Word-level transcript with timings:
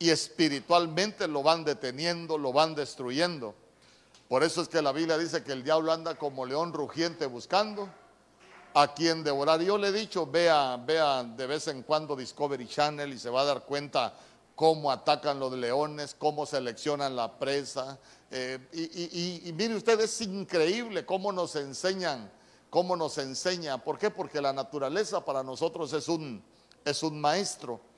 y 0.00 0.08
espiritualmente 0.08 1.28
lo 1.28 1.42
van 1.42 1.62
deteniendo, 1.62 2.38
lo 2.38 2.54
van 2.54 2.74
destruyendo. 2.74 3.54
Por 4.28 4.42
eso 4.42 4.62
es 4.62 4.68
que 4.68 4.80
la 4.80 4.92
Biblia 4.92 5.18
dice 5.18 5.44
que 5.44 5.52
el 5.52 5.62
diablo 5.62 5.92
anda 5.92 6.14
como 6.16 6.46
león 6.46 6.72
rugiente 6.72 7.26
buscando 7.26 7.86
a 8.72 8.94
quien 8.94 9.22
devorar. 9.22 9.60
Yo 9.60 9.76
le 9.76 9.88
he 9.88 9.92
dicho, 9.92 10.26
vea, 10.26 10.78
vea 10.78 11.22
de 11.22 11.46
vez 11.46 11.68
en 11.68 11.82
cuando 11.82 12.16
Discovery 12.16 12.66
Channel 12.66 13.12
y 13.12 13.18
se 13.18 13.28
va 13.28 13.42
a 13.42 13.44
dar 13.44 13.64
cuenta 13.64 14.14
cómo 14.54 14.90
atacan 14.90 15.38
los 15.38 15.52
leones, 15.52 16.16
cómo 16.18 16.46
seleccionan 16.46 17.14
la 17.14 17.38
presa. 17.38 17.98
Eh, 18.30 18.58
y, 18.72 19.52
mire 19.52 19.74
usted, 19.74 20.00
es 20.00 20.18
increíble 20.22 21.04
cómo 21.04 21.30
nos 21.30 21.56
enseñan, 21.56 22.30
cómo 22.70 22.96
nos 22.96 23.18
enseña. 23.18 23.76
¿Por 23.76 23.98
qué? 23.98 24.10
Porque 24.10 24.40
la 24.40 24.54
naturaleza 24.54 25.22
para 25.22 25.42
nosotros 25.42 25.92
es 25.92 26.08
un, 26.08 26.42
es 26.86 27.02
un 27.02 27.20
maestro. 27.20 27.89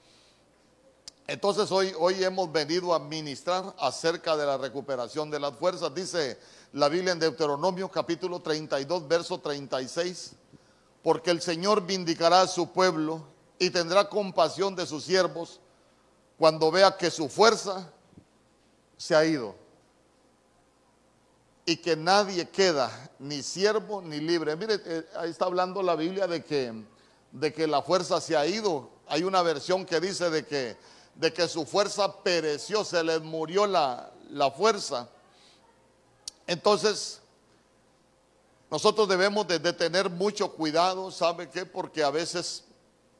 Entonces 1.26 1.70
hoy, 1.70 1.94
hoy 1.98 2.22
hemos 2.24 2.50
venido 2.50 2.94
a 2.94 2.98
ministrar 2.98 3.74
acerca 3.78 4.36
de 4.36 4.44
la 4.44 4.58
recuperación 4.58 5.30
de 5.30 5.40
las 5.40 5.56
fuerzas. 5.56 5.94
Dice 5.94 6.38
la 6.72 6.88
Biblia 6.88 7.12
en 7.12 7.18
Deuteronomio 7.18 7.88
capítulo 7.88 8.40
32, 8.40 9.06
verso 9.08 9.38
36 9.38 10.36
porque 11.02 11.30
el 11.30 11.42
Señor 11.42 11.84
vindicará 11.84 12.42
a 12.42 12.46
su 12.46 12.70
pueblo 12.72 13.22
y 13.58 13.70
tendrá 13.70 14.08
compasión 14.08 14.74
de 14.76 14.86
sus 14.86 15.04
siervos 15.04 15.60
cuando 16.38 16.70
vea 16.70 16.96
que 16.96 17.10
su 17.10 17.28
fuerza 17.28 17.90
se 18.96 19.14
ha 19.14 19.24
ido 19.24 19.54
y 21.64 21.76
que 21.76 21.96
nadie 21.96 22.48
queda 22.48 22.90
ni 23.18 23.42
siervo 23.42 24.00
ni 24.02 24.20
libre. 24.20 24.56
Mire, 24.56 24.80
eh, 24.84 25.06
ahí 25.16 25.30
está 25.30 25.44
hablando 25.44 25.82
la 25.82 25.94
Biblia 25.96 26.26
de 26.26 26.44
que, 26.44 26.72
de 27.32 27.52
que 27.52 27.66
la 27.66 27.82
fuerza 27.82 28.20
se 28.20 28.36
ha 28.36 28.46
ido. 28.46 28.90
Hay 29.08 29.22
una 29.24 29.42
versión 29.42 29.84
que 29.84 30.00
dice 30.00 30.30
de 30.30 30.44
que, 30.44 30.76
de 31.14 31.32
que 31.32 31.48
su 31.48 31.66
fuerza 31.66 32.22
pereció, 32.22 32.84
se 32.84 33.02
les 33.02 33.20
murió 33.22 33.66
la, 33.66 34.10
la 34.30 34.50
fuerza. 34.50 35.08
Entonces, 36.46 37.20
nosotros 38.72 39.06
debemos 39.06 39.46
de, 39.46 39.60
tener 39.74 40.08
mucho 40.08 40.52
cuidado, 40.52 41.10
¿sabe 41.10 41.50
qué? 41.50 41.66
Porque 41.66 42.02
a 42.02 42.10
veces 42.10 42.64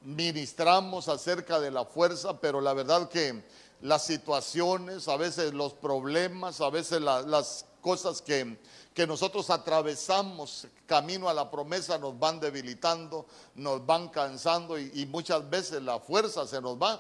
ministramos 0.01 1.09
acerca 1.09 1.61
de 1.61 1.71
la 1.71 1.85
fuerza, 1.85 2.41
pero 2.41 2.61
la 2.63 2.73
verdad 2.73 3.11
que 3.11 3.45
las 3.83 4.07
situaciones, 4.07 5.09
a 5.09 5.19
veces 5.19 5.53
los 5.53 5.75
problemas, 5.75 6.63
a 6.63 6.71
veces 6.71 7.03
las 7.03 7.67
cosas 7.83 8.23
que, 8.23 8.57
que 8.95 9.07
nosotros 9.07 9.51
atravesamos 9.51 10.69
camino 10.87 11.29
a 11.29 11.35
la 11.35 11.51
promesa 11.51 11.99
nos 11.99 12.19
van 12.19 12.41
debilitando, 12.41 13.27
nos 13.55 13.85
van 13.85 14.09
cansando 14.09 14.79
y, 14.79 15.05
muchas 15.05 15.51
veces 15.51 15.83
la 15.83 16.01
fuerza 16.01 16.47
se 16.47 16.63
nos 16.63 16.81
va 16.81 16.99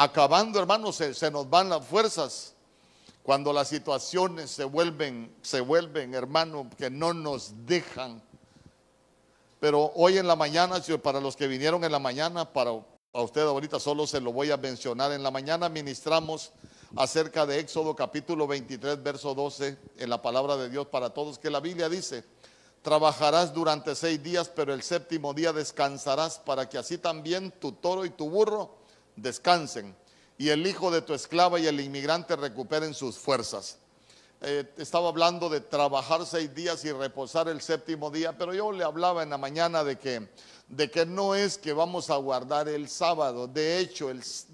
acabando, 0.00 0.58
hermanos, 0.58 0.96
se, 0.96 1.30
nos 1.30 1.50
van 1.50 1.68
las 1.68 1.84
fuerzas. 1.84 2.54
Cuando 3.22 3.52
las 3.52 3.68
situaciones 3.68 4.50
se 4.50 4.64
vuelven, 4.64 5.30
se 5.42 5.60
vuelven, 5.60 6.14
hermano, 6.14 6.70
que 6.78 6.88
no 6.88 7.12
nos 7.12 7.66
dejan. 7.66 8.22
Pero 9.60 9.92
hoy 9.94 10.16
en 10.16 10.26
la 10.26 10.36
mañana, 10.36 10.82
para 11.02 11.20
los 11.20 11.36
que 11.36 11.46
vinieron 11.46 11.84
en 11.84 11.92
la 11.92 11.98
mañana, 11.98 12.50
para 12.50 12.70
a 13.12 13.22
usted 13.22 13.42
ahorita 13.42 13.78
solo 13.78 14.06
se 14.06 14.22
lo 14.22 14.32
voy 14.32 14.50
a 14.50 14.56
mencionar. 14.56 15.12
En 15.12 15.22
la 15.22 15.30
mañana 15.30 15.68
ministramos 15.68 16.52
acerca 16.96 17.44
de 17.44 17.58
Éxodo 17.58 17.94
capítulo 17.94 18.46
23, 18.46 19.02
verso 19.02 19.34
12, 19.34 19.76
en 19.98 20.08
la 20.08 20.22
palabra 20.22 20.56
de 20.56 20.70
Dios 20.70 20.86
para 20.86 21.10
todos, 21.10 21.38
que 21.38 21.50
la 21.50 21.60
Biblia 21.60 21.90
dice, 21.90 22.24
trabajarás 22.80 23.52
durante 23.52 23.94
seis 23.94 24.22
días, 24.22 24.48
pero 24.48 24.72
el 24.72 24.82
séptimo 24.82 25.34
día 25.34 25.52
descansarás 25.52 26.38
para 26.38 26.70
que 26.70 26.78
así 26.78 26.96
también 26.96 27.50
tu 27.50 27.72
toro 27.72 28.06
y 28.06 28.10
tu 28.10 28.30
burro 28.30 28.79
descansen 29.20 29.94
y 30.38 30.48
el 30.48 30.66
hijo 30.66 30.90
de 30.90 31.02
tu 31.02 31.12
esclava 31.12 31.60
y 31.60 31.66
el 31.66 31.80
inmigrante 31.80 32.34
recuperen 32.34 32.94
sus 32.94 33.18
fuerzas. 33.18 33.76
Eh, 34.40 34.64
estaba 34.78 35.10
hablando 35.10 35.50
de 35.50 35.60
trabajar 35.60 36.24
seis 36.24 36.54
días 36.54 36.82
y 36.86 36.92
reposar 36.92 37.48
el 37.48 37.60
séptimo 37.60 38.10
día, 38.10 38.38
pero 38.38 38.54
yo 38.54 38.72
le 38.72 38.82
hablaba 38.82 39.22
en 39.22 39.28
la 39.28 39.36
mañana 39.36 39.84
de 39.84 39.98
que, 39.98 40.30
de 40.66 40.90
que 40.90 41.04
no 41.04 41.34
es 41.34 41.58
que 41.58 41.74
vamos 41.74 42.08
a 42.08 42.16
guardar 42.16 42.66
el 42.68 42.88
sábado. 42.88 43.46
De 43.46 43.78
hecho, 43.78 44.10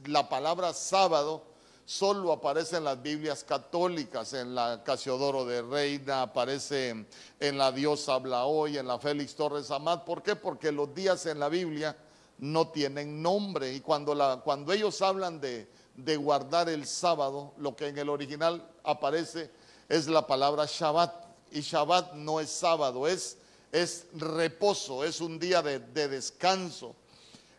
la 0.07 0.29
palabra 0.29 0.73
sábado 0.73 1.45
solo 1.85 2.33
aparece 2.33 2.79
en 2.79 2.85
las 2.85 3.01
Biblias 3.01 3.45
católicas, 3.45 4.33
en 4.33 4.57
la 4.57 4.83
Casiodoro 4.83 5.45
de 5.45 5.63
Reina, 5.63 6.23
aparece 6.23 7.07
en 7.39 7.59
la 7.59 7.71
Dios 7.71 8.09
habla 8.09 8.45
hoy, 8.45 8.77
en 8.77 8.89
la 8.89 8.99
Félix 8.99 9.37
Torres 9.37 9.71
Amat. 9.71 10.05
¿Por 10.05 10.21
qué? 10.21 10.35
Porque 10.35 10.73
los 10.73 10.93
días 10.93 11.27
en 11.27 11.39
la 11.39 11.49
Biblia 11.49 11.97
no 12.39 12.69
tienen 12.69 13.23
nombre 13.23 13.73
y 13.73 13.81
cuando, 13.81 14.43
cuando 14.45 14.73
ellos 14.73 15.01
hablan 15.03 15.41
de, 15.41 15.69
de 15.95 16.17
guardar 16.17 16.69
el 16.69 16.87
sábado, 16.87 17.53
lo 17.59 17.75
que 17.75 17.89
en 17.89 17.99
el 17.99 18.09
original 18.09 18.69
aparece 18.85 19.51
es 19.89 20.07
la 20.09 20.27
palabra 20.27 20.67
Shabbat. 20.69 21.25
Y 21.53 21.61
Shabbat 21.61 22.15
no 22.15 22.41
es 22.41 22.51
sábado, 22.51 23.07
es, 23.07 23.39
es 23.73 24.07
reposo, 24.15 25.05
es 25.05 25.21
un 25.21 25.39
día 25.39 25.63
de, 25.63 25.79
de 25.79 26.09
descanso. 26.09 26.95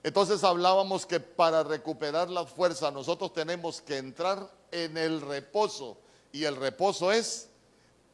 Entonces 0.03 0.43
hablábamos 0.43 1.05
que 1.05 1.19
para 1.19 1.63
recuperar 1.63 2.29
la 2.29 2.45
fuerza 2.45 2.91
nosotros 2.91 3.33
tenemos 3.33 3.81
que 3.81 3.97
entrar 3.97 4.49
en 4.71 4.97
el 4.97 5.21
reposo. 5.21 5.97
Y 6.31 6.43
el 6.43 6.55
reposo 6.55 7.11
es 7.11 7.49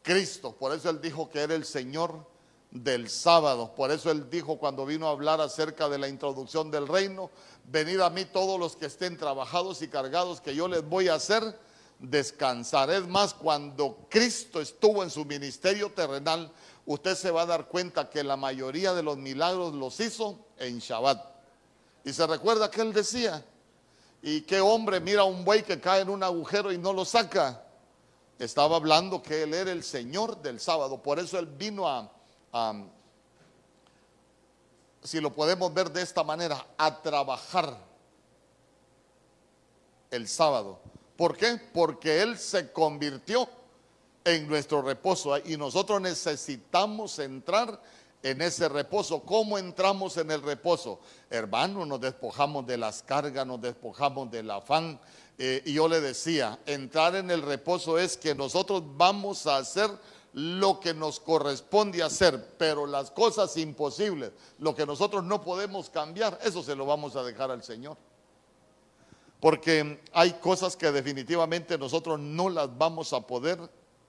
Cristo. 0.01 0.53
Por 0.53 0.73
eso 0.73 0.89
Él 0.89 1.01
dijo 1.01 1.29
que 1.29 1.39
era 1.39 1.55
el 1.55 1.65
Señor 1.65 2.25
del 2.73 3.07
sábado. 3.07 3.75
Por 3.75 3.91
eso 3.91 4.09
Él 4.09 4.29
dijo 4.29 4.57
cuando 4.57 4.85
vino 4.85 5.07
a 5.07 5.11
hablar 5.11 5.39
acerca 5.39 5.87
de 5.87 5.99
la 5.99 6.07
introducción 6.07 6.71
del 6.71 6.87
reino, 6.87 7.29
venid 7.65 7.99
a 7.99 8.09
mí 8.09 8.25
todos 8.25 8.59
los 8.59 8.75
que 8.75 8.87
estén 8.87 9.15
trabajados 9.15 9.81
y 9.83 9.87
cargados, 9.87 10.41
que 10.41 10.55
yo 10.55 10.67
les 10.67 10.83
voy 10.83 11.07
a 11.07 11.15
hacer 11.15 11.43
descansar. 11.99 12.89
Es 12.89 13.07
más, 13.07 13.35
cuando 13.35 14.07
Cristo 14.09 14.59
estuvo 14.59 15.03
en 15.03 15.11
su 15.11 15.23
ministerio 15.23 15.91
terrenal, 15.91 16.51
usted 16.87 17.15
se 17.15 17.29
va 17.29 17.43
a 17.43 17.45
dar 17.45 17.67
cuenta 17.67 18.09
que 18.09 18.23
la 18.23 18.37
mayoría 18.37 18.93
de 18.93 19.03
los 19.03 19.17
milagros 19.17 19.73
los 19.75 19.99
hizo 19.99 20.39
en 20.57 20.79
Shabbat. 20.79 21.23
Y 22.03 22.11
se 22.11 22.25
recuerda 22.25 22.71
que 22.71 22.81
él 22.81 22.91
decía, 22.91 23.45
¿y 24.23 24.41
qué 24.41 24.59
hombre 24.59 24.99
mira 24.99 25.21
a 25.21 25.25
un 25.25 25.45
buey 25.45 25.61
que 25.61 25.79
cae 25.79 26.01
en 26.01 26.09
un 26.09 26.23
agujero 26.23 26.71
y 26.71 26.79
no 26.79 26.91
lo 26.91 27.05
saca? 27.05 27.63
Estaba 28.39 28.77
hablando 28.77 29.21
que 29.21 29.43
él 29.43 29.53
era 29.53 29.71
el 29.71 29.83
Señor 29.83 30.41
del 30.41 30.59
sábado, 30.59 31.01
por 31.03 31.19
eso 31.19 31.37
él 31.37 31.45
vino 31.45 31.87
a, 31.87 32.11
si 35.03 35.19
lo 35.19 35.33
podemos 35.33 35.73
ver 35.73 35.91
de 35.91 36.01
esta 36.01 36.23
manera, 36.23 36.65
a 36.77 37.01
trabajar 37.01 37.77
el 40.11 40.27
sábado. 40.27 40.79
¿Por 41.17 41.35
qué? 41.35 41.59
Porque 41.73 42.21
Él 42.21 42.37
se 42.37 42.71
convirtió 42.71 43.47
en 44.23 44.47
nuestro 44.47 44.81
reposo 44.81 45.37
y 45.37 45.57
nosotros 45.57 45.99
necesitamos 46.01 47.19
entrar 47.19 47.79
en 48.21 48.41
ese 48.41 48.69
reposo. 48.69 49.21
¿Cómo 49.21 49.57
entramos 49.57 50.17
en 50.17 50.31
el 50.31 50.41
reposo? 50.41 50.99
Hermano, 51.29 51.85
nos 51.85 51.99
despojamos 51.99 52.65
de 52.65 52.77
las 52.77 53.03
cargas, 53.03 53.45
nos 53.45 53.61
despojamos 53.61 54.31
del 54.31 54.49
afán. 54.49 54.99
Eh, 55.37 55.61
y 55.65 55.73
yo 55.73 55.87
le 55.87 55.99
decía, 55.99 56.59
entrar 56.65 57.15
en 57.15 57.29
el 57.31 57.41
reposo 57.41 57.97
es 57.97 58.15
que 58.15 58.33
nosotros 58.33 58.83
vamos 58.95 59.45
a 59.45 59.57
hacer 59.57 59.89
lo 60.33 60.79
que 60.79 60.93
nos 60.93 61.19
corresponde 61.19 62.01
hacer, 62.01 62.55
pero 62.57 62.87
las 62.87 63.11
cosas 63.11 63.55
imposibles, 63.57 64.31
lo 64.59 64.73
que 64.73 64.85
nosotros 64.85 65.23
no 65.23 65.41
podemos 65.41 65.89
cambiar, 65.89 66.39
eso 66.43 66.63
se 66.63 66.75
lo 66.75 66.85
vamos 66.85 67.15
a 67.15 67.23
dejar 67.23 67.51
al 67.51 67.63
Señor. 67.63 67.97
Porque 69.39 70.01
hay 70.13 70.33
cosas 70.33 70.75
que 70.75 70.91
definitivamente 70.91 71.77
nosotros 71.77 72.19
no 72.19 72.49
las 72.49 72.75
vamos 72.77 73.13
a 73.13 73.21
poder 73.21 73.59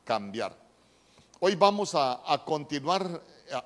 cambiar. 0.05 0.57
Hoy 1.41 1.57
vamos 1.57 1.95
a, 1.95 2.23
continuar 2.47 3.21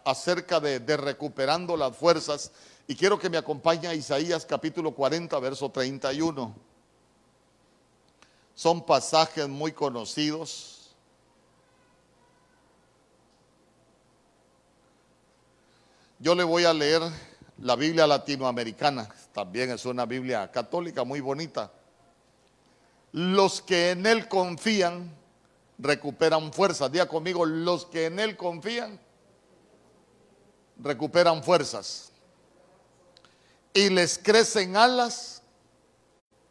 acerca 0.04 0.58
de, 0.58 0.80
de, 0.80 0.96
recuperando 0.96 1.76
las 1.76 1.96
fuerzas 1.96 2.50
y 2.88 2.96
quiero 2.96 3.18
que 3.18 3.30
me 3.30 3.36
acompañe 3.36 3.86
a 3.86 3.94
Isaías 3.94 4.44
capítulo 4.44 4.92
40, 4.92 5.38
verso 5.38 5.70
31. 5.70 6.54
Son 8.54 8.84
pasajes 8.84 9.46
muy 9.46 9.72
conocidos 9.72 10.77
Yo 16.20 16.34
le 16.34 16.42
voy 16.42 16.64
a 16.64 16.74
leer 16.74 17.00
la 17.58 17.76
Biblia 17.76 18.04
latinoamericana, 18.04 19.08
también 19.32 19.70
es 19.70 19.84
una 19.84 20.04
Biblia 20.04 20.50
católica 20.50 21.04
muy 21.04 21.20
bonita. 21.20 21.70
Los 23.12 23.62
que 23.62 23.92
en 23.92 24.04
Él 24.04 24.26
confían 24.28 25.14
recuperan 25.78 26.52
fuerzas. 26.52 26.90
Diga 26.90 27.06
conmigo, 27.06 27.46
los 27.46 27.86
que 27.86 28.06
en 28.06 28.18
Él 28.18 28.36
confían 28.36 28.98
recuperan 30.78 31.42
fuerzas. 31.44 32.10
Y 33.72 33.88
les 33.88 34.18
crecen 34.18 34.76
alas 34.76 35.40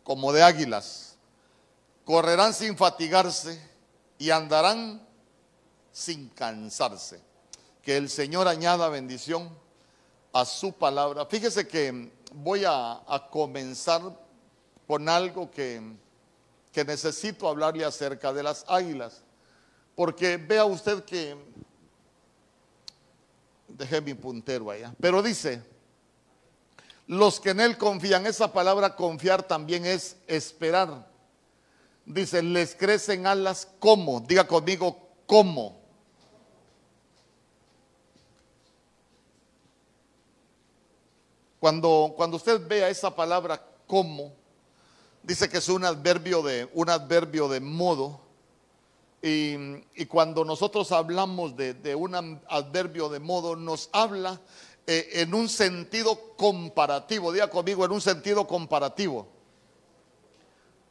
como 0.04 0.32
de 0.32 0.44
águilas. 0.44 1.18
Correrán 2.06 2.54
sin 2.54 2.78
fatigarse 2.78 3.62
y 4.18 4.30
andarán 4.30 5.06
sin 5.92 6.30
cansarse 6.30 7.27
que 7.88 7.96
el 7.96 8.10
Señor 8.10 8.50
añada 8.50 8.90
bendición 8.90 9.50
a 10.34 10.44
su 10.44 10.74
palabra. 10.74 11.26
Fíjese 11.26 11.66
que 11.66 12.12
voy 12.34 12.66
a, 12.68 13.02
comenzar 13.32 14.02
con 14.86 15.08
algo 15.08 15.50
que, 15.50 15.82
que 16.74 16.84
necesito 16.84 17.48
hablarle 17.48 17.86
acerca 17.86 18.34
de 18.34 18.44
las 18.44 18.66
águilas. 18.68 19.24
Porque 19.96 20.36
vea 20.36 20.66
usted 20.66 21.06
que, 21.06 21.38
dejé 23.70 24.02
mi 24.02 24.16
puntero 24.16 24.70
allá, 24.70 24.94
pero 25.00 25.24
dice, 25.24 25.64
los 27.06 27.40
que 27.40 27.52
en 27.52 27.62
Él 27.62 27.78
confían, 27.78 28.26
esa 28.26 28.52
palabra 28.52 28.98
confiar 28.98 29.44
también 29.44 29.86
es 29.86 30.18
esperar. 30.28 31.08
Dice, 32.06 32.44
les 32.44 32.76
crecen 32.76 33.26
alas 33.26 33.66
como, 33.80 34.20
diga 34.20 34.46
conmigo, 34.46 35.08
como. 35.26 35.77
Cuando, 41.60 42.14
cuando 42.16 42.38
usted 42.38 42.68
vea 42.68 42.90
esa 42.90 43.16
palabra 43.16 43.62
como, 43.88 44.34
dice 45.24 45.50
que 45.50 45.58
es 45.58 45.70
un 45.70 45.84
adverbio 45.84 46.42
de, 46.42 46.70
un 46.74 46.90
adverbio 46.90 47.48
de 47.50 47.60
modo. 47.60 48.22
Y, 49.22 50.06
cuando 50.06 50.46
nosotros 50.46 50.92
hablamos 50.92 51.58
de, 51.58 51.96
un 51.96 52.16
adverbio 52.16 53.10
de 53.10 53.20
modo, 53.20 53.56
nos 53.56 53.90
habla 53.92 54.40
eh, 54.86 55.10
en 55.14 55.34
un 55.34 55.50
sentido 55.50 56.36
comparativo, 56.38 57.34
diga 57.34 57.50
conmigo, 57.50 57.84
en 57.84 57.92
un 57.92 58.00
sentido 58.00 58.48
comparativo, 58.48 59.28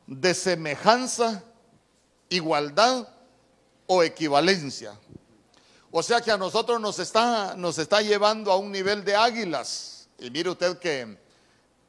de 0.06 0.34
semejanza, 0.34 1.44
igualdad 2.28 3.08
o 3.86 4.02
equivalencia. 4.02 4.98
O 5.90 6.02
sea 6.02 6.20
que 6.20 6.30
a 6.30 6.36
nosotros 6.36 6.78
nos 6.80 6.98
está, 6.98 7.54
nos 7.56 7.78
está 7.78 8.02
llevando 8.02 8.52
a 8.52 8.56
un 8.56 8.70
nivel 8.70 9.04
de 9.04 9.16
águilas. 9.16 9.95
Y 10.18 10.30
mire 10.30 10.50
usted 10.50 10.78
que 10.78 11.18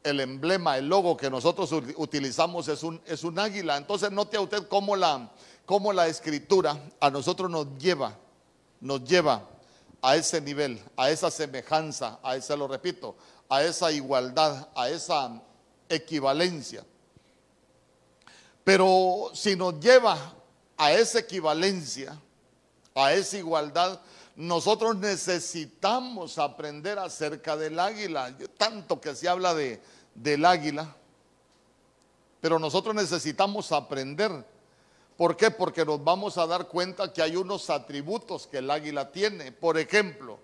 el 0.03 0.19
emblema, 0.19 0.77
el 0.77 0.87
logo 0.87 1.17
que 1.17 1.29
nosotros 1.29 1.71
utilizamos 1.95 2.67
es 2.67 2.83
un, 2.83 3.39
águila. 3.39 3.77
Entonces 3.77 4.11
note 4.11 4.37
a 4.37 4.41
usted 4.41 4.67
cómo 4.67 4.95
la, 4.95 5.29
cómo 5.65 5.93
la 5.93 6.07
escritura 6.07 6.79
a 6.99 7.09
nosotros 7.09 7.49
nos 7.49 7.77
lleva, 7.77 8.17
nos 8.79 9.03
lleva 9.03 9.47
a 10.01 10.15
ese 10.15 10.39
nivel, 10.41 10.81
a 10.95 11.09
esa 11.09 11.31
semejanza, 11.31 12.19
a 12.23 12.35
ese, 12.35 12.55
lo 12.55 12.67
repito, 12.67 13.15
a 13.49 13.63
esa 13.63 13.91
igualdad, 13.91 14.69
a 14.75 14.89
esa 14.89 15.41
equivalencia. 15.89 16.85
Pero 18.63 19.31
si 19.33 19.55
nos 19.55 19.79
lleva 19.79 20.33
a 20.77 20.91
esa 20.91 21.19
equivalencia, 21.19 22.19
a 22.93 23.13
esa 23.13 23.37
igualdad, 23.37 23.99
nosotros 24.37 24.95
necesitamos 24.95 26.37
aprender 26.37 26.97
acerca 26.97 27.57
del 27.57 27.77
águila. 27.77 28.33
Tanto 28.57 29.01
que 29.01 29.13
se 29.15 29.27
habla 29.27 29.53
de, 29.53 29.81
del 30.15 30.45
águila, 30.45 30.95
pero 32.39 32.57
nosotros 32.57 32.95
necesitamos 32.95 33.73
aprender 33.73 34.45
¿Por 35.17 35.35
qué? 35.35 35.49
Porque 35.49 35.83
nos 35.83 36.03
vamos 36.03 36.37
a 36.37 36.45
dar 36.45 36.67
cuenta 36.67 37.11
que 37.11 37.23
hay 37.23 37.35
unos 37.35 37.71
atributos 37.71 38.45
que 38.45 38.59
el 38.59 38.69
águila 38.69 39.11
tiene. 39.11 39.51
Por 39.51 39.79
ejemplo, 39.79 40.37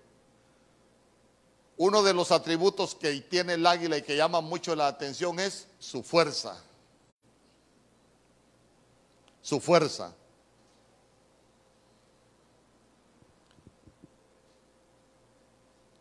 uno 1.78 2.01
de 2.01 2.13
los 2.13 2.31
atributos 2.31 2.96
que 2.96 3.22
tiene 3.22 3.54
el 3.54 3.68
águila 3.68 3.98
y 3.98 4.01
que 4.01 4.18
llama 4.18 4.42
mucho 4.42 4.75
la 4.75 4.88
atención 4.88 5.39
es 5.39 5.68
su 5.78 6.01
fuerza. 6.01 6.60
Su 9.44 9.60
fuerza. 9.60 10.16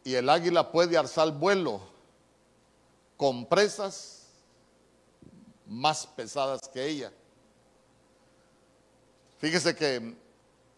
Y 0.04 0.14
el 0.14 0.28
águila 0.28 0.70
puede 0.70 0.96
alzar 0.96 1.30
vuelo 1.32 1.80
con 3.16 3.46
presas 3.46 4.26
más 5.66 6.06
pesadas 6.06 6.68
que 6.72 6.84
ella. 6.84 7.12
Fíjese 9.38 9.74
que, 9.74 10.14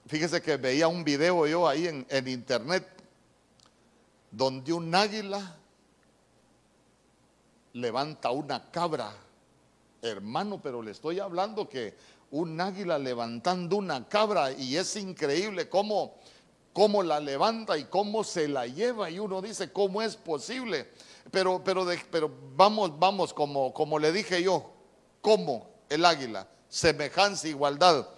fíjese 0.07 0.41
que 0.43 0.57
veía 0.57 0.89
un 0.89 1.05
video 1.05 1.47
yo 1.47 1.67
ahí 1.67 1.87
en, 1.87 2.07
en 2.09 2.29
internet 2.29 2.87
donde 4.31 4.73
un 4.73 4.95
águila 4.95 5.57
levanta 7.75 8.31
una 8.31 8.71
cabra. 8.71 9.13
Hermano, 10.03 10.61
pero 10.63 10.83
le 10.83 10.91
estoy 10.91 11.19
hablando 11.19 11.69
que 11.69 11.95
un 12.31 12.61
águila 12.61 12.99
levantando 12.99 13.77
una 13.77 14.09
cabra 14.09 14.53
y 14.53 14.77
es 14.77 14.97
increíble 14.97 15.69
cómo, 15.69 16.17
cómo 16.75 17.03
la 17.03 17.21
levanta 17.21 17.79
y 17.79 17.85
cómo 17.85 18.25
se 18.25 18.49
la 18.49 18.67
lleva 18.67 19.09
y 19.09 19.19
uno 19.19 19.41
dice, 19.41 19.73
¿cómo 19.73 20.03
es 20.03 20.17
posible? 20.17 20.91
Pero, 21.31 21.63
pero, 21.65 21.87
pero 22.11 22.31
vamos, 22.55 22.99
vamos, 22.99 23.33
como, 23.33 23.73
como 23.73 23.99
le 23.99 24.13
dije 24.13 24.43
yo, 24.43 24.73
¿cómo 25.23 25.69
el 25.89 26.05
águila? 26.05 26.47
Semejanza, 26.69 27.49
igualdad. 27.49 28.09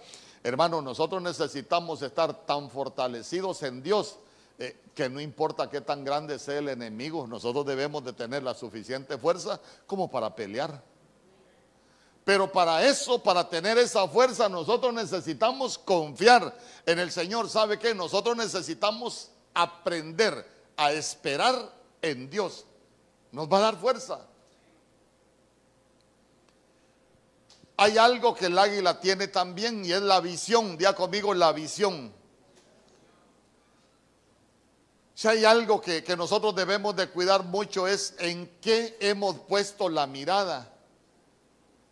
Hermano, 0.43 0.81
nosotros 0.81 1.21
necesitamos 1.21 2.01
estar 2.01 2.45
tan 2.45 2.69
fortalecidos 2.69 3.61
en 3.63 3.83
Dios 3.83 4.17
eh, 4.57 4.75
que 4.95 5.07
no 5.07 5.21
importa 5.21 5.69
qué 5.69 5.81
tan 5.81 6.03
grande 6.03 6.39
sea 6.39 6.57
el 6.57 6.69
enemigo, 6.69 7.27
nosotros 7.27 7.63
debemos 7.63 8.03
de 8.03 8.13
tener 8.13 8.41
la 8.41 8.55
suficiente 8.55 9.19
fuerza 9.19 9.61
como 9.85 10.09
para 10.09 10.35
pelear. 10.35 10.83
Pero 12.27 12.51
para 12.51 12.85
eso, 12.85 13.23
para 13.23 13.47
tener 13.47 13.77
esa 13.77 14.05
fuerza, 14.05 14.49
nosotros 14.49 14.93
necesitamos 14.93 15.77
confiar 15.77 16.53
en 16.85 16.99
el 16.99 17.09
Señor. 17.09 17.49
¿Sabe 17.49 17.79
qué? 17.79 17.95
Nosotros 17.95 18.35
necesitamos 18.35 19.29
aprender 19.53 20.45
a 20.75 20.91
esperar 20.91 21.73
en 22.01 22.29
Dios. 22.29 22.65
Nos 23.31 23.47
va 23.47 23.59
a 23.59 23.61
dar 23.61 23.77
fuerza. 23.77 24.27
Hay 27.77 27.97
algo 27.97 28.35
que 28.35 28.47
el 28.47 28.59
águila 28.59 28.99
tiene 28.99 29.29
también 29.29 29.85
y 29.85 29.93
es 29.93 30.01
la 30.01 30.19
visión. 30.19 30.77
Día 30.77 30.93
conmigo 30.93 31.33
la 31.33 31.53
visión. 31.53 32.11
Si 35.13 35.29
hay 35.29 35.45
algo 35.45 35.79
que, 35.79 36.03
que, 36.03 36.17
nosotros 36.17 36.53
debemos 36.53 36.93
de 36.93 37.07
cuidar 37.07 37.45
mucho 37.45 37.87
es 37.87 38.15
en 38.19 38.57
qué 38.59 38.97
hemos 38.99 39.37
puesto 39.47 39.87
la 39.87 40.07
mirada. 40.07 40.73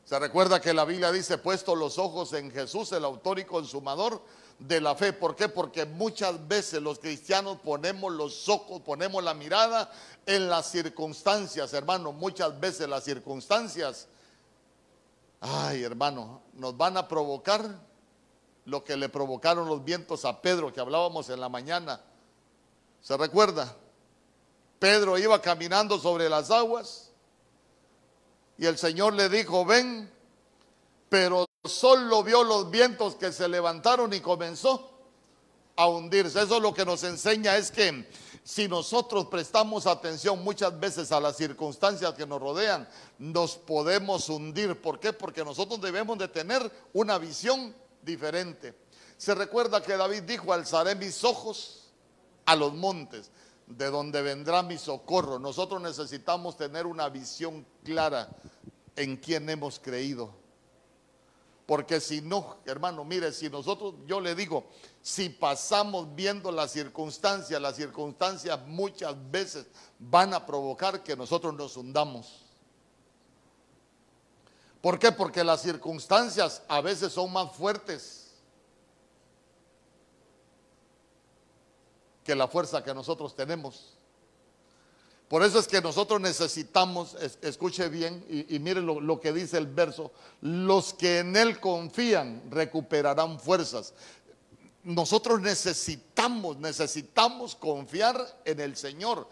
Se 0.06 0.18
recuerda 0.19 0.62
que 0.62 0.74
la 0.74 0.86
Biblia 0.86 1.12
dice, 1.12 1.38
puesto 1.38 1.75
los 1.75 1.98
ojos 1.98 2.34
en 2.34 2.52
Jesús, 2.52 2.92
el 2.92 3.04
autor 3.04 3.40
y 3.40 3.46
consumador 3.46 4.22
de 4.60 4.80
la 4.80 4.96
fe. 4.96 5.12
¿Por 5.12 5.36
qué? 5.36 5.50
Porque 5.50 5.86
muchas 5.86 6.48
veces 6.48 6.81
los 6.81 7.00
cristianos 7.00 7.57
ponemos 7.63 8.13
los 8.13 8.48
ojos, 8.48 8.81
ponemos 8.81 9.24
la 9.24 9.34
mirada 9.34 9.92
en 10.25 10.48
las 10.48 10.69
circunstancias, 10.69 11.74
hermano. 11.74 12.12
Muchas 12.12 12.60
veces 12.60 12.88
las 12.88 13.04
circunstancias 13.04 14.07
Ay, 15.48 15.84
hermano, 15.84 16.41
nos 16.53 16.75
van 16.75 16.98
a 16.98 17.08
provocar 17.08 17.63
lo 18.65 18.84
que 18.84 18.98
le 18.98 19.10
provocaron 19.10 19.68
los 19.68 19.84
vientos 19.84 20.25
a 20.25 20.41
Pedro 20.41 20.74
que 20.74 20.80
hablábamos 20.80 21.30
en 21.30 21.39
la 21.39 21.50
mañana. 21.50 22.01
¿Se 23.01 23.15
recuerda? 23.15 23.75
Pedro 24.80 25.20
iba 25.20 25.39
caminando 25.41 26.00
sobre 26.00 26.30
las 26.30 26.50
aguas 26.50 27.05
y 28.58 28.66
el 28.66 28.78
Señor 28.78 29.14
le 29.14 29.30
dijo, 29.30 29.66
ven, 29.66 30.12
pero 31.10 31.46
solo 31.64 32.24
vio 32.24 32.44
los 32.44 32.70
vientos 32.72 33.16
que 33.16 33.32
se 33.32 33.48
levantaron 33.48 34.14
y 34.14 34.20
comenzó 34.20 34.92
a 35.76 35.88
hundirse. 35.88 36.42
Eso 36.42 36.60
lo 36.60 36.74
que 36.74 36.86
nos 36.86 37.04
enseña 37.04 37.58
es 37.58 37.72
que 37.72 38.08
si 38.44 38.68
nosotros 38.68 39.26
prestamos 39.26 39.88
atención 39.88 40.44
muchas 40.44 40.80
veces 40.80 41.12
a 41.12 41.20
las 41.20 41.36
circunstancias 41.36 42.14
que 42.14 42.26
nos 42.26 42.40
rodean, 42.40 42.88
nos 43.18 43.56
podemos 43.56 44.30
hundir. 44.30 44.80
¿Por 44.82 45.00
qué? 45.00 45.14
Porque 45.14 45.44
nosotros 45.44 45.82
debemos 45.82 46.18
de 46.18 46.28
tener 46.28 46.72
una 46.94 47.18
visión 47.18 47.76
diferente. 48.02 48.76
Se 49.18 49.34
recuerda 49.34 49.82
que 49.82 49.98
David 49.98 50.24
dijo, 50.24 50.54
alzaré 50.54 50.96
mis 50.96 51.24
ojos 51.24 51.90
a 52.46 52.56
los 52.56 52.74
montes, 52.74 53.32
de 53.67 53.89
donde 53.89 54.22
vendrá 54.22 54.63
mi 54.63 54.77
socorro. 54.77 55.39
Nosotros 55.39 55.81
necesitamos 55.81 56.57
tener 56.57 56.86
una 56.86 57.10
visión 57.10 57.65
clara 57.84 58.29
en 58.95 59.17
quién 59.17 59.50
hemos 59.50 59.79
creído. 59.79 60.34
Porque 61.65 62.00
si 62.00 62.22
no, 62.22 62.57
hermano, 62.65 63.03
mire, 63.03 63.31
si 63.31 63.50
nosotros, 63.50 63.95
yo 64.05 64.19
le 64.19 64.36
digo, 64.36 64.65
si 65.01 65.29
pasamos 65.29 66.13
viendo 66.13 66.51
las 66.51 66.72
circunstancias, 66.72 67.60
las 67.60 67.75
circunstancias 67.75 68.60
muchas 68.67 69.15
veces 69.31 69.65
van 69.98 70.36
a 70.36 70.45
provocar 70.45 71.01
que 71.01 71.15
nosotros 71.15 71.55
nos 71.55 71.75
hundamos. 71.75 72.43
¿Por 74.79 75.00
qué? 75.00 75.12
Porque 75.12 75.43
las 75.43 75.63
circunstancias 75.63 76.62
a 76.67 76.81
veces 76.81 77.12
son 77.12 77.34
más 77.34 77.51
fuertes 77.53 78.14
que 82.25 82.36
la 82.36 82.50
fuerza 82.50 82.84
que 82.84 82.94
nosotros 82.94 83.34
tenemos. 83.34 83.94
Por 85.29 85.41
eso 85.44 85.58
es 85.58 85.67
que 85.67 85.82
nosotros 85.82 86.20
necesitamos, 86.20 87.15
escuche 87.41 87.88
bien 87.88 88.25
y, 88.29 88.60
mire 88.60 88.82
lo, 88.82 89.00
lo, 89.00 89.22
que 89.22 89.32
dice 89.32 89.58
el 89.58 89.67
verso, 89.67 90.12
los 90.41 90.94
que 90.94 91.20
en 91.20 91.38
Él 91.38 91.60
confían 91.60 92.44
recuperarán 92.51 93.39
fuerzas 93.39 93.94
nosotros 94.86 95.41
necesitamos, 95.41 96.58
necesitamos 96.58 97.55
confiar 97.55 98.39
en 98.46 98.60
el 98.60 98.77
Señor. 98.77 99.27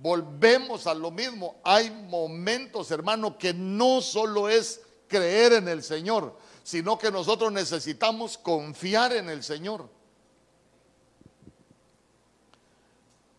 Volvemos 0.00 0.86
a 0.86 0.94
lo 0.94 1.10
mismo. 1.10 1.56
Hay 1.62 1.90
momentos, 1.90 2.90
hermano, 2.90 3.36
que 3.36 3.52
no 3.52 4.00
solo 4.00 4.48
es 4.48 4.80
creer 5.06 5.52
en 5.52 5.68
el 5.68 5.82
Señor, 5.82 6.36
sino 6.62 6.98
que 6.98 7.10
nosotros 7.10 7.52
necesitamos 7.52 8.38
confiar 8.38 9.12
en 9.12 9.28
el 9.28 9.44
Señor. 9.44 9.90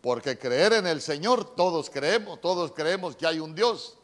Porque 0.06 0.38
creer 0.38 0.72
en 0.74 0.86
el 0.86 1.02
Señor, 1.02 1.56
todos 1.56 1.90
creemos, 1.90 2.40
todos 2.40 2.70
creemos 2.70 3.16
que 3.16 3.26
hay 3.26 3.40
un 3.40 3.56
Dios. 3.56 3.98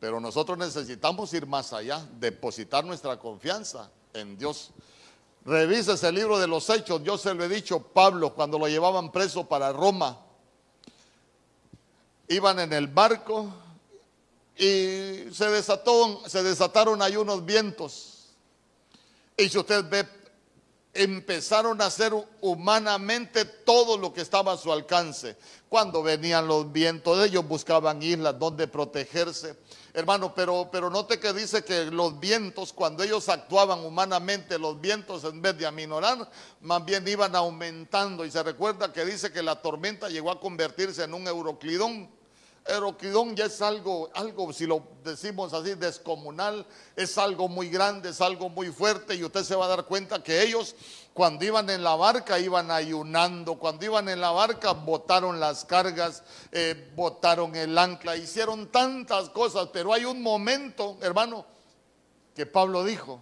Pero 0.00 0.20
nosotros 0.20 0.56
necesitamos 0.56 1.34
ir 1.34 1.46
más 1.46 1.74
allá, 1.74 2.02
depositar 2.18 2.82
nuestra 2.82 3.18
confianza 3.18 3.90
en 4.14 4.38
Dios. 4.38 4.70
Revisa 5.44 5.92
ese 5.92 6.10
libro 6.10 6.38
de 6.38 6.46
los 6.46 6.70
hechos. 6.70 7.02
Yo 7.04 7.18
se 7.18 7.34
lo 7.34 7.44
he 7.44 7.48
dicho, 7.50 7.78
Pablo, 7.78 8.32
cuando 8.34 8.58
lo 8.58 8.68
llevaban 8.68 9.12
preso 9.12 9.46
para 9.46 9.70
Roma, 9.70 10.18
iban 12.28 12.58
en 12.58 12.72
el 12.72 12.86
barco 12.86 13.52
y 14.56 15.30
se, 15.30 15.50
desató, 15.50 16.26
se 16.26 16.42
desataron 16.42 17.02
ahí 17.02 17.18
unos 17.18 17.44
vientos. 17.44 18.30
Y 19.36 19.50
si 19.50 19.58
usted 19.58 19.84
ve, 19.90 20.08
empezaron 21.02 21.80
a 21.80 21.86
hacer 21.86 22.12
humanamente 22.40 23.44
todo 23.44 23.98
lo 23.98 24.12
que 24.12 24.20
estaba 24.20 24.52
a 24.52 24.56
su 24.56 24.72
alcance. 24.72 25.36
Cuando 25.68 26.02
venían 26.02 26.46
los 26.46 26.70
vientos, 26.70 27.24
ellos 27.24 27.46
buscaban 27.46 28.02
islas 28.02 28.38
donde 28.38 28.68
protegerse. 28.68 29.56
Hermano, 29.92 30.34
pero, 30.34 30.68
pero 30.70 30.90
note 30.90 31.18
que 31.18 31.32
dice 31.32 31.64
que 31.64 31.86
los 31.86 32.20
vientos, 32.20 32.72
cuando 32.72 33.02
ellos 33.02 33.28
actuaban 33.28 33.84
humanamente, 33.84 34.58
los 34.58 34.80
vientos 34.80 35.24
en 35.24 35.40
vez 35.40 35.56
de 35.58 35.66
aminorar, 35.66 36.30
más 36.60 36.84
bien 36.84 37.06
iban 37.08 37.34
aumentando. 37.34 38.24
Y 38.24 38.30
se 38.30 38.42
recuerda 38.42 38.92
que 38.92 39.04
dice 39.04 39.32
que 39.32 39.42
la 39.42 39.60
tormenta 39.62 40.08
llegó 40.08 40.30
a 40.30 40.40
convertirse 40.40 41.04
en 41.04 41.14
un 41.14 41.26
euroclidón. 41.26 42.15
Euroclidón 42.68 43.36
ya 43.36 43.44
es 43.44 43.62
algo, 43.62 44.10
algo, 44.14 44.52
si 44.52 44.66
lo 44.66 44.82
decimos 45.04 45.52
así, 45.52 45.74
descomunal, 45.74 46.66
es 46.96 47.16
algo 47.16 47.48
muy 47.48 47.68
grande, 47.68 48.10
es 48.10 48.20
algo 48.20 48.48
muy 48.48 48.70
fuerte 48.72 49.14
y 49.14 49.22
usted 49.22 49.44
se 49.44 49.54
va 49.54 49.66
a 49.66 49.68
dar 49.68 49.84
cuenta 49.84 50.22
que 50.22 50.42
ellos 50.42 50.74
cuando 51.14 51.44
iban 51.44 51.70
en 51.70 51.82
la 51.82 51.94
barca 51.94 52.38
iban 52.38 52.70
ayunando, 52.70 53.54
cuando 53.54 53.84
iban 53.84 54.08
en 54.08 54.20
la 54.20 54.32
barca 54.32 54.72
botaron 54.72 55.38
las 55.38 55.64
cargas, 55.64 56.22
eh, 56.52 56.92
botaron 56.94 57.54
el 57.54 57.78
ancla, 57.78 58.16
hicieron 58.16 58.70
tantas 58.70 59.30
cosas, 59.30 59.68
pero 59.72 59.92
hay 59.92 60.04
un 60.04 60.20
momento, 60.20 60.98
hermano, 61.00 61.46
que 62.34 62.46
Pablo 62.46 62.84
dijo, 62.84 63.20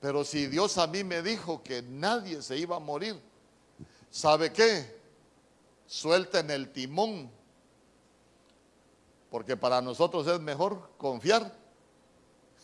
pero 0.00 0.24
si 0.24 0.46
Dios 0.46 0.78
a 0.78 0.86
mí 0.86 1.04
me 1.04 1.22
dijo 1.22 1.62
que 1.62 1.82
nadie 1.82 2.42
se 2.42 2.56
iba 2.56 2.76
a 2.76 2.80
morir, 2.80 3.20
¿sabe 4.10 4.52
qué? 4.52 5.00
Suelten 5.86 6.50
el 6.50 6.72
timón 6.72 7.30
porque 9.32 9.56
para 9.56 9.80
nosotros 9.80 10.26
es 10.26 10.38
mejor 10.40 10.90
confiar 10.98 11.56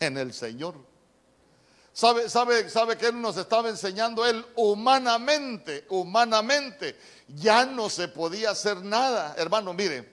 en 0.00 0.18
el 0.18 0.34
Señor. 0.34 0.74
¿Sabe, 1.94 2.28
sabe, 2.28 2.68
sabe 2.68 2.98
que 2.98 3.06
Él 3.06 3.18
nos 3.22 3.38
estaba 3.38 3.70
enseñando? 3.70 4.26
Él 4.26 4.44
humanamente, 4.54 5.86
humanamente, 5.88 6.94
ya 7.26 7.64
no 7.64 7.88
se 7.88 8.08
podía 8.08 8.50
hacer 8.50 8.82
nada. 8.84 9.34
Hermano, 9.38 9.72
mire, 9.72 10.12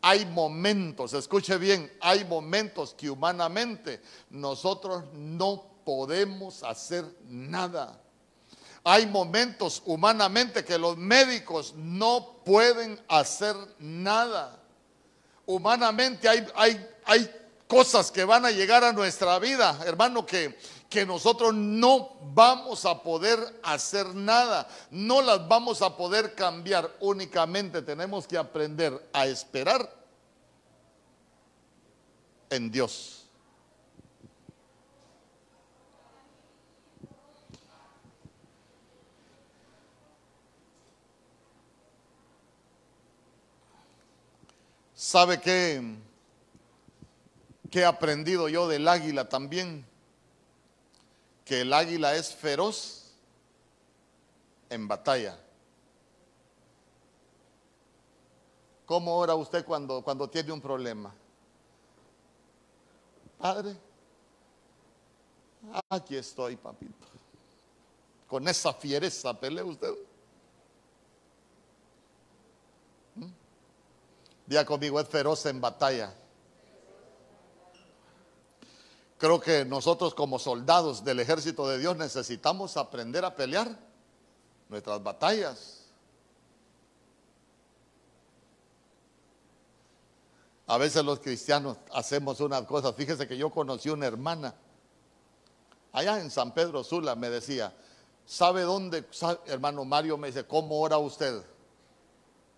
hay 0.00 0.24
momentos, 0.24 1.12
escuche 1.12 1.58
bien, 1.58 1.92
hay 2.00 2.24
momentos 2.24 2.94
que 2.94 3.10
humanamente 3.10 4.00
nosotros 4.30 5.04
no 5.12 5.62
podemos 5.84 6.62
hacer 6.62 7.04
nada. 7.26 8.00
Hay 8.82 9.06
momentos 9.06 9.82
humanamente 9.84 10.64
que 10.64 10.78
los 10.78 10.96
médicos 10.96 11.74
no 11.76 12.38
pueden 12.46 12.98
hacer 13.08 13.54
nada 13.78 14.63
humanamente 15.46 16.28
hay, 16.28 16.46
hay, 16.54 16.90
hay 17.04 17.30
cosas 17.66 18.10
que 18.10 18.24
van 18.24 18.44
a 18.44 18.50
llegar 18.50 18.84
a 18.84 18.92
nuestra 18.92 19.38
vida, 19.38 19.78
hermano, 19.84 20.24
que, 20.24 20.58
que 20.88 21.04
nosotros 21.04 21.54
no 21.54 22.16
vamos 22.32 22.84
a 22.84 23.02
poder 23.02 23.38
hacer 23.62 24.14
nada, 24.14 24.68
no 24.90 25.22
las 25.22 25.46
vamos 25.48 25.82
a 25.82 25.96
poder 25.96 26.34
cambiar, 26.34 26.90
únicamente 27.00 27.82
tenemos 27.82 28.26
que 28.26 28.38
aprender 28.38 29.08
a 29.12 29.26
esperar 29.26 29.92
en 32.50 32.70
Dios. 32.70 33.23
¿Sabe 45.04 45.38
qué? 45.38 45.82
¿Qué 47.70 47.80
he 47.80 47.84
aprendido 47.84 48.48
yo 48.48 48.66
del 48.66 48.88
águila 48.88 49.28
también? 49.28 49.84
Que 51.44 51.60
el 51.60 51.74
águila 51.74 52.16
es 52.16 52.34
feroz 52.34 53.12
en 54.70 54.88
batalla. 54.88 55.38
¿Cómo 58.86 59.14
ora 59.18 59.34
usted 59.34 59.62
cuando, 59.66 60.00
cuando 60.00 60.30
tiene 60.30 60.52
un 60.52 60.62
problema? 60.62 61.14
Padre, 63.36 63.76
aquí 65.90 66.16
estoy, 66.16 66.56
papito. 66.56 67.06
Con 68.26 68.48
esa 68.48 68.72
fiereza 68.72 69.38
pelea 69.38 69.66
usted. 69.66 69.92
Día 74.46 74.66
conmigo, 74.66 75.00
es 75.00 75.08
feroz 75.08 75.46
en 75.46 75.60
batalla. 75.60 76.12
Creo 79.18 79.40
que 79.40 79.64
nosotros 79.64 80.14
como 80.14 80.38
soldados 80.38 81.02
del 81.02 81.20
ejército 81.20 81.66
de 81.68 81.78
Dios 81.78 81.96
necesitamos 81.96 82.76
aprender 82.76 83.24
a 83.24 83.34
pelear 83.34 83.78
nuestras 84.68 85.02
batallas. 85.02 85.80
A 90.66 90.78
veces 90.78 91.04
los 91.04 91.20
cristianos 91.20 91.78
hacemos 91.92 92.40
unas 92.40 92.62
cosas. 92.62 92.94
Fíjese 92.94 93.28
que 93.28 93.36
yo 93.36 93.50
conocí 93.50 93.88
una 93.88 94.06
hermana 94.06 94.54
allá 95.92 96.20
en 96.20 96.30
San 96.30 96.52
Pedro 96.52 96.82
Sula, 96.82 97.14
me 97.14 97.30
decía, 97.30 97.72
¿sabe 98.26 98.62
dónde? 98.62 99.06
hermano 99.46 99.84
Mario 99.84 100.18
me 100.18 100.26
dice, 100.26 100.44
¿cómo 100.44 100.80
ora 100.80 100.98
usted? 100.98 101.42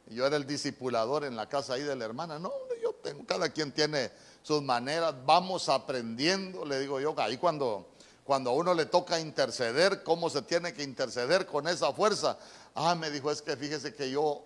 Yo 0.07 0.27
era 0.27 0.37
el 0.37 0.47
discipulador 0.47 1.25
en 1.25 1.35
la 1.37 1.49
casa 1.49 1.75
ahí 1.75 1.83
de 1.83 1.97
la 1.97 2.05
hermana. 2.05 2.39
No, 2.39 2.53
yo 2.81 2.93
tengo, 3.03 3.25
cada 3.27 3.49
quien 3.49 3.73
tiene 3.73 4.11
sus 4.43 4.63
maneras, 4.63 5.15
vamos 5.25 5.69
aprendiendo, 5.69 6.65
le 6.65 6.79
digo 6.79 7.01
yo, 7.01 7.15
ahí 7.19 7.37
cuando, 7.37 7.89
cuando 8.23 8.51
a 8.51 8.53
uno 8.53 8.75
le 8.75 8.87
toca 8.87 9.19
interceder, 9.19 10.05
cómo 10.05 10.31
se 10.31 10.43
tiene 10.43 10.73
que 10.73 10.85
interceder 10.85 11.47
con 11.47 11.67
esa 11.67 11.93
fuerza. 11.93 12.39
Ah, 12.75 12.95
me 12.95 13.11
dijo, 13.11 13.31
es 13.31 13.43
que 13.43 13.57
fíjese 13.57 13.95
que 13.95 14.11
yo, 14.11 14.45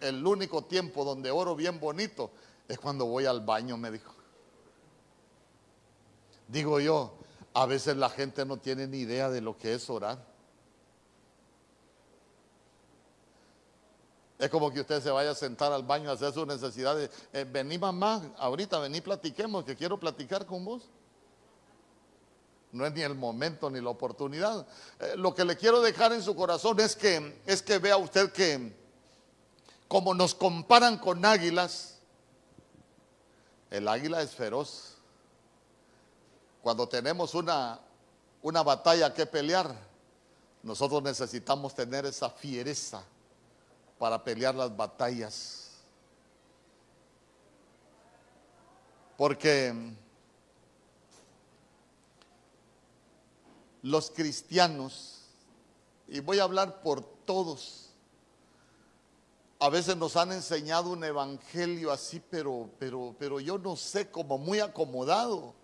el 0.00 0.26
único 0.26 0.64
tiempo 0.64 1.04
donde 1.04 1.30
oro 1.30 1.56
bien 1.56 1.80
bonito 1.80 2.30
es 2.68 2.78
cuando 2.78 3.06
voy 3.06 3.24
al 3.24 3.40
baño, 3.40 3.78
me 3.78 3.90
dijo. 3.90 4.12
Digo 6.48 6.78
yo, 6.78 7.14
a 7.54 7.64
veces 7.64 7.96
la 7.96 8.10
gente 8.10 8.44
no 8.44 8.58
tiene 8.58 8.86
ni 8.86 8.98
idea 8.98 9.30
de 9.30 9.40
lo 9.40 9.56
que 9.56 9.72
es 9.72 9.88
orar. 9.88 10.35
Es 14.38 14.50
como 14.50 14.70
que 14.70 14.80
usted 14.80 15.02
se 15.02 15.10
vaya 15.10 15.30
a 15.30 15.34
sentar 15.34 15.72
al 15.72 15.82
baño 15.82 16.10
a 16.10 16.12
hacer 16.12 16.32
sus 16.32 16.46
necesidades. 16.46 17.10
Eh, 17.32 17.46
vení 17.50 17.78
mamá, 17.78 18.22
ahorita 18.36 18.78
vení 18.78 19.00
platiquemos, 19.00 19.64
que 19.64 19.74
quiero 19.74 19.98
platicar 19.98 20.44
con 20.44 20.64
vos. 20.64 20.82
No 22.72 22.84
es 22.84 22.92
ni 22.92 23.00
el 23.00 23.14
momento 23.14 23.70
ni 23.70 23.80
la 23.80 23.88
oportunidad. 23.88 24.66
Eh, 25.00 25.14
lo 25.16 25.34
que 25.34 25.44
le 25.44 25.56
quiero 25.56 25.80
dejar 25.80 26.12
en 26.12 26.22
su 26.22 26.36
corazón 26.36 26.78
es 26.80 26.94
que, 26.94 27.40
es 27.46 27.62
que 27.62 27.78
vea 27.78 27.96
usted 27.96 28.30
que 28.32 28.76
como 29.88 30.12
nos 30.12 30.34
comparan 30.34 30.98
con 30.98 31.24
águilas, 31.24 31.98
el 33.70 33.88
águila 33.88 34.20
es 34.20 34.32
feroz. 34.32 34.96
Cuando 36.60 36.86
tenemos 36.86 37.34
una, 37.34 37.80
una 38.42 38.62
batalla 38.62 39.14
que 39.14 39.24
pelear, 39.24 39.74
nosotros 40.62 41.02
necesitamos 41.02 41.74
tener 41.74 42.04
esa 42.04 42.28
fiereza 42.28 43.02
para 43.98 44.22
pelear 44.22 44.54
las 44.54 44.76
batallas. 44.76 45.70
Porque 49.16 49.72
los 53.82 54.10
cristianos, 54.10 55.22
y 56.08 56.20
voy 56.20 56.38
a 56.38 56.44
hablar 56.44 56.82
por 56.82 57.02
todos, 57.24 57.90
a 59.58 59.70
veces 59.70 59.96
nos 59.96 60.16
han 60.16 60.32
enseñado 60.32 60.90
un 60.90 61.02
evangelio 61.02 61.90
así, 61.90 62.20
pero, 62.30 62.68
pero, 62.78 63.14
pero 63.18 63.40
yo 63.40 63.56
no 63.56 63.74
sé, 63.74 64.10
como 64.10 64.36
muy 64.36 64.60
acomodado. 64.60 65.54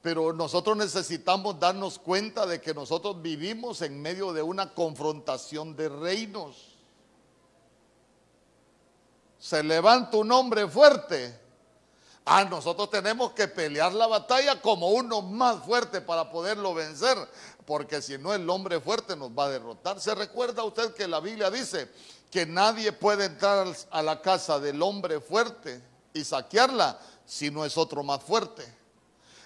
Pero 0.00 0.32
nosotros 0.32 0.78
necesitamos 0.78 1.60
darnos 1.60 1.98
cuenta 1.98 2.46
de 2.46 2.58
que 2.58 2.72
nosotros 2.72 3.20
vivimos 3.20 3.82
en 3.82 4.00
medio 4.00 4.32
de 4.32 4.40
una 4.40 4.72
confrontación 4.72 5.76
de 5.76 5.90
reinos 5.90 6.69
se 9.40 9.62
levanta 9.64 10.18
un 10.18 10.30
hombre 10.30 10.68
fuerte, 10.68 11.40
Ah, 12.32 12.44
nosotros 12.44 12.90
tenemos 12.90 13.32
que 13.32 13.48
pelear 13.48 13.92
la 13.92 14.06
batalla 14.06 14.60
como 14.60 14.90
uno 14.90 15.22
más 15.22 15.64
fuerte 15.64 16.00
para 16.00 16.30
poderlo 16.30 16.74
vencer, 16.74 17.16
porque 17.64 18.02
si 18.02 18.18
no 18.18 18.32
el 18.34 18.48
hombre 18.48 18.80
fuerte 18.80 19.16
nos 19.16 19.30
va 19.30 19.46
a 19.46 19.50
derrotar. 19.50 20.00
¿Se 20.00 20.14
recuerda 20.14 20.62
usted 20.62 20.94
que 20.94 21.08
la 21.08 21.18
Biblia 21.20 21.50
dice 21.50 21.90
que 22.30 22.46
nadie 22.46 22.92
puede 22.92 23.24
entrar 23.24 23.66
a 23.90 24.02
la 24.02 24.20
casa 24.20 24.60
del 24.60 24.80
hombre 24.82 25.20
fuerte 25.20 25.82
y 26.12 26.22
saquearla 26.22 27.00
si 27.24 27.50
no 27.50 27.64
es 27.64 27.76
otro 27.76 28.02
más 28.02 28.22
fuerte? 28.22 28.79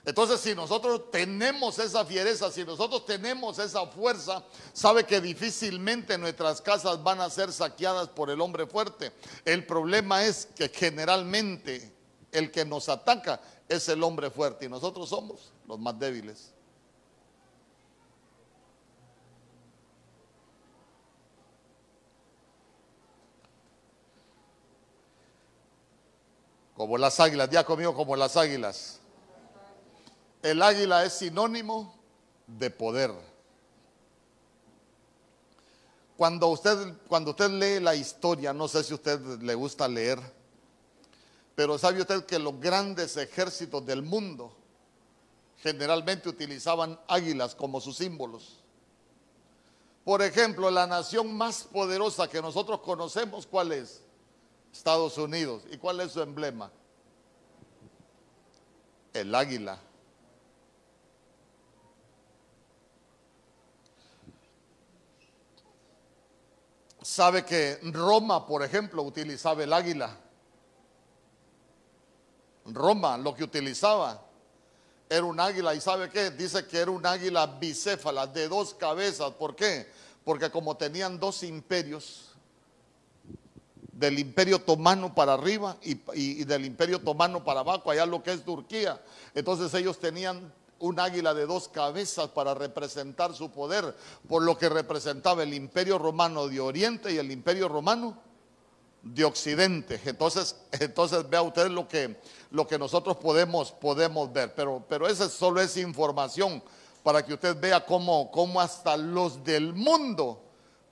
Entonces, 0.07 0.41
si 0.41 0.55
nosotros 0.55 1.11
tenemos 1.11 1.79
esa 1.79 2.05
fiereza, 2.05 2.51
si 2.51 2.63
nosotros 2.63 3.07
tenemos 3.07 3.59
esa 3.59 3.87
fuerza, 3.87 4.45
sabe 4.75 5.05
que 5.05 5.19
difícilmente 5.19 6.19
nuestras 6.19 6.61
casas 6.61 7.03
van 7.03 7.23
a 7.23 7.31
ser 7.31 7.51
saqueadas 7.51 8.09
por 8.09 8.29
el 8.29 8.41
hombre 8.43 8.67
fuerte. 8.67 9.13
El 9.47 9.65
problema 9.67 10.25
es 10.25 10.47
que 10.55 10.69
generalmente 10.69 11.91
el 12.33 12.51
que 12.51 12.67
nos 12.67 12.91
ataca 12.91 13.41
es 13.67 13.89
el 13.89 14.03
hombre 14.03 14.31
fuerte 14.31 14.67
y 14.67 14.69
nosotros 14.69 15.09
somos 15.09 15.53
los 15.67 15.79
más 15.79 15.99
débiles. 15.99 16.53
Como 26.77 26.99
las 26.99 27.19
águilas, 27.21 27.49
ya 27.49 27.65
conmigo 27.65 27.95
como 27.95 28.17
las 28.17 28.37
águilas. 28.37 29.01
El 30.45 30.61
águila 30.61 31.07
es 31.07 31.15
sinónimo 31.15 31.95
de 32.47 32.69
poder. 32.69 33.11
Cuando 36.19 36.49
usted, 36.49 36.99
cuando 37.09 37.31
usted 37.31 37.49
lee 37.49 37.83
la 37.83 37.95
historia, 37.95 38.53
no 38.53 38.69
sé 38.69 38.85
si 38.85 38.93
a 38.93 38.97
usted 38.97 39.19
le 39.41 39.55
gusta 39.55 39.89
leer, 39.89 40.21
pero 41.55 41.79
sabe 41.79 42.03
usted 42.03 42.27
que 42.27 42.39
los 42.39 42.61
grandes 42.61 43.17
ejércitos 43.17 43.87
del 43.87 44.03
mundo 44.03 44.55
generalmente 45.63 46.29
utilizaban 46.29 47.01
águilas 47.09 47.55
como 47.55 47.81
sus 47.81 47.97
símbolos. 47.97 48.59
Por 50.05 50.21
ejemplo, 50.21 50.71
la 50.71 50.87
nación 50.87 51.35
más 51.35 51.65
poderosa 51.65 52.29
que 52.29 52.43
nosotros 52.43 52.81
conocemos, 52.81 53.47
¿cuál 53.47 53.73
es? 53.73 54.03
Estados 54.71 55.17
Unidos. 55.17 55.63
¿Y 55.71 55.79
cuál 55.79 56.01
es 56.01 56.13
su 56.13 56.21
emblema? 56.21 56.71
El 59.15 59.35
águila. 59.35 59.81
Sabe 67.05 67.45
que 67.45 67.79
Roma, 67.93 68.47
por 68.47 68.63
ejemplo, 68.63 69.03
utilizaba 69.03 69.63
el 69.63 69.75
águila. 69.75 70.17
Roma 72.65 73.19
lo 73.19 73.35
que 73.35 73.45
utilizaba 73.45 74.23
era 75.11 75.23
un 75.23 75.39
águila. 75.39 75.75
¿Y 75.75 75.83
sabe 75.83 76.09
qué? 76.09 76.31
Dice 76.31 76.67
que 76.67 76.79
era 76.79 76.91
un 76.91 77.05
águila 77.05 77.47
bicéfala, 77.47 78.27
de 78.27 78.49
dos 78.49 78.73
cabezas. 78.73 79.33
¿Por 79.33 79.55
qué? 79.55 79.87
Porque 80.25 80.51
como 80.51 80.79
tenían 80.79 81.21
dos 81.21 81.43
imperios, 81.43 82.31
del 83.93 84.19
imperio 84.19 84.57
otomano 84.57 85.15
para 85.15 85.35
arriba 85.35 85.77
y, 85.83 86.01
y, 86.15 86.45
del 86.45 86.65
imperio 86.65 86.97
otomano 86.97 87.45
para 87.45 87.61
abajo, 87.61 87.91
allá 87.91 88.07
lo 88.07 88.23
que 88.23 88.33
es 88.33 88.43
Turquía. 88.43 88.99
Entonces 89.35 89.75
ellos 89.75 89.99
tenían 89.99 90.51
un 90.85 91.01
águila 91.01 91.33
de 91.33 91.47
dos 91.47 91.69
cabezas 91.69 92.29
para 92.29 92.53
representar 92.55 93.35
su 93.35 93.51
poder, 93.51 93.97
por 94.29 94.43
lo 94.43 94.59
que 94.59 94.69
representaba 94.69 95.43
el 95.43 95.55
imperio 95.55 95.99
romano 95.99 96.47
de 96.47 96.61
Oriente 96.61 97.13
y 97.13 97.17
el 97.17 97.31
imperio 97.31 97.69
romano 97.69 98.19
de 99.03 99.25
Occidente. 99.25 100.01
Entonces, 100.05 100.57
entonces 100.73 101.29
vea 101.29 101.41
usted 101.41 101.69
lo 101.71 101.89
que, 101.89 102.21
lo 102.51 102.67
que 102.67 102.79
nosotros 102.79 103.17
podemos, 103.17 103.73
podemos 103.73 104.31
ver, 104.33 104.55
pero, 104.55 104.85
pero 104.87 105.09
esa 105.09 105.29
solo 105.29 105.61
es 105.61 105.77
información 105.79 106.63
para 107.03 107.25
que 107.25 107.35
usted 107.35 107.59
vea 107.59 107.85
cómo, 107.85 108.31
cómo 108.31 108.61
hasta 108.61 108.97
los 108.97 109.43
del 109.43 109.73
mundo 109.73 110.43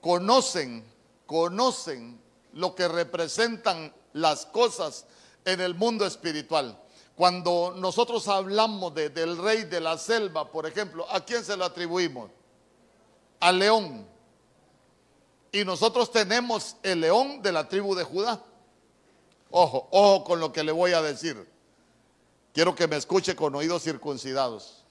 conocen, 0.00 0.84
conocen 1.26 2.18
lo 2.54 2.74
que 2.74 2.88
representan 2.88 3.92
las 4.14 4.46
cosas 4.46 5.04
en 5.44 5.60
el 5.60 5.74
mundo 5.74 6.06
espiritual. 6.06 6.78
Cuando 7.16 7.74
nosotros 7.76 8.26
hablamos 8.28 8.94
del 8.94 9.36
rey 9.36 9.64
de 9.64 9.80
la 9.80 9.98
selva, 9.98 10.50
por 10.50 10.66
ejemplo, 10.66 11.06
¿a 11.10 11.20
quién 11.24 11.44
se 11.44 11.56
lo 11.56 11.64
atribuimos? 11.64 12.30
Al 13.40 13.58
león. 13.58 14.06
Y 15.52 15.64
nosotros 15.64 16.10
tenemos 16.10 16.76
el 16.82 17.00
león 17.00 17.42
de 17.42 17.52
la 17.52 17.68
tribu 17.68 17.94
de 17.94 18.04
Judá. 18.04 18.42
Ojo, 19.50 19.88
ojo 19.90 20.24
con 20.24 20.40
lo 20.40 20.52
que 20.52 20.64
le 20.64 20.72
voy 20.72 20.92
a 20.92 21.02
decir. 21.02 21.46
Quiero 22.54 22.74
que 22.74 22.88
me 22.88 22.96
escuche 22.96 23.36
con 23.36 23.54
oídos 23.54 23.82
circuncidados. 23.82 24.82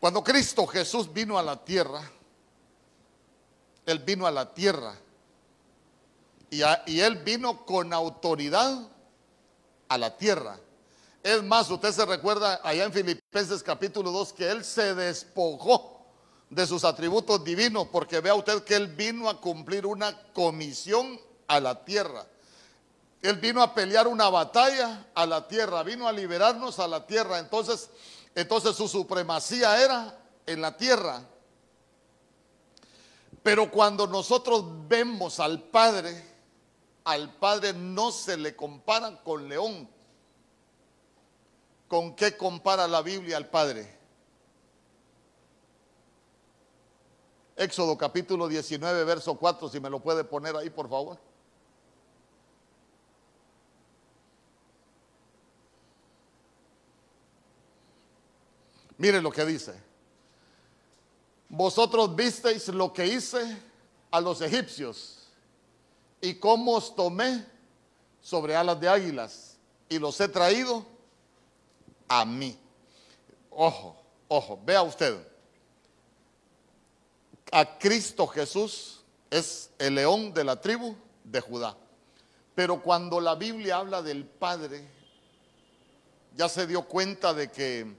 Cuando 0.00 0.22
Cristo 0.22 0.66
Jesús 0.66 1.12
vino 1.12 1.38
a 1.38 1.42
la 1.42 1.64
tierra, 1.64 2.02
Él 3.86 4.00
vino 4.00 4.26
a 4.26 4.30
la 4.30 4.52
tierra 4.52 4.96
y, 6.86 7.00
él 7.00 7.16
vino 7.16 7.64
con 7.64 7.92
autoridad 7.92 8.88
a 9.88 9.98
la 9.98 10.16
tierra. 10.16 10.58
Es 11.22 11.42
más, 11.42 11.70
usted 11.70 11.92
se 11.92 12.06
recuerda 12.06 12.60
allá 12.62 12.84
en 12.84 12.92
Filipenses 12.92 13.62
capítulo 13.62 14.12
2 14.12 14.32
que 14.32 14.48
él 14.48 14.64
se 14.64 14.94
despojó 14.94 16.06
de 16.50 16.66
sus 16.66 16.84
atributos 16.84 17.42
divinos 17.42 17.88
porque 17.90 18.20
vea 18.20 18.34
usted 18.34 18.62
que 18.62 18.76
él 18.76 18.88
vino 18.88 19.28
a 19.28 19.40
cumplir 19.40 19.86
una 19.86 20.16
comisión 20.32 21.20
a 21.48 21.58
la 21.60 21.84
tierra. 21.84 22.26
Él 23.22 23.36
vino 23.36 23.60
a 23.62 23.74
pelear 23.74 24.06
una 24.06 24.28
batalla 24.28 25.06
a 25.14 25.26
la 25.26 25.48
tierra, 25.48 25.82
vino 25.82 26.06
a 26.06 26.12
liberarnos 26.12 26.78
a 26.78 26.86
la 26.86 27.06
tierra. 27.06 27.38
Entonces, 27.38 27.90
entonces 28.34 28.76
su 28.76 28.86
supremacía 28.86 29.82
era 29.82 30.18
en 30.46 30.60
la 30.60 30.76
tierra. 30.76 31.22
Pero 33.42 33.70
cuando 33.70 34.06
nosotros 34.06 34.64
vemos 34.88 35.40
al 35.40 35.62
Padre, 35.62 36.35
al 37.06 37.32
Padre 37.36 37.72
no 37.72 38.10
se 38.10 38.36
le 38.36 38.56
compara 38.56 39.22
con 39.22 39.48
león. 39.48 39.88
¿Con 41.86 42.16
qué 42.16 42.36
compara 42.36 42.88
la 42.88 43.00
Biblia 43.00 43.36
al 43.36 43.48
Padre? 43.48 43.96
Éxodo 47.54 47.96
capítulo 47.96 48.48
19, 48.48 49.04
verso 49.04 49.36
4, 49.36 49.68
si 49.68 49.78
me 49.78 49.88
lo 49.88 50.00
puede 50.00 50.24
poner 50.24 50.56
ahí, 50.56 50.68
por 50.68 50.88
favor. 50.88 51.16
Miren 58.98 59.22
lo 59.22 59.30
que 59.30 59.44
dice. 59.44 59.80
Vosotros 61.48 62.16
visteis 62.16 62.66
lo 62.66 62.92
que 62.92 63.06
hice 63.06 63.62
a 64.10 64.20
los 64.20 64.40
egipcios 64.40 65.15
y 66.20 66.34
cómo 66.34 66.74
os 66.74 66.94
tomé 66.94 67.44
sobre 68.20 68.56
alas 68.56 68.80
de 68.80 68.88
águilas 68.88 69.56
y 69.88 69.98
los 69.98 70.20
he 70.20 70.28
traído 70.28 70.84
a 72.08 72.24
mí. 72.24 72.58
Ojo, 73.50 73.96
ojo, 74.28 74.60
vea 74.64 74.82
usted. 74.82 75.16
A 77.52 77.78
Cristo 77.78 78.26
Jesús 78.26 79.02
es 79.30 79.70
el 79.78 79.94
león 79.94 80.32
de 80.34 80.44
la 80.44 80.60
tribu 80.60 80.96
de 81.24 81.40
Judá. 81.40 81.76
Pero 82.54 82.82
cuando 82.82 83.20
la 83.20 83.34
Biblia 83.34 83.76
habla 83.76 84.02
del 84.02 84.24
Padre, 84.24 84.88
ya 86.34 86.48
se 86.48 86.66
dio 86.66 86.82
cuenta 86.82 87.32
de 87.34 87.50
que, 87.50 87.94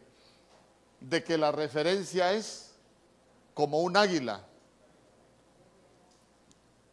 de 0.99 1.23
que 1.23 1.37
la 1.37 1.51
referencia 1.51 2.33
es 2.33 2.71
como 3.53 3.81
un 3.81 3.95
águila. 3.95 4.45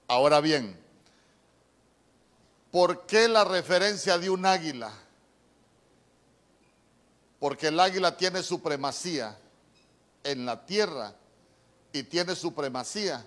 Ahora 0.06 0.40
bien, 0.40 0.83
¿Por 2.74 3.06
qué 3.06 3.28
la 3.28 3.44
referencia 3.44 4.18
de 4.18 4.28
un 4.28 4.44
águila? 4.44 4.92
Porque 7.38 7.68
el 7.68 7.78
águila 7.78 8.16
tiene 8.16 8.42
supremacía 8.42 9.38
en 10.24 10.44
la 10.44 10.66
tierra 10.66 11.14
y 11.92 12.02
tiene 12.02 12.34
supremacía 12.34 13.24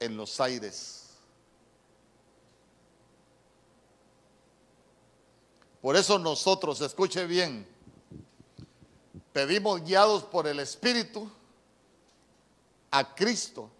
en 0.00 0.16
los 0.16 0.40
aires. 0.40 1.10
Por 5.82 5.94
eso 5.94 6.18
nosotros, 6.18 6.80
escuche 6.80 7.26
bien, 7.26 7.68
pedimos 9.34 9.82
guiados 9.82 10.22
por 10.22 10.46
el 10.46 10.60
Espíritu 10.60 11.30
a 12.90 13.14
Cristo 13.14 13.70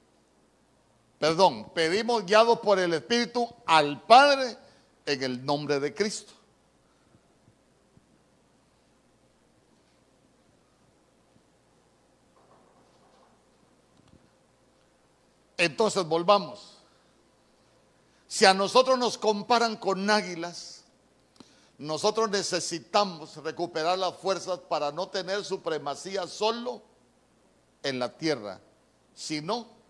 perdón, 1.23 1.71
pedimos 1.73 2.27
guiados 2.27 2.59
por 2.59 2.81
el 2.81 2.95
Espíritu 2.95 3.49
al 3.65 4.03
Padre 4.03 4.59
en 5.07 5.23
el 5.23 5.47
nombre 5.47 5.79
de 5.79 5.95
Cristo. 5.95 6.33
Entonces 15.57 16.05
volvamos. 16.05 16.79
Si 18.27 18.45
a 18.45 18.53
nosotros 18.53 18.99
nos 18.99 19.17
comparan 19.17 19.77
con 19.77 20.11
águilas, 20.11 20.83
nosotros 21.79 22.31
necesitamos 22.31 23.37
recuperar 23.37 23.97
las 23.97 24.17
fuerzas 24.17 24.59
para 24.59 24.91
no 24.91 25.07
tener 25.07 25.45
supremacía 25.45 26.27
solo 26.27 26.83
en 27.85 28.01
la 28.01 28.09
tierra, 28.19 28.59
sino 29.15 29.82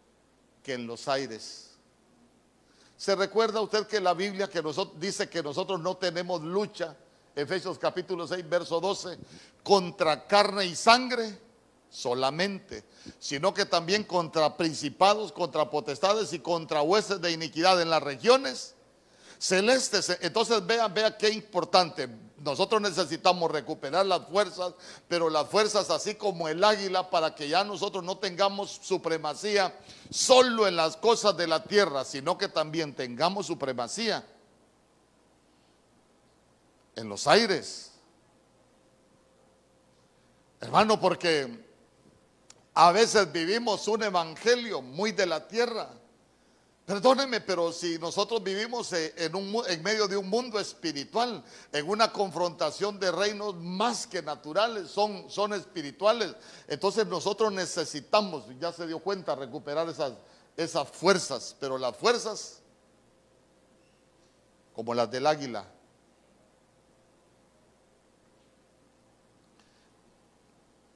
que 0.62 0.74
en 0.74 0.86
los 0.86 1.08
aires. 1.08 1.70
¿Se 2.96 3.14
recuerda 3.16 3.60
usted 3.60 3.86
que 3.86 4.00
la 4.00 4.14
Biblia 4.14 4.48
que 4.48 4.62
nosotros, 4.62 5.00
dice 5.00 5.28
que 5.28 5.42
nosotros 5.42 5.80
no 5.80 5.96
tenemos 5.96 6.42
lucha, 6.42 6.96
Efesios 7.34 7.78
capítulo 7.78 8.26
6, 8.26 8.48
verso 8.48 8.80
12, 8.80 9.18
contra 9.62 10.26
carne 10.26 10.66
y 10.66 10.76
sangre 10.76 11.38
solamente, 11.90 12.84
sino 13.18 13.52
que 13.52 13.66
también 13.66 14.04
contra 14.04 14.56
principados, 14.56 15.32
contra 15.32 15.68
potestades 15.68 16.32
y 16.32 16.38
contra 16.38 16.82
hueses 16.82 17.20
de 17.20 17.32
iniquidad 17.32 17.80
en 17.82 17.90
las 17.90 18.02
regiones 18.02 18.74
celestes. 19.42 20.18
Entonces 20.20 20.64
vea, 20.64 20.86
vea 20.88 21.16
qué 21.16 21.28
importante. 21.30 22.08
Nosotros 22.42 22.80
necesitamos 22.80 23.50
recuperar 23.50 24.04
las 24.04 24.26
fuerzas, 24.26 24.74
pero 25.06 25.30
las 25.30 25.48
fuerzas 25.48 25.90
así 25.90 26.16
como 26.16 26.48
el 26.48 26.62
águila 26.64 27.08
para 27.08 27.34
que 27.36 27.48
ya 27.48 27.62
nosotros 27.62 28.02
no 28.02 28.18
tengamos 28.18 28.80
supremacía 28.82 29.78
solo 30.10 30.66
en 30.66 30.74
las 30.74 30.96
cosas 30.96 31.36
de 31.36 31.46
la 31.46 31.62
tierra, 31.62 32.04
sino 32.04 32.36
que 32.36 32.48
también 32.48 32.94
tengamos 32.94 33.46
supremacía 33.46 34.26
en 36.96 37.08
los 37.08 37.28
aires. 37.28 37.92
Hermano, 40.60 41.00
porque 41.00 41.64
a 42.74 42.90
veces 42.90 43.30
vivimos 43.30 43.86
un 43.86 44.02
evangelio 44.02 44.82
muy 44.82 45.12
de 45.12 45.26
la 45.26 45.46
tierra 45.46 45.90
Perdóneme, 46.84 47.40
pero 47.40 47.72
si 47.72 47.96
nosotros 47.98 48.42
vivimos 48.42 48.92
eh, 48.92 49.14
en, 49.16 49.36
un, 49.36 49.62
en 49.68 49.82
medio 49.84 50.08
de 50.08 50.16
un 50.16 50.28
mundo 50.28 50.58
espiritual, 50.58 51.44
en 51.72 51.88
una 51.88 52.12
confrontación 52.12 52.98
de 52.98 53.12
reinos 53.12 53.54
más 53.54 54.06
que 54.06 54.20
naturales, 54.20 54.90
son, 54.90 55.52
espirituales, 55.52 56.34
entonces 56.66 57.06
nosotros 57.06 57.52
necesitamos, 57.52 58.44
ya 58.58 58.72
se 58.72 58.86
dio 58.88 58.98
cuenta, 58.98 59.36
recuperar 59.36 59.86
esas 60.56 60.88
fuerzas, 60.90 61.56
pero 61.60 61.78
las 61.78 61.96
fuerzas 61.96 62.62
como 64.74 64.92
las 64.92 65.08
del 65.08 65.26
águila. 65.26 65.64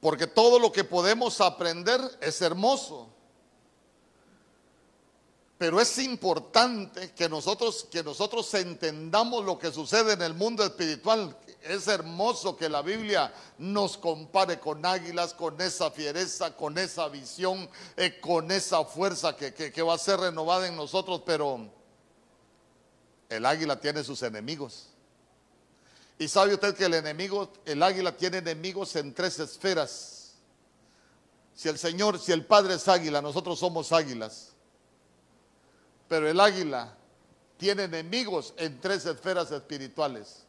Porque 0.01 0.27
todo 0.27 0.59
lo 0.59 0.71
que 0.71 0.83
podemos 0.83 1.39
aprender 1.41 2.01
es 2.21 2.41
hermoso. 2.41 3.09
Pero 5.57 5.81
es 5.81 5.97
importante 5.97 7.13
que 7.13 7.27
nosotros, 7.27 7.87
que 7.89 8.03
nosotros 8.03 8.53
entendamos 8.53 9.43
lo 9.43 9.57
que 9.57 9.71
sucede 9.71 10.13
en 10.13 10.21
el 10.21 10.35
mundo 10.35 10.63
espiritual. 10.63 11.35
Es 11.63 11.87
hermoso 11.87 12.55
que 12.55 12.69
la 12.69 12.83
Biblia 12.83 13.33
nos 13.57 13.97
compare 13.97 14.59
con 14.59 14.85
águilas, 14.85 15.33
con 15.33 15.59
esa 15.59 15.89
fiereza, 15.89 16.55
con 16.55 16.77
esa 16.77 17.07
visión, 17.09 17.67
eh, 17.95 18.19
con 18.21 18.51
esa 18.51 18.85
fuerza 18.85 19.35
que, 19.35 19.51
que 19.53 19.81
va 19.81 19.95
a 19.95 19.97
ser 19.97 20.19
renovada 20.19 20.67
en 20.67 20.75
nosotros. 20.75 21.23
Pero 21.25 21.67
el 23.27 23.43
águila 23.43 23.79
tiene 23.79 24.03
sus 24.03 24.21
enemigos. 24.21 24.89
Y 26.19 26.27
sabe 26.27 26.53
usted 26.53 26.75
que 26.75 26.85
el 26.85 26.93
enemigo, 26.93 27.51
el 27.65 27.81
águila 27.81 28.15
tiene 28.15 28.37
enemigos 28.37 28.95
en 28.95 29.11
tres 29.13 29.39
esferas. 29.39 30.33
Si 31.55 31.67
el 31.67 31.79
Señor, 31.79 32.19
si 32.19 32.31
el 32.31 32.45
Padre 32.45 32.75
es 32.75 32.87
águila, 32.87 33.23
nosotros 33.23 33.57
somos 33.57 33.91
águilas. 33.91 34.53
Pero 36.07 36.29
el 36.29 36.39
águila 36.39 36.95
tiene 37.57 37.83
enemigos 37.83 38.53
en 38.57 38.79
tres 38.79 39.05
esferas 39.05 39.51
espirituales. 39.51 40.45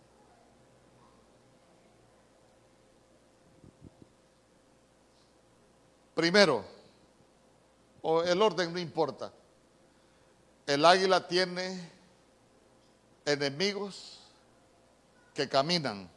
Primero, 6.14 6.64
o 8.02 8.22
el 8.22 8.42
orden 8.42 8.72
no 8.72 8.78
importa, 8.78 9.32
el 10.66 10.84
águila 10.84 11.26
tiene 11.26 11.90
enemigos 13.24 14.18
que 15.32 15.48
caminan, 15.48 16.10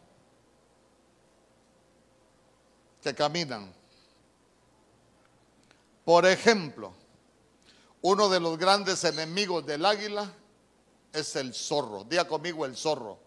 que 3.02 3.14
caminan. 3.14 3.72
Por 6.04 6.26
ejemplo, 6.26 6.94
uno 8.02 8.30
de 8.30 8.40
los 8.40 8.58
grandes 8.58 9.04
enemigos 9.04 9.66
del 9.66 9.86
águila 9.86 10.34
es 11.14 11.36
el 11.36 11.54
zorro. 11.54 12.04
Diga 12.04 12.28
conmigo 12.28 12.66
el 12.66 12.76
zorro. 12.76 13.20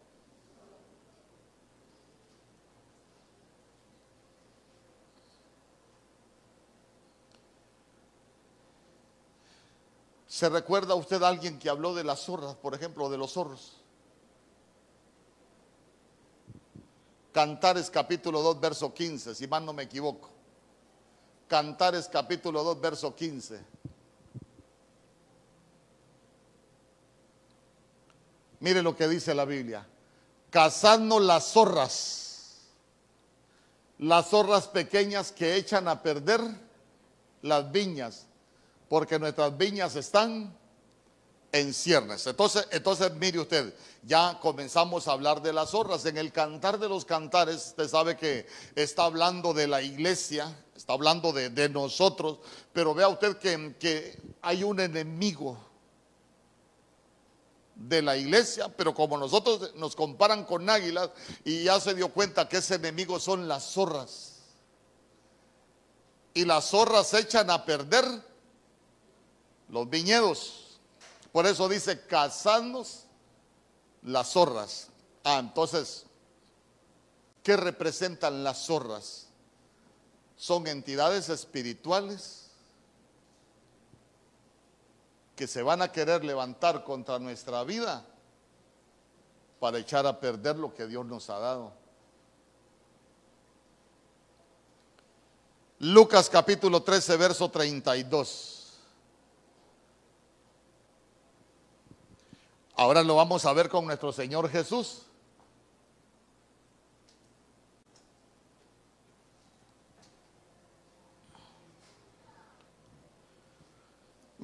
¿Se 10.27 10.49
recuerda 10.49 10.97
usted 10.97 11.23
a 11.23 11.29
alguien 11.29 11.61
que 11.61 11.71
habló 11.71 11.95
de 11.95 12.03
las 12.03 12.25
zorras, 12.25 12.57
por 12.57 12.75
ejemplo, 12.75 13.09
de 13.09 13.17
los 13.17 13.33
zorros? 13.33 13.77
Cantares 17.33 17.89
capítulo 17.89 18.43
2, 18.43 18.61
verso 18.61 18.93
15, 18.93 19.37
si 19.37 19.47
mal 19.47 19.65
no 19.65 19.73
me 19.73 19.85
equivoco. 19.85 20.31
Cantares 21.47 22.09
capítulo 22.09 22.65
2, 22.65 22.81
verso 22.81 23.15
15. 23.15 23.84
Mire 28.65 28.83
lo 28.83 28.97
que 28.97 29.07
dice 29.07 29.35
la 29.35 29.45
Biblia. 29.45 29.87
Cazadnos 30.49 31.21
las 31.21 31.53
zorras, 31.53 32.63
las 33.99 34.31
zorras 34.31 34.69
pequeñas 34.69 35.33
que 35.33 35.57
echan 35.57 35.87
a 35.87 36.03
perder 36.03 36.41
las 37.43 37.71
viñas, 37.71 38.25
porque 38.89 39.19
nuestras 39.19 39.55
viñas 39.59 39.97
están 39.97 40.57
en 41.53 41.75
ciernes. 41.75 42.27
Entonces, 42.27 42.67
entonces, 42.71 43.13
mire 43.17 43.39
usted, 43.41 43.75
ya 44.03 44.39
comenzamos 44.41 45.09
a 45.09 45.13
hablar 45.13 45.43
de 45.43 45.53
las 45.53 45.69
zorras. 45.69 46.07
En 46.07 46.17
el 46.17 46.33
cantar 46.33 46.79
de 46.79 46.89
los 46.89 47.05
cantares, 47.05 47.67
usted 47.67 47.87
sabe 47.87 48.17
que 48.17 48.47
está 48.75 49.05
hablando 49.05 49.53
de 49.53 49.67
la 49.67 49.83
iglesia, 49.83 50.57
está 50.75 50.95
hablando 50.95 51.35
de, 51.35 51.69
nosotros, 51.69 52.39
pero 52.73 52.95
vea 52.95 53.09
usted 53.09 53.37
que, 53.37 53.75
que 53.79 54.19
hay 54.41 54.65
un 54.65 54.81
enemigo 54.81 55.74
de 57.75 58.03
la 58.03 58.17
iglesia, 58.17 58.69
pero 58.69 58.95
como 58.95 59.19
nosotros 59.19 59.75
nos 59.75 59.97
comparan 59.97 60.45
con 60.45 60.69
águilas 60.71 61.11
y 61.45 61.65
ya 61.65 61.81
se 61.81 61.95
dio 61.95 62.13
cuenta 62.13 62.49
que 62.49 62.59
ese 62.59 62.77
enemigo 62.77 63.19
son 63.19 63.49
las 63.49 63.65
zorras. 63.73 64.33
Y 66.35 66.45
las 66.45 66.71
zorras 66.71 67.15
echan 67.15 67.51
a 67.51 67.65
perder 67.65 68.05
los 69.69 69.89
viñedos. 69.89 70.79
Por 71.33 71.47
eso 71.47 71.69
dice, 71.69 72.07
cazadnos 72.07 73.05
las 74.03 74.33
zorras. 74.33 74.89
Ah, 75.25 75.39
entonces, 75.39 76.07
¿qué 77.43 77.57
representan 77.57 78.45
las 78.45 78.67
zorras? 78.67 79.29
Son 80.37 80.67
entidades 80.67 81.29
espirituales 81.29 82.44
que 85.37 85.47
se 85.47 85.63
van 85.63 85.83
a 85.83 85.91
querer 85.91 86.25
levantar 86.25 86.85
contra 86.85 87.19
nuestra 87.19 87.65
vida 87.65 88.05
para 89.59 89.79
echar 89.79 90.07
a 90.07 90.21
perder 90.21 90.57
lo 90.57 90.75
que 90.75 90.87
Dios 90.87 91.05
nos 91.07 91.31
ha 91.31 91.39
dado. 91.39 91.73
Lucas 95.81 96.31
capítulo 96.31 96.83
13, 96.83 97.17
verso 97.17 97.51
32. 97.51 98.55
Ahora 102.77 103.03
lo 103.03 103.17
vamos 103.17 103.45
a 103.45 103.53
ver 103.53 103.69
con 103.69 103.87
nuestro 103.87 104.13
Señor 104.13 104.49
Jesús. 104.49 105.03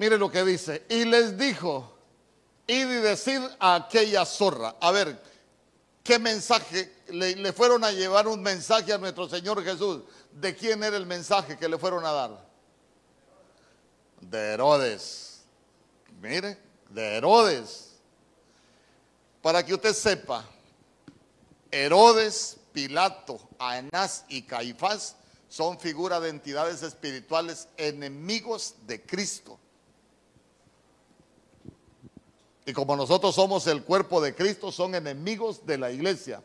Mire 0.01 0.17
lo 0.17 0.31
que 0.31 0.43
dice. 0.43 0.83
Y 0.89 1.05
les 1.05 1.37
dijo, 1.37 1.95
id 2.65 2.89
y 2.89 3.01
decir 3.01 3.39
a 3.59 3.75
aquella 3.75 4.25
zorra. 4.25 4.75
A 4.81 4.89
ver, 4.89 5.21
¿qué 6.03 6.17
mensaje? 6.17 7.03
Le, 7.09 7.53
fueron 7.53 7.83
a 7.83 7.91
llevar 7.91 8.27
un 8.27 8.41
mensaje 8.41 8.91
a 8.91 8.97
nuestro 8.97 9.29
Señor 9.29 9.63
Jesús. 9.63 10.01
¿De 10.31 10.55
quién 10.55 10.83
era 10.83 10.97
el 10.97 11.05
mensaje 11.05 11.55
que 11.55 11.69
le 11.69 11.77
fueron 11.77 12.03
a 12.03 12.11
dar? 12.13 12.47
De 14.21 14.53
Herodes. 14.53 15.41
Mire, 16.19 16.57
de 16.89 17.17
Herodes. 17.17 17.91
Para 19.39 19.63
que 19.63 19.75
usted 19.75 19.93
sepa, 19.93 20.43
Herodes, 21.69 22.57
Pilato, 22.73 23.39
Anás 23.59 24.25
y 24.29 24.41
Caifás 24.41 25.15
son 25.47 25.79
figuras 25.79 26.23
de 26.23 26.29
entidades 26.29 26.81
espirituales 26.81 27.67
enemigos 27.77 28.73
de 28.87 28.99
Cristo. 28.99 29.59
Y 32.65 32.73
como 32.73 32.95
nosotros 32.95 33.35
somos 33.35 33.65
el 33.67 33.83
cuerpo 33.83 34.21
de 34.21 34.35
Cristo, 34.35 34.71
son 34.71 34.93
enemigos 34.95 35.65
de 35.65 35.77
la 35.77 35.91
iglesia. 35.91 36.43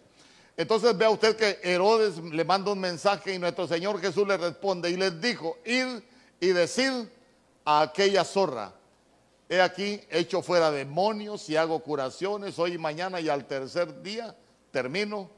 Entonces 0.56 0.96
vea 0.96 1.10
usted 1.10 1.36
que 1.36 1.60
Herodes 1.62 2.16
le 2.18 2.44
manda 2.44 2.72
un 2.72 2.78
mensaje 2.80 3.34
y 3.34 3.38
nuestro 3.38 3.66
Señor 3.66 4.00
Jesús 4.00 4.26
le 4.26 4.38
responde 4.38 4.90
y 4.90 4.96
les 4.96 5.20
dijo, 5.20 5.58
ir 5.66 6.02
y 6.40 6.48
decir 6.48 7.10
a 7.64 7.82
aquella 7.82 8.24
zorra, 8.24 8.72
he 9.48 9.60
aquí 9.60 10.00
hecho 10.10 10.40
fuera 10.40 10.70
demonios 10.70 11.48
y 11.50 11.56
hago 11.56 11.80
curaciones 11.80 12.58
hoy 12.58 12.74
y 12.74 12.78
mañana 12.78 13.20
y 13.20 13.28
al 13.28 13.46
tercer 13.46 14.02
día 14.02 14.34
termino 14.70 15.30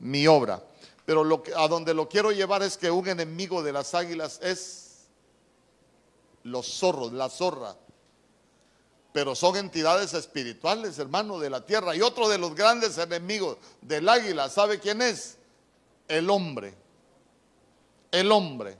mi 0.00 0.26
obra. 0.26 0.62
Pero 1.04 1.44
a 1.56 1.68
donde 1.68 1.94
lo 1.94 2.08
quiero 2.08 2.32
llevar 2.32 2.64
es 2.64 2.76
que 2.76 2.90
un 2.90 3.06
enemigo 3.06 3.62
de 3.62 3.72
las 3.72 3.94
águilas 3.94 4.40
es 4.42 5.06
los 6.42 6.66
zorros, 6.66 7.12
la 7.12 7.28
zorra 7.28 7.76
pero 9.16 9.34
son 9.34 9.56
entidades 9.56 10.12
espirituales, 10.12 10.98
hermano, 10.98 11.38
de 11.38 11.48
la 11.48 11.64
tierra. 11.64 11.96
Y 11.96 12.02
otro 12.02 12.28
de 12.28 12.36
los 12.36 12.54
grandes 12.54 12.98
enemigos 12.98 13.56
del 13.80 14.06
águila, 14.06 14.50
¿sabe 14.50 14.78
quién 14.78 15.00
es? 15.00 15.38
El 16.06 16.28
hombre. 16.28 16.74
El 18.10 18.30
hombre. 18.30 18.76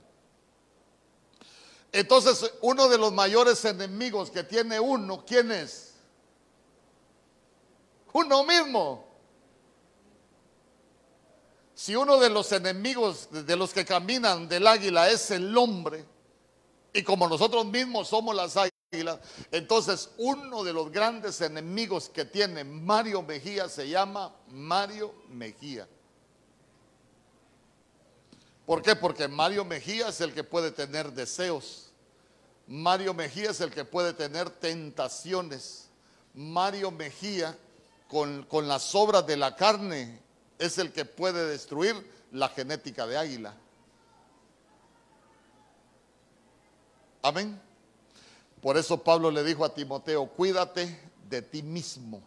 Entonces, 1.91 2.53
uno 2.61 2.87
de 2.87 2.99
los 2.99 3.11
mayores 3.13 3.65
enemigos 3.65 4.29
que 4.29 4.43
tiene 4.43 4.79
uno, 4.79 5.25
¿quién 5.25 5.51
es? 5.51 5.95
Uno 8.13 8.43
mismo. 8.43 9.07
Si 11.73 11.95
uno 11.95 12.19
de 12.19 12.29
los 12.29 12.51
enemigos 12.51 13.27
de 13.31 13.55
los 13.55 13.73
que 13.73 13.85
caminan 13.85 14.47
del 14.47 14.67
águila 14.67 15.09
es 15.09 15.31
el 15.31 15.57
hombre, 15.57 16.05
y 16.93 17.01
como 17.01 17.27
nosotros 17.27 17.65
mismos 17.65 18.09
somos 18.09 18.35
las 18.35 18.55
águilas, 18.55 18.76
entonces, 19.51 20.11
uno 20.17 20.63
de 20.63 20.71
los 20.71 20.91
grandes 20.91 21.41
enemigos 21.41 22.07
que 22.07 22.23
tiene 22.23 22.63
Mario 22.63 23.21
Mejía 23.21 23.67
se 23.67 23.89
llama 23.89 24.33
Mario 24.47 25.13
Mejía. 25.29 25.87
¿Por 28.65 28.81
qué? 28.81 28.95
Porque 28.95 29.27
Mario 29.27 29.65
Mejía 29.65 30.07
es 30.07 30.21
el 30.21 30.33
que 30.33 30.43
puede 30.43 30.71
tener 30.71 31.11
deseos. 31.11 31.91
Mario 32.65 33.13
Mejía 33.13 33.51
es 33.51 33.59
el 33.59 33.71
que 33.71 33.83
puede 33.83 34.13
tener 34.13 34.49
tentaciones. 34.49 35.89
Mario 36.33 36.89
Mejía, 36.91 37.57
con, 38.07 38.43
con 38.43 38.69
las 38.69 38.95
obras 38.95 39.27
de 39.27 39.35
la 39.35 39.55
carne, 39.55 40.21
es 40.59 40.77
el 40.77 40.93
que 40.93 41.03
puede 41.03 41.45
destruir 41.47 41.95
la 42.31 42.47
genética 42.49 43.05
de 43.05 43.17
águila. 43.17 43.53
Amén. 47.21 47.66
Por 48.61 48.77
eso 48.77 49.01
Pablo 49.03 49.29
le 49.31 49.43
dijo 49.43 49.63
a 49.63 49.73
Timoteo, 49.73 50.25
cuídate 50.27 50.99
de 51.29 51.41
ti 51.41 51.61
mismo. 51.61 52.21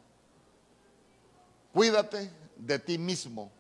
Cuídate 1.72 2.30
de 2.56 2.78
ti 2.78 2.98
mismo. 2.98 3.50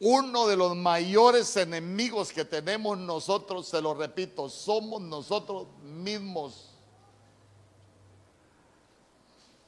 Uno 0.00 0.46
de 0.46 0.56
los 0.56 0.76
mayores 0.76 1.56
enemigos 1.56 2.32
que 2.32 2.44
tenemos 2.44 2.98
nosotros, 2.98 3.68
se 3.68 3.80
lo 3.80 3.94
repito, 3.94 4.48
somos 4.48 5.00
nosotros 5.00 5.66
mismos. 5.82 6.70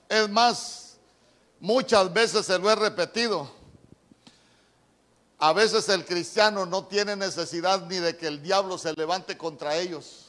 Es 0.08 0.28
más, 0.28 0.98
muchas 1.60 2.12
veces 2.12 2.46
se 2.46 2.58
lo 2.58 2.70
he 2.70 2.74
repetido. 2.74 3.50
A 5.38 5.52
veces 5.52 5.88
el 5.88 6.04
cristiano 6.04 6.64
no 6.64 6.86
tiene 6.86 7.14
necesidad 7.14 7.86
ni 7.86 7.96
de 7.96 8.16
que 8.16 8.26
el 8.26 8.42
diablo 8.42 8.78
se 8.78 8.92
levante 8.94 9.36
contra 9.36 9.76
ellos. 9.76 10.25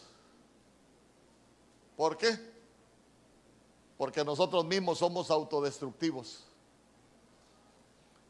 ¿Por 1.97 2.15
qué? 2.15 2.39
Porque 3.97 4.23
nosotros 4.23 4.63
mismos 4.63 4.99
somos 4.99 5.31
autodestructivos. 5.31 6.43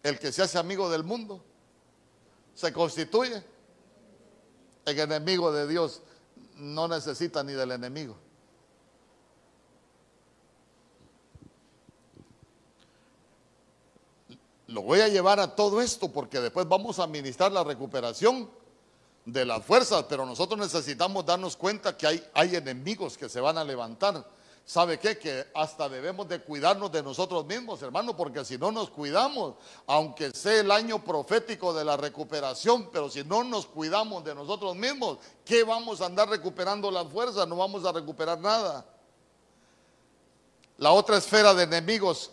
El 0.02 0.18
que 0.18 0.32
se 0.32 0.42
hace 0.42 0.58
amigo 0.58 0.90
del 0.90 1.04
mundo 1.04 1.44
se 2.56 2.72
constituye 2.72 3.44
en 4.86 5.00
enemigo 5.00 5.52
de 5.52 5.68
Dios. 5.68 6.02
No 6.56 6.88
necesita 6.88 7.44
ni 7.44 7.52
del 7.52 7.72
enemigo. 7.74 8.16
Lo 14.68 14.82
voy 14.82 15.02
a 15.02 15.10
llevar 15.10 15.42
a 15.42 15.56
todo 15.56 15.82
esto 15.82 16.12
porque 16.12 16.40
después 16.40 16.68
vamos 16.70 17.00
a 17.00 17.04
administrar 17.04 17.52
la 17.52 17.66
recuperación 17.66 18.50
de 19.28 19.44
las 19.44 19.66
fuerzas, 19.66 20.06
pero 20.08 20.26
nosotros 20.26 20.58
necesitamos 20.58 21.26
darnos 21.26 21.58
cuenta 21.58 21.98
que 21.98 22.08
hay, 22.34 22.56
enemigos 22.56 23.18
que 23.18 23.28
se 23.28 23.42
van 23.42 23.58
a 23.58 23.64
levantar. 23.64 24.26
¿Sabe 24.66 24.98
qué? 25.00 25.18
Que 25.18 25.48
hasta 25.54 25.90
debemos 25.90 26.30
de 26.30 26.42
cuidarnos 26.42 26.90
de 26.94 27.04
nosotros 27.04 27.46
mismos, 27.46 27.82
hermano, 27.82 28.16
porque 28.16 28.46
si 28.46 28.58
no 28.58 28.72
nos 28.72 28.90
cuidamos, 28.90 29.56
aunque 29.86 30.32
sea 30.32 30.62
el 30.62 30.72
año 30.72 31.04
profético 31.04 31.74
de 31.74 31.84
la 31.84 31.98
recuperación, 31.98 32.90
pero 32.90 33.10
si 33.10 33.26
no 33.26 33.44
nos 33.44 33.66
cuidamos 33.66 34.24
de 34.24 34.34
nosotros 34.34 34.78
mismos, 34.78 35.18
¿qué 35.44 35.66
vamos 35.66 36.00
a 36.00 36.06
andar 36.06 36.30
recuperando 36.30 36.90
las 36.90 37.12
fuerzas? 37.12 37.46
No 37.50 37.58
vamos 37.58 37.84
a 37.84 37.92
recuperar 37.92 38.40
nada. 38.40 38.86
La 40.78 40.92
otra 40.92 41.18
esfera 41.18 41.54
de 41.54 41.64
enemigos 41.64 42.32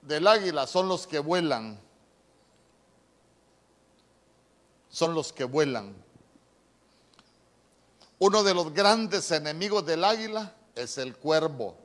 del 0.00 0.26
águila 0.26 0.66
son 0.66 0.88
los 0.88 1.06
que 1.06 1.18
vuelan. 1.18 1.78
Son 4.88 5.14
los 5.14 5.30
que 5.30 5.44
vuelan. 5.44 5.94
Uno 8.24 8.44
de 8.44 8.54
los 8.54 8.72
grandes 8.72 9.32
enemigos 9.32 9.84
del 9.84 10.04
águila 10.04 10.54
es 10.76 10.96
el 10.96 11.16
cuervo. 11.16 11.76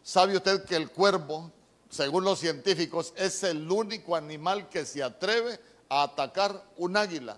¿Sabe 0.00 0.36
usted 0.36 0.64
que 0.64 0.76
el 0.76 0.92
cuervo, 0.92 1.50
según 1.90 2.22
los 2.22 2.38
científicos, 2.38 3.12
es 3.16 3.42
el 3.42 3.68
único 3.68 4.14
animal 4.14 4.68
que 4.68 4.86
se 4.86 5.02
atreve 5.02 5.58
a 5.88 6.04
atacar 6.04 6.64
un 6.76 6.96
águila? 6.96 7.36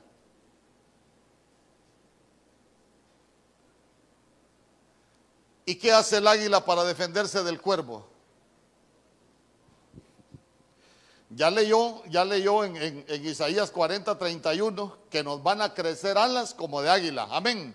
¿Y 5.65 5.77
qué 5.77 5.91
hace 5.91 6.19
el 6.19 6.27
águila 6.29 6.63
para 6.67 6.85
defenderse 6.85 7.43
del 7.43 7.63
cuervo? 7.63 8.07
Ya 11.35 11.51
leyó, 11.51 12.05
ya 12.07 12.25
leyó 12.25 12.65
en, 12.65 13.05
Isaías 13.25 13.71
40, 13.73 14.17
31 14.17 14.99
que 15.11 15.25
nos 15.25 15.43
van 15.43 15.63
a 15.63 15.75
crecer 15.75 16.17
alas 16.17 16.55
como 16.55 16.81
de 16.81 16.91
águila. 16.91 17.27
Amén. 17.31 17.75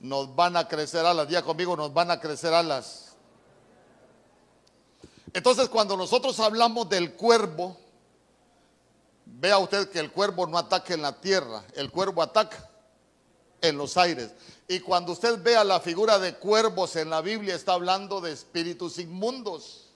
Nos 0.00 0.34
van 0.34 0.56
a 0.56 0.66
crecer 0.66 1.06
alas. 1.06 1.28
Día 1.28 1.42
conmigo, 1.42 1.76
nos 1.76 1.94
van 1.94 2.10
a 2.10 2.18
crecer 2.18 2.52
alas. 2.52 3.14
Entonces, 5.32 5.68
cuando 5.68 5.96
nosotros 5.96 6.40
hablamos 6.40 6.88
del 6.88 7.12
cuervo, 7.12 7.76
vea 9.26 9.58
usted 9.58 9.88
que 9.88 10.00
el 10.00 10.10
cuervo 10.10 10.46
no 10.48 10.58
ataca 10.58 10.92
en 10.94 11.02
la 11.02 11.20
tierra, 11.20 11.62
el 11.74 11.92
cuervo 11.92 12.20
ataca 12.20 12.68
en 13.60 13.78
los 13.78 13.96
aires. 13.96 14.32
Y 14.66 14.80
cuando 14.80 15.12
usted 15.12 15.40
vea 15.40 15.62
la 15.62 15.78
figura 15.78 16.18
de 16.18 16.34
cuervos 16.34 16.96
en 16.96 17.10
la 17.10 17.20
Biblia, 17.20 17.54
está 17.54 17.74
hablando 17.74 18.20
de 18.20 18.32
espíritus 18.32 18.98
inmundos. 18.98 19.89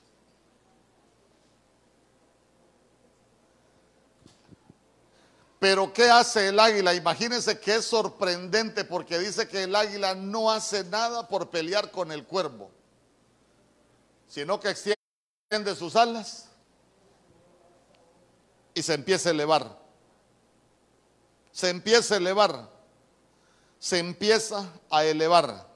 Pero 5.65 5.95
¿qué 5.95 6.11
hace 6.11 6.49
el 6.49 6.61
águila? 6.61 6.93
Imagínense 6.93 7.59
que 7.59 7.77
es 7.77 7.87
sorprendente 7.87 8.85
porque 8.85 9.19
dice 9.19 9.49
que 9.49 9.63
el 9.63 9.75
águila 9.75 10.15
no 10.15 10.51
hace 10.51 10.85
nada 10.85 11.27
por 11.27 11.49
pelear 11.49 11.91
con 11.91 12.13
el 12.13 12.27
cuervo, 12.27 12.71
sino 14.29 14.61
que 14.61 14.69
extiende 14.69 15.75
sus 15.75 15.97
alas 15.97 16.51
y 18.75 18.83
se 18.83 18.93
empieza 18.93 19.31
a 19.31 19.33
elevar. 19.33 19.79
Se 21.51 21.71
empieza 21.71 22.13
a 22.13 22.19
elevar. 22.19 22.69
Se 23.79 23.99
empieza 23.99 24.71
a 24.91 25.03
elevar. 25.03 25.67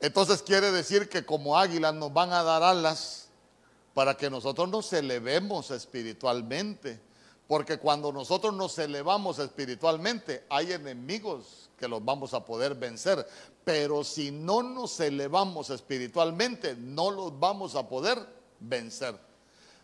Entonces 0.00 0.42
quiere 0.42 0.70
decir 0.70 1.08
que 1.08 1.24
como 1.24 1.58
águilas 1.58 1.94
nos 1.94 2.12
van 2.12 2.34
a 2.34 2.42
dar 2.42 2.62
alas 2.62 3.25
para 3.96 4.14
que 4.14 4.28
nosotros 4.28 4.68
nos 4.68 4.92
elevemos 4.92 5.70
espiritualmente. 5.70 7.00
Porque 7.48 7.78
cuando 7.78 8.12
nosotros 8.12 8.52
nos 8.52 8.78
elevamos 8.78 9.38
espiritualmente, 9.38 10.44
hay 10.50 10.72
enemigos 10.72 11.70
que 11.78 11.88
los 11.88 12.04
vamos 12.04 12.34
a 12.34 12.44
poder 12.44 12.74
vencer. 12.74 13.26
Pero 13.64 14.04
si 14.04 14.30
no 14.30 14.62
nos 14.62 15.00
elevamos 15.00 15.70
espiritualmente, 15.70 16.76
no 16.76 17.10
los 17.10 17.40
vamos 17.40 17.74
a 17.74 17.88
poder 17.88 18.18
vencer. 18.60 19.18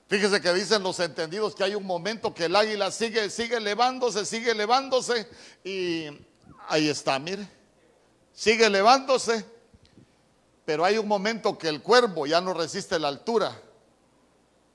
Fíjese 0.09 0.43
que 0.43 0.53
dicen 0.53 0.83
los 0.83 1.01
entendidos 1.01 1.55
que 1.55 1.65
hay 1.65 1.75
un 1.75 1.87
momento 1.87 2.35
que 2.35 2.45
el 2.45 2.55
águila 2.55 2.91
sigue, 2.91 3.31
sigue 3.31 3.57
elevándose, 3.57 4.27
sigue 4.27 4.51
elevándose. 4.51 5.27
Y 5.65 6.09
ahí 6.69 6.87
está, 6.91 7.19
mire. 7.19 7.49
Sigue 8.35 8.67
elevándose. 8.67 9.43
Pero 10.67 10.85
hay 10.85 10.99
un 10.99 11.09
momento 11.09 11.57
que 11.57 11.69
el 11.69 11.81
cuervo 11.81 12.27
ya 12.27 12.43
no 12.43 12.53
resiste 12.53 12.99
la 12.99 13.09
altura. 13.09 13.59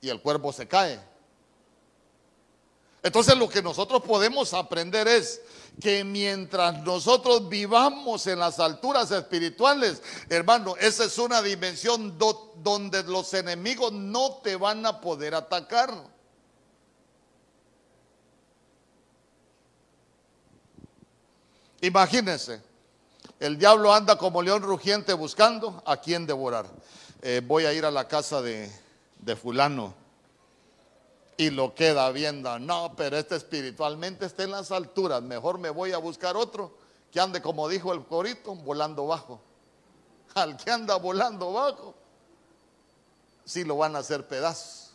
Y 0.00 0.08
el 0.08 0.20
cuervo 0.20 0.52
se 0.52 0.66
cae. 0.68 1.00
Entonces 3.02 3.36
lo 3.36 3.48
que 3.48 3.62
nosotros 3.62 4.02
podemos 4.02 4.52
aprender 4.54 5.06
es 5.06 5.40
que 5.80 6.02
mientras 6.02 6.82
nosotros 6.82 7.48
vivamos 7.48 8.26
en 8.26 8.40
las 8.40 8.58
alturas 8.58 9.10
espirituales, 9.10 10.02
hermano, 10.28 10.76
esa 10.76 11.04
es 11.04 11.16
una 11.18 11.40
dimensión 11.40 12.18
donde 12.18 13.02
los 13.04 13.32
enemigos 13.34 13.92
no 13.92 14.40
te 14.42 14.56
van 14.56 14.84
a 14.84 15.00
poder 15.00 15.34
atacar. 15.34 15.94
Imagínense, 21.80 22.60
el 23.38 23.56
diablo 23.56 23.94
anda 23.94 24.18
como 24.18 24.42
león 24.42 24.62
rugiente 24.62 25.12
buscando 25.12 25.80
a 25.86 25.96
quien 25.96 26.26
devorar. 26.26 26.66
Eh, 27.22 27.40
voy 27.44 27.66
a 27.66 27.72
ir 27.72 27.84
a 27.84 27.90
la 27.92 28.08
casa 28.08 28.42
de, 28.42 28.68
de 29.20 29.36
fulano 29.36 29.94
y 31.36 31.50
lo 31.50 31.74
queda 31.74 32.10
viendo. 32.10 32.58
No, 32.58 32.94
pero 32.96 33.16
este 33.16 33.36
espiritualmente 33.36 34.26
está 34.26 34.42
en 34.42 34.50
las 34.50 34.70
alturas. 34.70 35.22
Mejor 35.22 35.58
me 35.58 35.70
voy 35.70 35.92
a 35.92 35.98
buscar 35.98 36.36
otro 36.36 36.76
que 37.10 37.20
ande, 37.20 37.40
como 37.40 37.68
dijo 37.68 37.92
el 37.92 38.04
corito, 38.04 38.54
volando 38.54 39.06
bajo. 39.06 39.40
Al 40.34 40.56
que 40.56 40.70
anda 40.70 40.96
volando 40.96 41.52
bajo, 41.52 41.94
sí 43.44 43.64
lo 43.64 43.76
van 43.76 43.96
a 43.96 44.00
hacer 44.00 44.26
pedazos. 44.26 44.92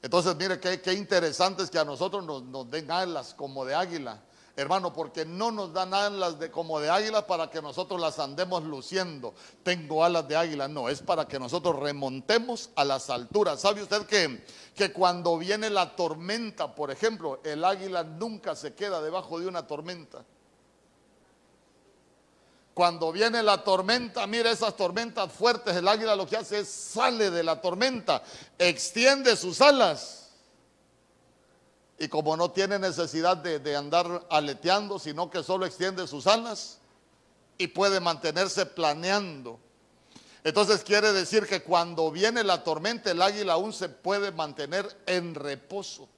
Entonces, 0.00 0.34
mire 0.36 0.58
qué, 0.58 0.80
qué 0.80 0.92
interesante 0.94 1.62
es 1.62 1.70
que 1.70 1.78
a 1.78 1.84
nosotros 1.84 2.24
nos, 2.24 2.42
nos 2.42 2.68
den 2.70 2.90
alas 2.90 3.34
como 3.34 3.64
de 3.64 3.74
águila 3.74 4.20
Hermano, 4.54 4.92
porque 4.92 5.24
no 5.24 5.50
nos 5.50 5.72
dan 5.72 5.94
alas 5.94 6.38
de, 6.38 6.50
como 6.50 6.78
de 6.78 6.90
águila 6.90 7.26
para 7.26 7.48
que 7.48 7.62
nosotros 7.62 7.98
las 7.98 8.18
andemos 8.18 8.62
luciendo. 8.64 9.32
Tengo 9.62 10.04
alas 10.04 10.28
de 10.28 10.36
águila. 10.36 10.68
No, 10.68 10.90
es 10.90 11.00
para 11.00 11.26
que 11.26 11.38
nosotros 11.38 11.78
remontemos 11.78 12.68
a 12.76 12.84
las 12.84 13.08
alturas. 13.08 13.60
¿Sabe 13.62 13.82
usted 13.82 14.04
que, 14.04 14.44
que 14.74 14.92
cuando 14.92 15.38
viene 15.38 15.70
la 15.70 15.96
tormenta, 15.96 16.74
por 16.74 16.90
ejemplo, 16.90 17.40
el 17.44 17.64
águila 17.64 18.04
nunca 18.04 18.54
se 18.54 18.74
queda 18.74 19.00
debajo 19.00 19.40
de 19.40 19.46
una 19.46 19.66
tormenta? 19.66 20.22
Cuando 22.74 23.10
viene 23.10 23.42
la 23.42 23.64
tormenta, 23.64 24.26
mire 24.26 24.50
esas 24.50 24.76
tormentas 24.76 25.32
fuertes, 25.32 25.76
el 25.76 25.88
águila 25.88 26.14
lo 26.14 26.26
que 26.26 26.36
hace 26.36 26.60
es 26.60 26.68
sale 26.68 27.30
de 27.30 27.42
la 27.42 27.60
tormenta, 27.60 28.22
extiende 28.58 29.34
sus 29.36 29.60
alas 29.62 30.21
y 32.02 32.08
como 32.08 32.36
no 32.36 32.50
tiene 32.50 32.80
necesidad 32.80 33.36
de, 33.36 33.76
andar 33.76 34.26
aleteando, 34.28 34.98
sino 34.98 35.30
que 35.30 35.44
solo 35.44 35.66
extiende 35.66 36.08
sus 36.08 36.26
alas 36.26 36.78
y 37.56 37.68
puede 37.68 38.00
mantenerse 38.00 38.66
planeando. 38.66 39.60
Entonces 40.42 40.82
quiere 40.82 41.12
decir 41.12 41.46
que 41.46 41.62
cuando 41.62 42.10
viene 42.10 42.42
la 42.42 42.64
tormenta, 42.64 43.12
el 43.12 43.22
águila 43.22 43.52
aún 43.52 43.72
se 43.72 43.88
puede 43.88 44.32
mantener 44.32 44.84
en 45.06 45.36
reposo 45.36 46.08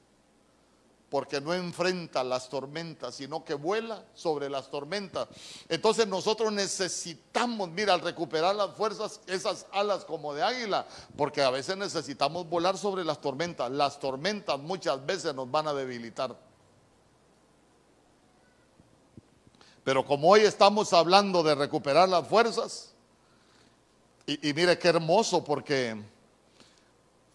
porque 1.15 1.41
no 1.41 1.55
enfrenta 1.55 2.25
las 2.25 2.49
tormentas, 2.49 3.15
sino 3.15 3.45
que 3.45 3.55
vuela 3.55 4.03
sobre 4.15 4.51
las 4.51 4.69
tormentas. 4.69 5.29
Entonces 5.69 6.09
nosotros 6.09 6.53
necesitamos, 6.53 7.69
mira, 7.69 7.95
al 7.95 8.01
recuperar 8.01 8.57
las 8.57 8.75
fuerzas, 8.75 9.21
esas 9.29 9.65
alas 9.71 10.05
como 10.05 10.35
de 10.35 10.43
águila, 10.43 10.85
porque 11.17 11.41
a 11.41 11.51
veces 11.51 11.77
necesitamos 11.77 12.49
volar 12.49 12.77
sobre 12.77 13.05
las 13.05 13.21
tormentas. 13.21 13.71
Las 13.71 14.01
tormentas 14.01 14.59
muchas 14.59 15.07
veces 15.07 15.33
nos 15.37 15.49
van 15.49 15.69
a 15.69 15.73
debilitar. 15.73 16.37
Pero 19.85 20.05
como 20.05 20.31
hoy 20.31 20.41
estamos 20.41 20.93
hablando 20.93 21.45
de 21.45 21.55
recuperar 21.55 22.09
las 22.09 22.27
fuerzas, 22.27 22.93
y, 24.27 24.49
y 24.49 24.53
mire 24.53 24.77
qué 24.81 24.89
hermoso, 24.89 25.45
porque 25.45 25.97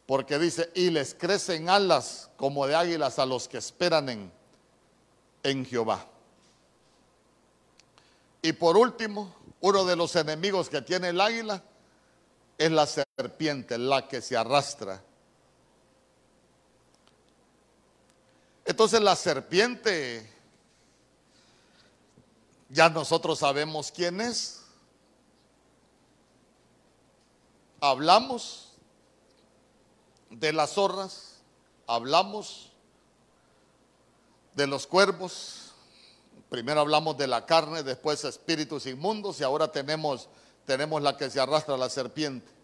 porque 0.09 0.39
dice, 0.39 0.71
y 0.73 0.89
les 0.89 1.13
crecen 1.13 1.69
alas 1.69 2.31
como 2.35 2.65
de 2.65 2.73
águilas 2.73 3.19
a 3.19 3.27
los 3.27 3.47
que 3.47 3.59
esperan 3.59 4.09
en, 4.09 4.31
en 5.43 5.63
Jehová. 5.63 6.03
Y 8.41 8.53
por 8.53 8.75
último, 8.75 9.35
uno 9.61 9.85
de 9.85 9.95
los 9.95 10.15
enemigos 10.15 10.67
que 10.67 10.81
tiene 10.81 11.09
el 11.09 11.21
águila 11.21 11.61
es 12.57 12.71
la 12.71 12.87
serpiente, 12.87 13.77
la 13.77 14.07
que 14.07 14.19
se 14.19 14.35
arrastra. 14.35 14.99
Entonces 18.65 19.01
la 19.01 19.15
serpiente, 19.15 20.27
ya 22.69 22.89
nosotros 22.89 23.37
sabemos 23.37 23.91
quién 23.91 24.21
es. 24.21 24.63
Hablamos 27.79 28.68
de 30.29 30.53
las 30.53 30.71
zorras, 30.71 31.41
hablamos 31.87 32.71
de 34.53 34.67
los 34.67 34.87
cuervos, 34.87 35.73
primero 36.49 36.81
hablamos 36.81 37.17
de 37.17 37.27
la 37.27 37.45
carne, 37.45 37.83
después 37.83 38.23
espíritus 38.23 38.85
inmundos 38.85 39.39
y 39.39 39.43
ahora 39.43 39.71
tenemos, 39.71 40.29
tenemos 40.65 41.01
la 41.01 41.17
que 41.17 41.29
se 41.29 41.39
arrastra 41.39 41.77
la 41.77 41.89
serpiente. 41.89 42.59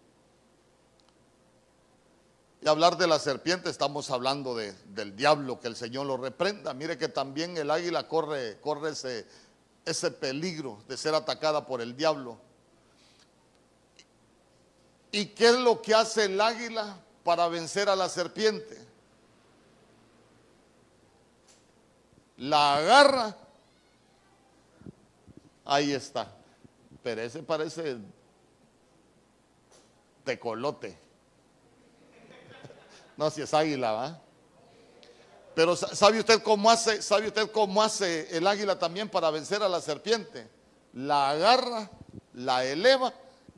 Y 2.62 2.68
hablar 2.68 2.96
de 2.96 3.06
la 3.06 3.18
serpiente 3.18 3.70
estamos 3.70 4.10
hablando 4.10 4.56
de, 4.56 4.72
del 4.86 5.14
diablo, 5.14 5.60
que 5.60 5.68
el 5.68 5.76
Señor 5.76 6.06
lo 6.06 6.16
reprenda. 6.16 6.74
Mire 6.74 6.98
que 6.98 7.08
también 7.08 7.56
el 7.56 7.70
águila 7.70 8.08
corre, 8.08 8.58
corre 8.60 8.90
ese, 8.90 9.26
ese 9.84 10.10
peligro 10.10 10.82
de 10.88 10.96
ser 10.96 11.14
atacada 11.14 11.64
por 11.64 11.80
el 11.80 11.96
diablo. 11.96 12.38
¿Y 15.12 15.26
qué 15.26 15.48
es 15.48 15.58
lo 15.58 15.80
que 15.80 15.94
hace 15.94 16.24
el 16.24 16.40
águila? 16.40 16.98
Para 17.26 17.48
vencer 17.48 17.88
a 17.88 17.96
la 17.96 18.08
serpiente. 18.08 18.78
La 22.36 22.76
agarra. 22.76 23.36
Ahí 25.64 25.92
está. 25.92 26.28
Pero 27.02 27.22
ese 27.22 27.42
parece 27.42 27.96
tecolote. 30.22 30.96
No, 33.16 33.28
si 33.28 33.42
es 33.42 33.52
águila, 33.52 33.90
¿va? 33.90 34.20
Pero 35.56 35.74
¿sabe 35.74 36.20
usted 36.20 36.40
cómo 36.44 36.70
hace? 36.70 37.02
¿Sabe 37.02 37.26
usted 37.26 37.50
cómo 37.50 37.82
hace 37.82 38.36
el 38.36 38.46
águila 38.46 38.78
también 38.78 39.08
para 39.08 39.32
vencer 39.32 39.64
a 39.64 39.68
la 39.68 39.80
serpiente? 39.80 40.48
La 40.92 41.30
agarra, 41.30 41.90
la 42.34 42.64
eleva 42.64 43.12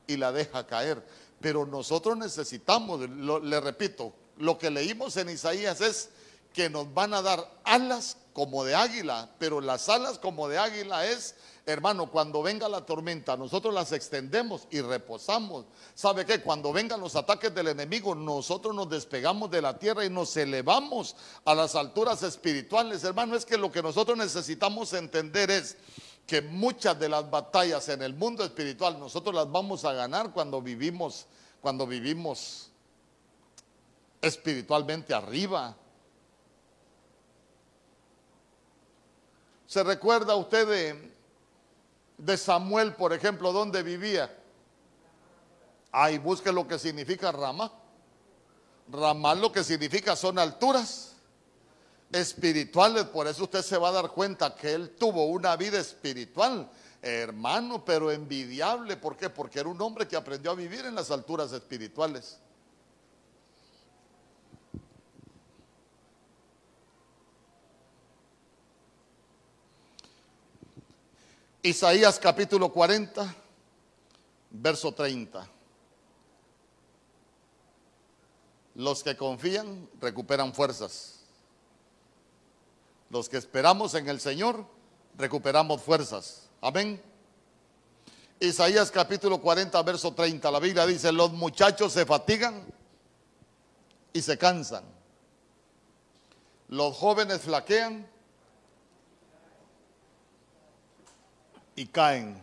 y 0.07 0.17
la 0.17 0.33
deja 0.33 0.67
caer. 0.67 1.03
Pero 1.41 1.67
nosotros 1.67 2.17
necesitamos, 2.17 3.01
le 3.09 3.61
repito, 3.61 4.13
lo 4.39 4.59
que 4.59 4.71
leímos 4.71 5.17
en 5.17 5.31
Isaías 5.31 5.81
es 5.81 6.11
que 6.53 6.69
nos 6.71 6.93
van 6.93 7.15
a 7.15 7.23
dar 7.23 7.61
alas 7.65 8.17
como 8.33 8.65
de 8.65 8.75
águila, 8.75 9.31
pero 9.39 9.61
las 9.61 9.89
alas 9.89 10.19
como 10.19 10.49
de 10.49 10.59
águila 10.59 11.07
es, 11.07 11.35
hermano, 11.67 12.11
cuando 12.11 12.43
venga 12.43 12.69
la 12.69 12.87
tormenta, 12.87 13.37
nosotros 13.37 13.75
las 13.75 13.93
extendemos 13.93 14.67
y 14.71 14.81
reposamos. 14.81 15.67
¿Sabe 15.95 16.25
qué? 16.25 16.41
Cuando 16.41 16.73
vengan 16.73 17.01
los 17.01 17.17
ataques 17.17 17.55
del 17.55 17.69
enemigo, 17.69 18.15
nosotros 18.15 18.75
nos 18.75 18.89
despegamos 18.89 19.51
de 19.51 19.63
la 19.63 19.79
tierra 19.79 20.05
y 20.05 20.11
nos 20.11 20.37
elevamos 20.37 21.17
a 21.45 21.55
las 21.55 21.75
alturas 21.75 22.23
espirituales. 22.23 23.03
Hermano, 23.05 23.35
es 23.37 23.45
que 23.45 23.59
lo 23.59 23.73
que 23.73 23.83
nosotros 23.83 24.17
necesitamos 24.17 24.93
entender 24.93 25.51
es 25.51 25.77
que 26.29 26.43
muchas 26.43 27.01
de 27.01 27.09
las 27.09 27.29
batallas 27.31 27.89
en 27.89 28.03
el 28.03 28.13
mundo 28.13 28.45
espiritual 28.45 28.99
nosotros 28.99 29.35
las 29.35 29.51
vamos 29.51 29.87
a 29.87 29.95
ganar 29.95 30.31
cuando 30.31 30.61
vivimos, 30.61 31.25
cuando 31.63 31.87
vivimos 31.87 32.69
espiritualmente 34.21 35.15
arriba. 35.15 35.75
¿Se 39.67 39.83
recuerda 39.83 40.37
usted 40.37 40.69
de, 40.69 41.15
de 42.19 42.37
Samuel, 42.37 42.93
por 42.93 43.15
ejemplo, 43.15 43.51
dónde 43.51 43.83
vivía? 43.83 44.31
Ahí 45.91 46.19
busque 46.19 46.53
lo 46.53 46.69
que 46.69 46.79
significa 46.79 47.33
rama. 47.33 47.73
Ramá 48.93 49.35
lo 49.35 49.51
que 49.51 49.65
significa 49.65 50.15
son 50.15 50.39
alturas 50.39 51.17
espirituales. 52.13 53.05
Por 53.05 53.27
eso 53.27 53.45
usted 53.45 53.63
se 53.63 53.79
va 53.79 53.89
a 53.89 53.93
dar 53.93 54.11
cuenta 54.11 54.55
que 54.55 54.73
él 54.73 54.91
tuvo 54.99 55.27
una 55.27 55.57
vida 55.57 55.79
espiritual, 55.79 56.71
hermano, 57.03 57.85
pero 57.85 58.11
envidiable. 58.11 58.97
¿Por 58.97 59.17
qué? 59.17 59.31
Porque 59.31 59.61
era 59.61 59.69
un 59.69 59.81
hombre 59.81 60.09
que 60.09 60.17
aprendió 60.17 60.51
a 60.51 60.55
vivir 60.55 60.87
en 60.87 60.95
las 60.95 61.11
alturas 61.11 61.53
espirituales. 61.53 62.39
Isaías 71.63 72.19
capítulo 72.19 72.73
40, 72.73 73.35
verso 74.51 74.93
30. 74.93 75.47
Los 78.77 79.03
que 79.03 79.17
confían 79.17 79.91
recuperan 80.01 80.55
fuerzas. 80.55 81.18
Los 83.11 83.29
que 83.29 83.39
esperamos 83.39 83.95
en 83.95 84.09
el 84.09 84.21
Señor, 84.21 84.67
recuperamos 85.17 85.83
fuerzas. 85.83 86.49
Amén. 86.61 87.03
Isaías 88.41 88.91
capítulo 88.91 89.41
40, 89.41 89.83
verso 89.83 90.13
30. 90.13 90.51
La 90.51 90.61
Biblia 90.61 90.87
dice, 90.87 91.11
los 91.11 91.33
muchachos 91.33 91.93
se 91.93 92.07
fatigan 92.07 92.65
y 94.13 94.23
se 94.23 94.37
cansan. 94.39 94.85
los 96.69 96.95
jóvenes 96.97 97.41
flaquean 97.41 98.07
y 101.75 101.87
caen. 101.87 102.43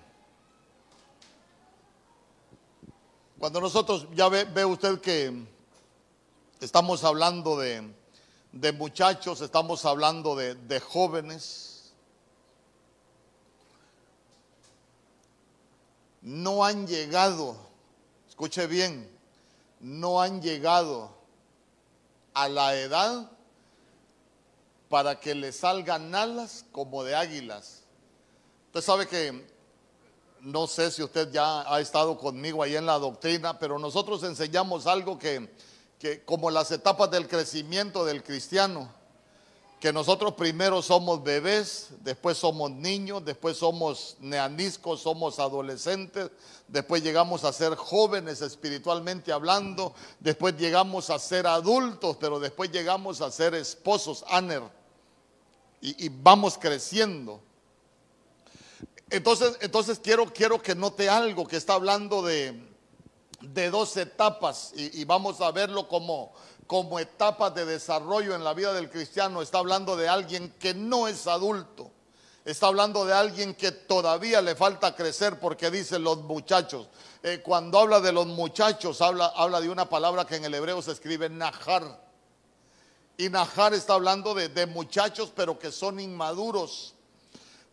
Cuando 3.37 3.61
nosotros, 3.61 4.07
ya 4.13 4.29
ve, 4.29 4.65
usted 4.65 4.99
que 4.99 5.45
estamos 6.59 7.03
hablando 7.03 7.59
de, 7.59 7.93
de 8.55 8.71
muchachos, 8.71 9.41
estamos 9.41 9.83
hablando 9.83 10.33
de, 10.33 10.55
de 10.55 10.79
jóvenes, 10.79 11.91
no 16.21 16.63
han 16.63 16.87
llegado, 16.87 17.57
escuche 18.29 18.65
bien, 18.67 19.11
no 19.81 20.21
han 20.21 20.41
llegado 20.41 21.11
a 22.33 22.47
la 22.47 22.75
edad 22.79 23.29
para 24.87 25.19
que 25.19 25.35
le 25.35 25.51
salgan 25.51 26.15
alas 26.15 26.63
como 26.71 27.03
de 27.03 27.13
águilas. 27.13 27.83
Usted 28.67 28.81
sabe 28.81 29.05
que 29.05 29.45
no 30.39 30.65
sé 30.67 30.91
si 30.91 31.03
usted 31.03 31.29
ya 31.29 31.69
ha 31.69 31.81
estado 31.81 32.17
conmigo 32.17 32.63
ahí 32.63 32.77
en 32.77 32.85
la 32.85 32.99
doctrina, 32.99 33.59
pero 33.59 33.77
nosotros 33.79 34.23
enseñamos 34.23 34.87
algo 34.87 35.19
que, 35.19 35.53
como 36.25 36.51
las 36.51 36.71
etapas 36.71 37.11
del 37.11 37.27
crecimiento 37.27 38.05
del 38.05 38.23
cristiano, 38.23 38.89
que 39.79 39.93
nosotros 39.93 40.33
primero 40.33 40.81
somos 40.81 41.23
bebés, 41.23 41.89
después 42.01 42.37
somos 42.37 42.71
niños, 42.71 43.23
después 43.23 43.57
somos 43.57 44.17
neaniscos, 44.19 45.01
somos 45.01 45.37
adolescentes, 45.37 46.31
después 46.67 47.03
llegamos 47.03 47.43
a 47.43 47.53
ser 47.53 47.75
jóvenes 47.75 48.41
espiritualmente 48.41 49.31
hablando, 49.31 49.93
después 50.19 50.57
llegamos 50.57 51.09
a 51.09 51.19
ser 51.19 51.45
adultos, 51.45 52.17
pero 52.19 52.39
después 52.39 52.71
llegamos 52.71 53.21
a 53.21 53.29
ser 53.29 53.53
esposos, 53.53 54.23
aner, 54.27 54.63
y, 55.81 56.05
y 56.05 56.09
vamos 56.09 56.57
creciendo. 56.57 57.41
Entonces, 59.09 59.57
entonces 59.61 59.99
quiero, 59.99 60.25
quiero 60.33 60.61
que 60.61 60.73
note 60.73 61.09
algo 61.09 61.45
que 61.45 61.57
está 61.57 61.73
hablando 61.73 62.23
de, 62.23 62.74
de 63.53 63.69
dos 63.69 63.95
etapas 63.97 64.71
y, 64.75 65.03
vamos 65.05 65.41
a 65.41 65.51
verlo 65.51 65.87
como, 65.87 66.33
como 66.67 66.99
etapas 66.99 67.53
de 67.53 67.65
desarrollo 67.65 68.35
en 68.35 68.43
la 68.43 68.53
vida 68.53 68.73
del 68.73 68.89
cristiano. 68.89 69.41
Está 69.41 69.59
hablando 69.59 69.95
de 69.95 70.07
alguien 70.09 70.53
que 70.59 70.73
no 70.73 71.07
es 71.07 71.27
adulto. 71.27 71.91
Está 72.43 72.67
hablando 72.67 73.05
de 73.05 73.13
alguien 73.13 73.55
que 73.55 73.71
todavía 73.71 74.41
le 74.41 74.55
falta 74.55 74.95
crecer 74.95 75.39
porque 75.39 75.71
dicen 75.71 76.03
los 76.03 76.19
muchachos. 76.19 76.87
Eh, 77.23 77.41
cuando 77.43 77.79
habla 77.79 77.99
de 77.99 78.11
los 78.11 78.27
muchachos, 78.27 79.01
habla, 79.01 79.27
habla 79.35 79.61
de 79.61 79.69
una 79.69 79.89
palabra 79.89 80.25
que 80.25 80.35
en 80.35 80.45
el 80.45 80.53
hebreo 80.53 80.81
se 80.81 80.91
escribe 80.91 81.29
najar. 81.29 82.03
Y 83.17 83.29
najar 83.29 83.73
está 83.73 83.93
hablando 83.93 84.33
de, 84.33 84.49
de 84.49 84.65
muchachos 84.65 85.31
pero 85.35 85.57
que 85.57 85.71
son 85.71 85.99
inmaduros 85.99 86.94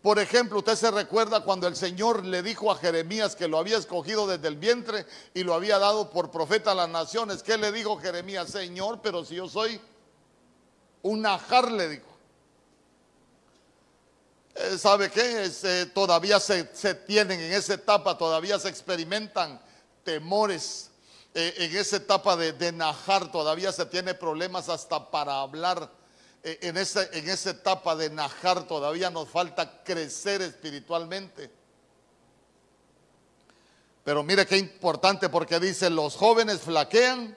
por 0.03 0.19
ejemplo, 0.19 0.59
usted 0.59 0.75
se 0.75 0.91
recuerda 0.91 1.45
cuando 1.45 1.69
el 1.69 1.77
Señor 1.77 2.25
le 2.25 2.43
dijo 2.43 2.73
a 2.73 2.77
Jeremías 2.77 3.37
que 3.37 3.47
lo 3.47 3.57
había 3.57 3.79
escogido 3.79 4.27
desde 4.27 4.49
el 4.49 4.57
vientre 4.57 5.07
y 5.33 5.45
lo 5.45 5.55
había 5.55 5.79
dado 5.79 6.11
por 6.11 6.33
profeta 6.33 6.73
a 6.73 6.75
las 6.75 6.89
naciones. 6.89 7.45
¿Qué 7.45 7.57
le 7.57 7.71
dijo 7.71 7.97
Jeremías? 7.99 8.51
Señor, 8.51 8.99
pero 9.01 9.25
si 9.25 9.37
yo 9.37 9.49
soy 9.49 9.81
un 11.03 11.25
ajar, 11.25 11.71
le 11.71 11.89
dijo. 11.89 12.13
Eh, 14.57 14.77
¿Sabe 14.77 15.09
qué? 15.09 15.49
Eh, 15.63 15.87
todavía 15.95 16.41
se, 16.41 16.65
tienen 17.07 17.39
en 17.39 17.53
esa 17.53 17.75
etapa, 17.75 18.19
todavía 18.19 18.59
se 18.59 18.71
experimentan 18.71 19.61
temores. 20.03 20.91
Eh, 21.33 21.55
en 21.59 21.77
esa 21.77 21.97
etapa 21.97 22.37
de, 22.37 22.53
de 22.53 22.73
najar 22.73 23.31
todavía 23.31 23.71
se 23.71 23.87
tiene 23.87 24.15
problemas 24.15 24.69
hasta 24.69 25.11
para 25.13 25.41
hablar 25.41 25.89
en 26.43 26.77
esa, 26.77 27.05
en 27.13 27.29
etapa 27.29 27.95
de 27.95 28.11
najar 28.11 28.67
todavía 28.67 29.11
nos 29.11 29.29
falta 29.29 29.83
crecer 29.85 30.43
espiritualmente. 30.43 31.51
Pero 34.05 34.25
mire 34.25 34.47
qué 34.47 34.59
importante 34.59 35.29
porque 35.29 35.61
dice, 35.61 35.89
los 35.89 36.17
jóvenes 36.17 36.61
flaquean 36.63 37.37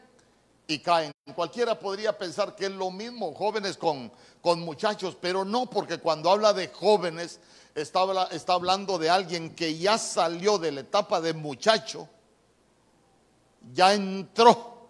y 0.67 0.79
caen. 0.79 1.11
Cualquiera 1.35 1.77
podría 1.79 2.17
pensar 2.17 2.55
que 2.55 2.65
es 2.65 2.71
lo 2.71 2.89
mismo, 2.89 3.33
jóvenes 3.35 3.77
con, 3.77 4.11
con 4.41 4.61
muchachos, 4.61 5.15
pero 5.19 5.45
no, 5.45 5.69
porque 5.69 5.99
cuando 5.99 6.31
habla 6.31 6.53
de 6.53 6.69
jóvenes, 6.69 7.39
está, 7.75 8.27
está 8.31 8.53
hablando 8.53 8.97
de 8.97 9.11
alguien 9.11 9.53
que 9.53 9.77
ya 9.77 9.99
salió 9.99 10.57
de 10.57 10.71
la 10.71 10.81
etapa 10.81 11.21
de 11.21 11.33
muchacho, 11.33 12.09
ya 13.73 13.93
entró 13.93 14.89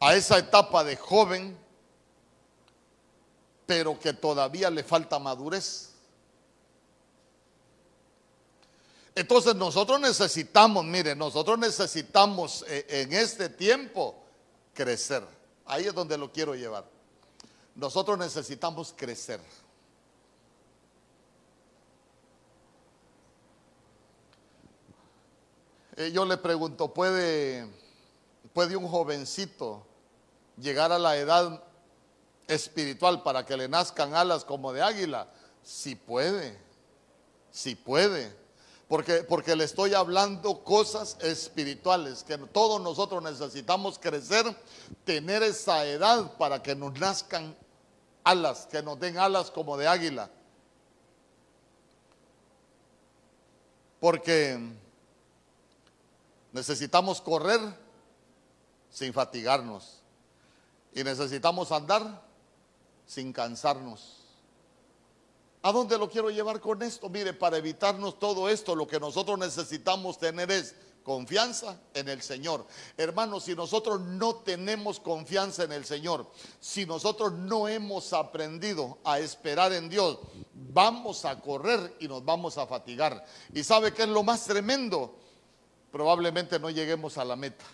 a 0.00 0.16
esa 0.16 0.38
etapa 0.38 0.82
de 0.82 0.96
joven 0.96 1.63
pero 3.66 3.98
que 3.98 4.12
todavía 4.12 4.70
le 4.70 4.82
falta 4.82 5.18
madurez. 5.18 5.90
Entonces 9.14 9.54
nosotros 9.54 10.00
necesitamos, 10.00 10.84
mire, 10.84 11.14
nosotros 11.14 11.58
necesitamos 11.58 12.64
eh, 12.68 12.84
en 12.88 13.12
este 13.12 13.48
tiempo 13.48 14.16
crecer. 14.72 15.24
Ahí 15.66 15.84
es 15.84 15.94
donde 15.94 16.18
lo 16.18 16.32
quiero 16.32 16.54
llevar. 16.54 16.84
Nosotros 17.76 18.18
necesitamos 18.18 18.92
crecer. 18.96 19.40
Eh, 25.96 26.10
yo 26.12 26.24
le 26.24 26.36
pregunto, 26.36 26.92
¿puede, 26.92 27.68
¿puede 28.52 28.76
un 28.76 28.88
jovencito 28.88 29.86
llegar 30.56 30.90
a 30.90 30.98
la 30.98 31.16
edad 31.16 31.62
espiritual 32.48 33.22
para 33.22 33.44
que 33.44 33.56
le 33.56 33.68
nazcan 33.68 34.14
alas 34.14 34.44
como 34.44 34.72
de 34.72 34.82
águila? 34.82 35.28
Si 35.62 35.94
puede, 35.94 36.58
si 37.50 37.74
puede. 37.74 38.34
Porque, 38.88 39.24
porque 39.24 39.56
le 39.56 39.64
estoy 39.64 39.94
hablando 39.94 40.62
cosas 40.62 41.16
espirituales, 41.20 42.22
que 42.22 42.36
todos 42.38 42.80
nosotros 42.80 43.22
necesitamos 43.22 43.98
crecer, 43.98 44.44
tener 45.04 45.42
esa 45.42 45.86
edad 45.86 46.36
para 46.36 46.62
que 46.62 46.74
nos 46.74 46.92
nazcan 47.00 47.56
alas, 48.22 48.66
que 48.66 48.82
nos 48.82 49.00
den 49.00 49.18
alas 49.18 49.50
como 49.50 49.76
de 49.76 49.88
águila. 49.88 50.30
Porque 54.00 54.58
necesitamos 56.52 57.20
correr 57.20 57.60
sin 58.90 59.12
fatigarnos. 59.12 60.00
Y 60.92 61.02
necesitamos 61.02 61.72
andar 61.72 62.22
sin 63.06 63.32
cansarnos. 63.32 64.24
¿A 65.62 65.72
dónde 65.72 65.96
lo 65.96 66.10
quiero 66.10 66.30
llevar 66.30 66.60
con 66.60 66.82
esto? 66.82 67.08
Mire, 67.08 67.32
para 67.32 67.56
evitarnos 67.56 68.18
todo 68.18 68.50
esto, 68.50 68.76
lo 68.76 68.86
que 68.86 69.00
nosotros 69.00 69.38
necesitamos 69.38 70.18
tener 70.18 70.50
es 70.50 70.74
confianza 71.02 71.78
en 71.94 72.08
el 72.08 72.20
Señor. 72.22 72.66
Hermanos, 72.96 73.44
si 73.44 73.54
nosotros 73.54 74.00
no 74.00 74.36
tenemos 74.36 75.00
confianza 75.00 75.64
en 75.64 75.72
el 75.72 75.84
Señor, 75.84 76.26
si 76.60 76.84
nosotros 76.84 77.32
no 77.32 77.68
hemos 77.68 78.12
aprendido 78.12 78.98
a 79.04 79.20
esperar 79.20 79.72
en 79.72 79.88
Dios, 79.88 80.18
vamos 80.52 81.24
a 81.24 81.40
correr 81.40 81.96
y 82.00 82.08
nos 82.08 82.24
vamos 82.24 82.58
a 82.58 82.66
fatigar. 82.66 83.24
¿Y 83.52 83.62
sabe 83.62 83.94
qué 83.94 84.02
es 84.02 84.08
lo 84.08 84.22
más 84.22 84.44
tremendo? 84.44 85.16
Probablemente 85.92 86.58
no 86.58 86.70
lleguemos 86.70 87.16
a 87.18 87.24
la 87.24 87.36
meta. 87.36 87.64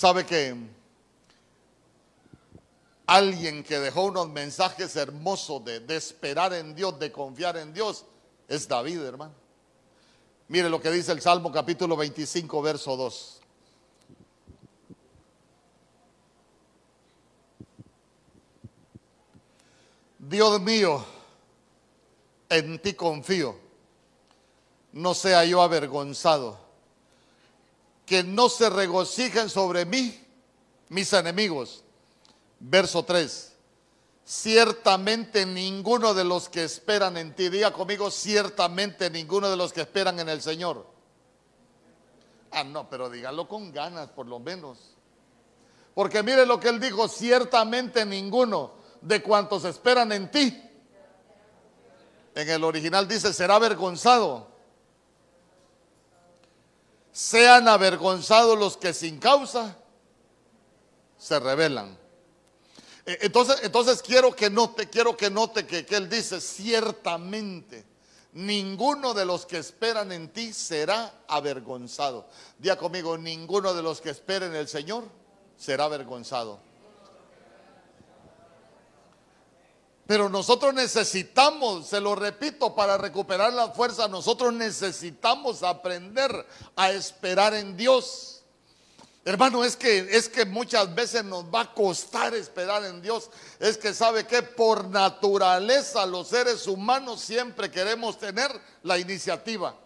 ¿Sabe 0.00 0.24
que 0.24 0.56
alguien 3.04 3.62
que 3.62 3.78
dejó 3.78 4.04
unos 4.04 4.30
mensajes 4.30 4.96
hermosos 4.96 5.62
de, 5.62 5.94
esperar 5.94 6.54
en 6.54 6.74
Dios, 6.74 6.98
de 6.98 7.12
confiar 7.12 7.58
en 7.58 7.74
Dios, 7.74 8.06
es 8.48 8.66
David, 8.66 8.98
hermano? 9.02 9.34
Mire 10.48 10.70
lo 10.70 10.80
que 10.80 10.90
dice 10.90 11.12
el 11.12 11.20
Salmo 11.20 11.52
capítulo 11.52 11.98
25, 11.98 12.62
verso 12.62 12.96
2. 12.96 13.40
Dios 20.20 20.60
mío, 20.62 21.04
en 22.48 22.80
ti 22.80 22.94
confío, 22.94 23.54
no 24.92 25.12
sea 25.12 25.44
yo 25.44 25.60
avergonzado 25.60 26.69
que 28.10 28.24
no 28.24 28.48
se 28.48 28.68
regocijen 28.68 29.48
sobre 29.48 29.84
mí 29.84 30.20
mis 30.88 31.12
enemigos. 31.12 31.84
Verso 32.58 33.04
3. 33.04 33.52
Ciertamente 34.24 35.46
ninguno 35.46 36.12
de 36.12 36.24
los 36.24 36.48
que 36.48 36.64
esperan 36.64 37.16
en 37.16 37.36
ti, 37.36 37.48
diga 37.50 37.72
conmigo, 37.72 38.10
ciertamente 38.10 39.10
ninguno 39.10 39.48
de 39.48 39.56
los 39.56 39.72
que 39.72 39.82
esperan 39.82 40.18
en 40.18 40.28
el 40.28 40.42
Señor. 40.42 40.88
Ah, 42.50 42.64
no, 42.64 42.90
pero 42.90 43.08
dígalo 43.08 43.46
con 43.46 43.70
ganas, 43.70 44.10
por 44.10 44.26
lo 44.26 44.40
menos. 44.40 44.96
Porque 45.94 46.24
mire 46.24 46.44
lo 46.46 46.58
que 46.58 46.68
él 46.68 46.80
dijo, 46.80 47.06
ciertamente 47.06 48.04
ninguno 48.04 48.72
de 49.02 49.22
cuantos 49.22 49.64
esperan 49.64 50.10
en 50.10 50.32
ti. 50.32 50.60
En 52.34 52.50
el 52.50 52.64
original 52.64 53.06
dice, 53.06 53.32
será 53.32 53.54
avergonzado. 53.54 54.49
Sean 57.20 57.68
avergonzados 57.68 58.58
los 58.58 58.78
que 58.78 58.94
sin 58.94 59.18
causa 59.18 59.76
se 61.18 61.38
rebelan. 61.38 61.98
E, 63.04 63.18
entonces, 63.20 63.60
entonces 63.62 64.00
quiero 64.00 64.34
que 64.34 64.48
note, 64.48 64.88
quiero 64.88 65.14
que 65.14 65.28
note 65.28 65.66
que, 65.66 65.84
que 65.84 65.96
él 65.96 66.08
dice, 66.08 66.40
ciertamente 66.40 67.84
ninguno 68.32 69.12
de 69.12 69.26
los 69.26 69.44
que 69.44 69.58
esperan 69.58 70.12
en 70.12 70.32
ti 70.32 70.54
será 70.54 71.12
avergonzado. 71.28 72.26
Día 72.58 72.78
conmigo, 72.78 73.18
ninguno 73.18 73.74
de 73.74 73.82
los 73.82 74.00
que 74.00 74.08
esperen 74.08 74.52
en 74.52 74.56
el 74.56 74.68
Señor 74.68 75.04
será 75.58 75.84
avergonzado. 75.84 76.58
Pero 80.10 80.28
nosotros 80.28 80.74
necesitamos, 80.74 81.86
se 81.86 82.00
lo 82.00 82.16
repito, 82.16 82.74
para 82.74 82.98
recuperar 82.98 83.52
la 83.52 83.68
fuerza, 83.68 84.08
nosotros 84.08 84.52
necesitamos 84.52 85.62
aprender 85.62 86.32
a 86.74 86.90
esperar 86.90 87.54
en 87.54 87.76
Dios. 87.76 88.42
Hermano, 89.24 89.62
es 89.62 89.76
que 89.76 90.08
es 90.10 90.28
que 90.28 90.44
muchas 90.44 90.92
veces 90.92 91.22
nos 91.22 91.44
va 91.44 91.60
a 91.60 91.74
costar 91.74 92.34
esperar 92.34 92.84
en 92.86 93.00
Dios. 93.00 93.30
Es 93.60 93.78
que 93.78 93.94
sabe 93.94 94.26
que 94.26 94.42
por 94.42 94.88
naturaleza 94.88 96.04
los 96.06 96.26
seres 96.26 96.66
humanos 96.66 97.20
siempre 97.20 97.70
queremos 97.70 98.18
tener 98.18 98.50
la 98.82 98.98
iniciativa. 98.98 99.76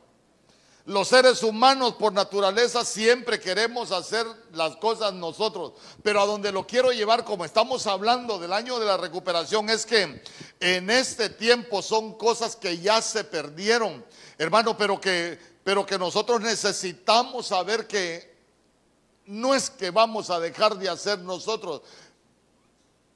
Los 0.87 1.09
seres 1.09 1.43
humanos 1.43 1.95
por 1.95 2.13
naturaleza 2.13 2.85
siempre 2.85 3.41
queremos 3.41 3.91
hacer 3.91 4.27
las 4.53 4.77
cosas 4.77 5.15
nosotros, 5.15 5.73
pero 6.03 6.21
a 6.21 6.27
donde 6.27 6.53
lo 6.53 6.67
quiero 6.67 6.93
llevar, 6.93 7.25
como 7.25 7.47
estamos 7.47 7.87
hablando 7.87 8.39
del 8.39 8.53
año 8.53 8.79
de 8.79 8.85
la 8.85 8.99
recuperación, 8.99 9.71
es 9.71 9.87
que 9.87 10.23
en 10.61 10.91
este 10.91 11.31
tiempo 11.31 11.81
son 11.81 12.13
cosas 12.19 12.55
que 12.55 12.79
ya 12.79 13.01
se 13.01 13.25
perdieron, 13.25 14.05
hermano, 14.37 14.77
pero 14.77 15.01
que, 15.01 15.39
pero 15.65 15.87
que 15.87 15.99
nosotros 15.99 16.43
necesitamos 16.43 17.47
saber 17.47 17.87
que 17.87 18.35
no 19.25 19.55
es 19.55 19.71
que 19.71 19.91
vamos 19.91 20.29
a 20.29 20.39
dejar 20.39 20.77
de 20.77 20.91
hacer 20.91 21.19
nosotros, 21.21 21.81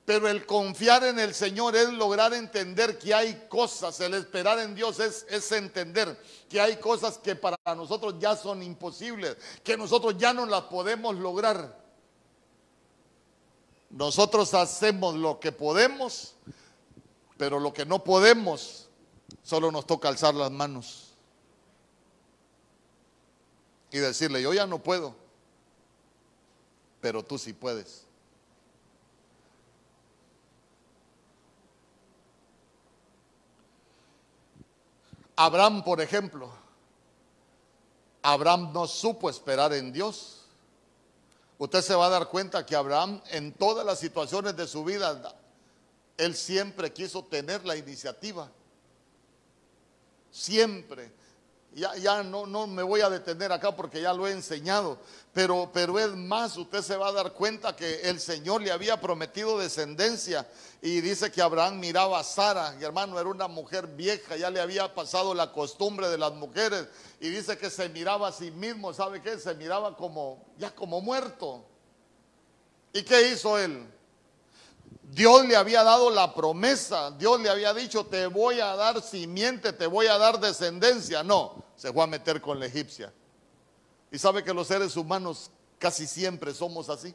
pero 0.08 0.26
el 0.26 0.46
confiar 0.46 1.04
en 1.04 1.18
el 1.18 1.34
Señor 1.34 1.76
es 1.76 1.92
lograr 1.92 2.32
entender 2.32 2.98
que 2.98 3.12
hay 3.12 3.46
cosas, 3.46 4.00
el 4.00 4.14
esperar 4.14 4.58
en 4.58 4.74
Dios 4.74 5.00
es, 5.00 5.26
es, 5.28 5.52
entender 5.52 6.18
que 6.48 6.58
hay 6.58 6.78
cosas 6.78 7.18
que 7.18 7.36
para 7.36 7.58
nosotros 7.76 8.14
ya 8.18 8.34
son 8.34 8.62
imposibles, 8.62 9.36
que 9.62 9.76
nosotros 9.76 10.16
ya 10.16 10.32
no 10.32 10.46
las 10.46 10.62
podemos 10.62 11.14
lograr. 11.14 11.78
Nosotros 13.90 14.54
hacemos 14.54 15.14
lo 15.14 15.38
que 15.40 15.52
podemos, 15.52 16.36
pero 17.36 17.60
lo 17.60 17.74
que 17.74 17.84
no 17.84 18.02
podemos, 18.02 18.88
solo 19.42 19.70
nos 19.70 19.86
toca 19.86 20.08
alzar 20.08 20.32
las 20.32 20.50
manos 20.50 21.12
y 23.90 23.98
decirle, 23.98 24.40
yo 24.40 24.54
ya 24.54 24.66
no 24.66 24.82
puedo, 24.82 25.14
pero 27.02 27.22
tú 27.22 27.36
sí 27.36 27.52
puedes. 27.52 28.07
Abraham, 35.40 35.84
por 35.84 36.00
ejemplo, 36.00 36.50
Abraham 38.22 38.72
no 38.72 38.88
supo 38.88 39.30
esperar 39.30 39.72
en 39.72 39.92
Dios. 39.92 40.40
Usted 41.58 41.80
se 41.80 41.94
va 41.94 42.06
a 42.06 42.08
dar 42.08 42.28
cuenta 42.28 42.66
que 42.66 42.74
Abraham 42.74 43.22
en 43.30 43.52
todas 43.52 43.86
las 43.86 44.00
situaciones 44.00 44.56
de 44.56 44.66
su 44.66 44.82
vida, 44.82 45.32
él 46.16 46.34
siempre 46.34 46.92
quiso 46.92 47.24
tener 47.24 47.64
la 47.64 47.76
iniciativa. 47.76 48.50
Siempre. 50.32 51.12
Ya, 51.78 51.94
ya 51.96 52.22
no, 52.24 52.44
no 52.44 52.66
me 52.66 52.82
voy 52.82 53.02
a 53.02 53.08
detener 53.08 53.52
acá 53.52 53.76
porque 53.76 54.00
ya 54.00 54.12
lo 54.12 54.26
he 54.26 54.32
enseñado, 54.32 54.98
pero, 55.32 55.70
pero 55.72 55.96
es 55.98 56.08
más, 56.08 56.56
usted 56.56 56.82
se 56.82 56.96
va 56.96 57.08
a 57.08 57.12
dar 57.12 57.32
cuenta 57.32 57.76
que 57.76 58.00
el 58.00 58.18
Señor 58.18 58.62
le 58.62 58.72
había 58.72 59.00
prometido 59.00 59.56
descendencia 59.58 60.44
y 60.82 61.00
dice 61.00 61.30
que 61.30 61.40
Abraham 61.40 61.78
miraba 61.78 62.18
a 62.18 62.24
Sara, 62.24 62.74
y 62.80 62.84
hermano, 62.84 63.20
era 63.20 63.28
una 63.28 63.46
mujer 63.46 63.86
vieja, 63.86 64.36
ya 64.36 64.50
le 64.50 64.60
había 64.60 64.92
pasado 64.92 65.34
la 65.34 65.52
costumbre 65.52 66.08
de 66.08 66.18
las 66.18 66.32
mujeres 66.32 66.88
y 67.20 67.28
dice 67.28 67.56
que 67.56 67.70
se 67.70 67.88
miraba 67.88 68.28
a 68.28 68.32
sí 68.32 68.50
mismo, 68.50 68.92
¿sabe 68.92 69.22
qué? 69.22 69.38
Se 69.38 69.54
miraba 69.54 69.96
como, 69.96 70.44
ya 70.58 70.74
como 70.74 71.00
muerto. 71.00 71.64
¿Y 72.92 73.02
qué 73.02 73.30
hizo 73.30 73.56
él? 73.56 73.86
Dios 75.10 75.46
le 75.46 75.56
había 75.56 75.82
dado 75.82 76.10
la 76.10 76.34
promesa, 76.34 77.10
Dios 77.12 77.40
le 77.40 77.48
había 77.48 77.72
dicho, 77.72 78.06
te 78.06 78.26
voy 78.26 78.60
a 78.60 78.76
dar 78.76 79.02
simiente, 79.02 79.72
te 79.72 79.86
voy 79.86 80.06
a 80.06 80.18
dar 80.18 80.38
descendencia. 80.38 81.22
No, 81.22 81.64
se 81.76 81.92
fue 81.92 82.04
a 82.04 82.06
meter 82.06 82.40
con 82.40 82.60
la 82.60 82.66
egipcia. 82.66 83.12
Y 84.10 84.18
sabe 84.18 84.44
que 84.44 84.52
los 84.52 84.66
seres 84.66 84.96
humanos 84.96 85.50
casi 85.78 86.06
siempre 86.06 86.52
somos 86.52 86.88
así. 86.90 87.14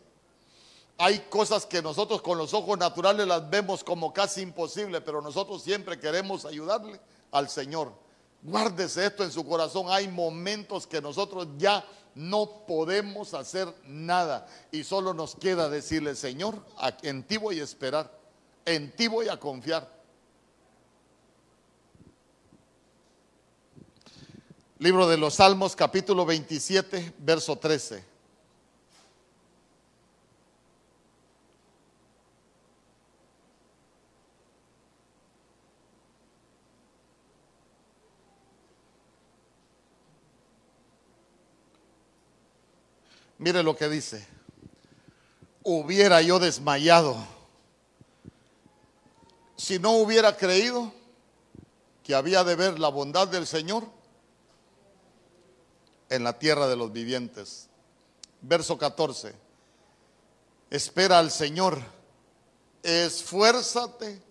Hay 0.98 1.20
cosas 1.30 1.66
que 1.66 1.82
nosotros 1.82 2.22
con 2.22 2.38
los 2.38 2.54
ojos 2.54 2.78
naturales 2.78 3.28
las 3.28 3.50
vemos 3.50 3.84
como 3.84 4.14
casi 4.14 4.42
imposibles, 4.42 5.02
pero 5.06 5.22
nosotros 5.22 5.64
siempre 5.64 6.00
queremos 6.00 6.46
ayudarle 6.46 7.00
al 7.32 7.50
Señor. 7.50 7.94
Guárdese 8.42 9.06
esto 9.06 9.24
en 9.24 9.32
su 9.32 9.46
corazón. 9.46 9.88
Hay 9.90 10.08
momentos 10.08 10.86
que 10.86 11.02
nosotros 11.02 11.48
ya 11.58 11.86
no 12.16 12.66
podemos 12.68 13.34
hacer 13.34 13.74
nada 13.86 14.48
y 14.72 14.84
solo 14.84 15.14
nos 15.14 15.36
queda 15.36 15.70
decirle, 15.70 16.16
Señor, 16.16 16.64
en 17.02 17.24
ti 17.24 17.38
voy 17.38 17.60
a 17.60 17.64
esperar, 17.64 18.12
en 18.66 18.92
ti 18.92 19.08
voy 19.08 19.30
a 19.30 19.38
confiar. 19.38 19.92
Libro 24.80 25.08
de 25.08 25.18
los 25.18 25.36
Salmos, 25.36 25.76
capítulo 25.76 26.26
27, 26.26 27.14
verso 27.20 27.58
13. 27.58 28.13
Mire 43.44 43.62
lo 43.62 43.76
que 43.76 43.90
dice. 43.90 44.26
Hubiera 45.64 46.22
yo 46.22 46.40
desmayado 46.40 47.18
si 49.58 49.80
no 49.80 49.98
hubiera 49.98 50.38
creído 50.38 50.94
que 52.06 52.16
había 52.16 52.46
de 52.46 52.56
ver 52.56 52.80
la 52.80 52.88
bondad 52.88 53.28
del 53.28 53.46
Señor 53.46 53.84
en 56.08 56.24
la 56.24 56.40
tierra 56.40 56.70
de 56.70 56.78
los 56.78 56.94
vivientes. 56.94 57.68
Verso 58.40 58.78
14. 58.78 59.36
Espera 60.70 61.20
al 61.20 61.30
Señor, 61.30 61.82
esfuérzate 62.82 64.22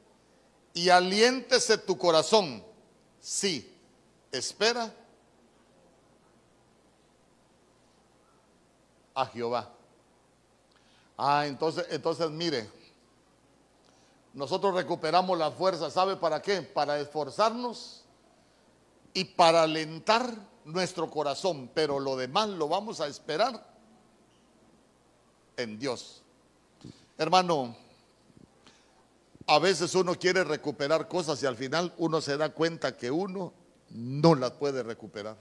y 0.72 0.88
aliéntese 0.88 1.76
tu 1.76 1.98
corazón. 1.98 2.64
Sí, 3.20 3.76
espera 4.30 4.90
a 9.14 9.26
Jehová. 9.26 9.70
Ah, 11.16 11.46
entonces, 11.46 11.86
entonces 11.90 12.30
mire, 12.30 12.68
nosotros 14.34 14.74
recuperamos 14.74 15.38
la 15.38 15.50
fuerza, 15.50 15.90
¿sabe 15.90 16.16
para 16.16 16.40
qué? 16.40 16.62
Para 16.62 16.98
esforzarnos 16.98 18.04
y 19.14 19.24
para 19.24 19.62
alentar 19.62 20.34
nuestro 20.64 21.10
corazón, 21.10 21.70
pero 21.74 22.00
lo 22.00 22.16
demás 22.16 22.48
lo 22.48 22.68
vamos 22.68 23.00
a 23.00 23.06
esperar 23.06 23.66
en 25.56 25.78
Dios. 25.78 26.22
Hermano, 27.18 27.76
a 29.46 29.58
veces 29.58 29.94
uno 29.94 30.14
quiere 30.14 30.44
recuperar 30.44 31.08
cosas 31.08 31.42
y 31.42 31.46
al 31.46 31.56
final 31.56 31.92
uno 31.98 32.20
se 32.20 32.36
da 32.36 32.50
cuenta 32.50 32.96
que 32.96 33.10
uno 33.10 33.52
no 33.90 34.34
las 34.34 34.52
puede 34.52 34.82
recuperar. 34.82 35.36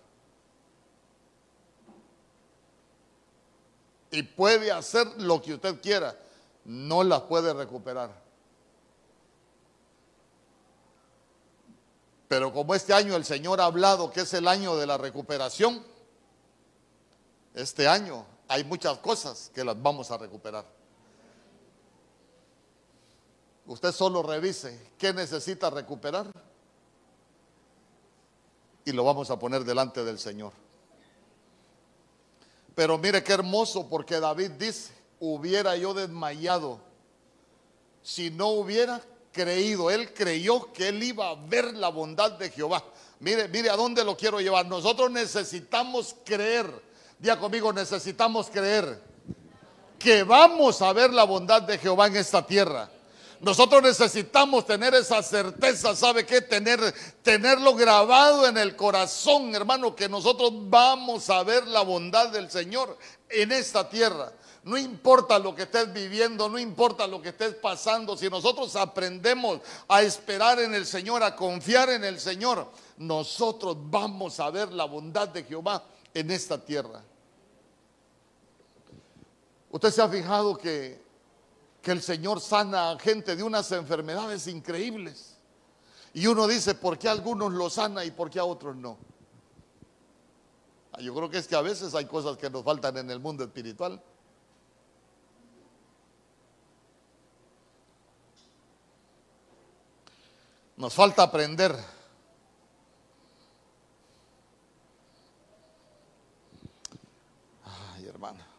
Y 4.12 4.24
puede 4.24 4.72
hacer 4.72 5.08
lo 5.22 5.42
que 5.42 5.54
usted 5.54 5.80
quiera, 5.82 6.16
no 6.66 7.04
las 7.04 7.22
puede 7.22 7.54
recuperar. 7.54 8.12
Pero 12.28 12.54
como 12.54 12.76
este 12.76 12.94
año 12.94 13.16
el 13.16 13.26
Señor 13.26 13.60
ha 13.60 13.66
hablado 13.66 14.12
que 14.12 14.22
es 14.22 14.34
el 14.34 14.48
año 14.48 14.76
de 14.76 14.86
la 14.86 14.98
recuperación, 14.98 15.84
este 17.54 17.88
año 17.88 18.26
hay 18.48 18.64
muchas 18.64 18.98
cosas 19.00 19.52
que 19.54 19.64
las 19.64 19.82
vamos 19.82 20.12
a 20.12 20.18
recuperar. 20.18 20.66
Usted 23.66 23.92
solo 23.92 24.24
revise 24.24 24.92
qué 24.98 25.14
necesita 25.14 25.70
recuperar 25.70 26.28
y 28.84 28.92
lo 28.92 29.04
vamos 29.04 29.30
a 29.30 29.40
poner 29.40 29.64
delante 29.64 30.04
del 30.04 30.20
Señor. 30.20 30.52
Pero 32.82 32.98
mire 32.98 33.24
qué 33.24 33.34
hermoso, 33.34 33.88
porque 33.88 34.20
David 34.20 34.54
dice, 34.58 34.92
hubiera 35.20 35.76
yo 35.78 35.94
desmayado 35.94 36.80
si 38.02 38.32
no 38.32 38.48
hubiera 38.48 39.00
creído. 39.32 39.92
Él 39.92 40.12
creyó 40.16 40.74
que 40.74 40.88
él 40.88 41.04
iba 41.04 41.30
a 41.30 41.36
ver 41.36 41.76
la 41.76 41.90
bondad 41.90 42.32
de 42.32 42.50
Jehová. 42.50 42.84
Mire, 43.20 43.48
mire 43.50 43.70
a 43.70 43.76
dónde 43.76 44.04
lo 44.04 44.18
quiero 44.18 44.42
llevar. 44.42 44.66
Nosotros 44.66 45.12
necesitamos 45.12 46.16
creer. 46.26 46.66
Día 47.20 47.38
conmigo, 47.38 47.72
necesitamos 47.72 48.50
creer 48.50 49.00
que 50.00 50.24
vamos 50.24 50.82
a 50.82 50.92
ver 50.92 51.14
la 51.14 51.26
bondad 51.26 51.62
de 51.62 51.78
Jehová 51.78 52.08
en 52.08 52.16
esta 52.16 52.44
tierra. 52.44 52.90
Nosotros 53.42 53.82
necesitamos 53.82 54.68
tener 54.68 54.94
esa 54.94 55.24
certeza, 55.24 55.96
¿sabe 55.96 56.28
qué? 56.28 56.42
Tener, 56.42 56.80
tenerlo 57.24 57.74
grabado 57.74 58.48
en 58.48 58.56
el 58.56 58.76
corazón, 58.76 59.56
hermano, 59.56 59.96
que 59.96 60.08
nosotros 60.08 60.52
vamos 60.70 61.28
a 61.32 61.42
ver 61.42 61.66
la 61.66 61.82
bondad 61.82 62.30
del 62.30 62.52
Señor 62.52 62.96
en 63.30 63.52
esta 63.52 63.90
tierra. 63.90 64.32
No 64.64 64.78
importa 64.78 65.40
lo 65.40 65.56
que 65.56 65.64
estés 65.64 65.92
viviendo, 65.92 66.50
no 66.50 66.60
importa 66.60 67.08
lo 67.08 67.20
que 67.20 67.30
estés 67.30 67.56
pasando, 67.56 68.16
si 68.16 68.30
nosotros 68.30 68.76
aprendemos 68.76 69.60
a 69.88 70.04
esperar 70.04 70.60
en 70.60 70.76
el 70.76 70.86
Señor, 70.86 71.24
a 71.24 71.36
confiar 71.36 71.90
en 71.90 72.04
el 72.04 72.20
Señor, 72.20 72.68
nosotros 72.98 73.76
vamos 73.90 74.40
a 74.40 74.52
ver 74.52 74.72
la 74.72 74.86
bondad 74.86 75.28
de 75.30 75.44
Jehová 75.46 75.84
en 76.14 76.30
esta 76.30 76.64
tierra. 76.64 77.02
Usted 79.72 79.90
se 79.90 80.02
ha 80.04 80.08
fijado 80.08 80.56
que 80.56 81.01
que 81.82 81.92
el 81.92 82.02
Señor 82.02 82.40
sana 82.40 82.92
a 82.92 83.00
gente 83.00 83.36
de 83.36 83.44
unas 83.44 83.72
enfermedades 83.72 84.48
increíbles. 84.48 85.38
Y 86.14 86.28
uno 86.28 86.48
dice, 86.48 86.76
¿por 86.76 86.98
qué 86.98 87.08
a 87.08 87.12
algunos 87.12 87.52
lo 87.54 87.70
sana 87.70 88.06
y 88.06 88.12
por 88.12 88.30
qué 88.30 88.40
a 88.40 88.46
otros 88.46 88.76
no? 88.76 88.98
Ah, 90.92 91.02
yo 91.02 91.16
creo 91.16 91.30
que 91.30 91.38
es 91.38 91.48
que 91.48 91.56
a 91.56 91.62
veces 91.62 91.96
hay 91.96 92.06
cosas 92.06 92.38
que 92.38 92.50
nos 92.50 92.64
faltan 92.64 92.98
en 92.98 93.10
el 93.10 93.20
mundo 93.20 93.44
espiritual. 93.44 94.02
Nos 100.76 100.94
falta 100.94 101.24
aprender. 101.24 101.76
Ay, 107.64 108.06
hermana. 108.06 108.52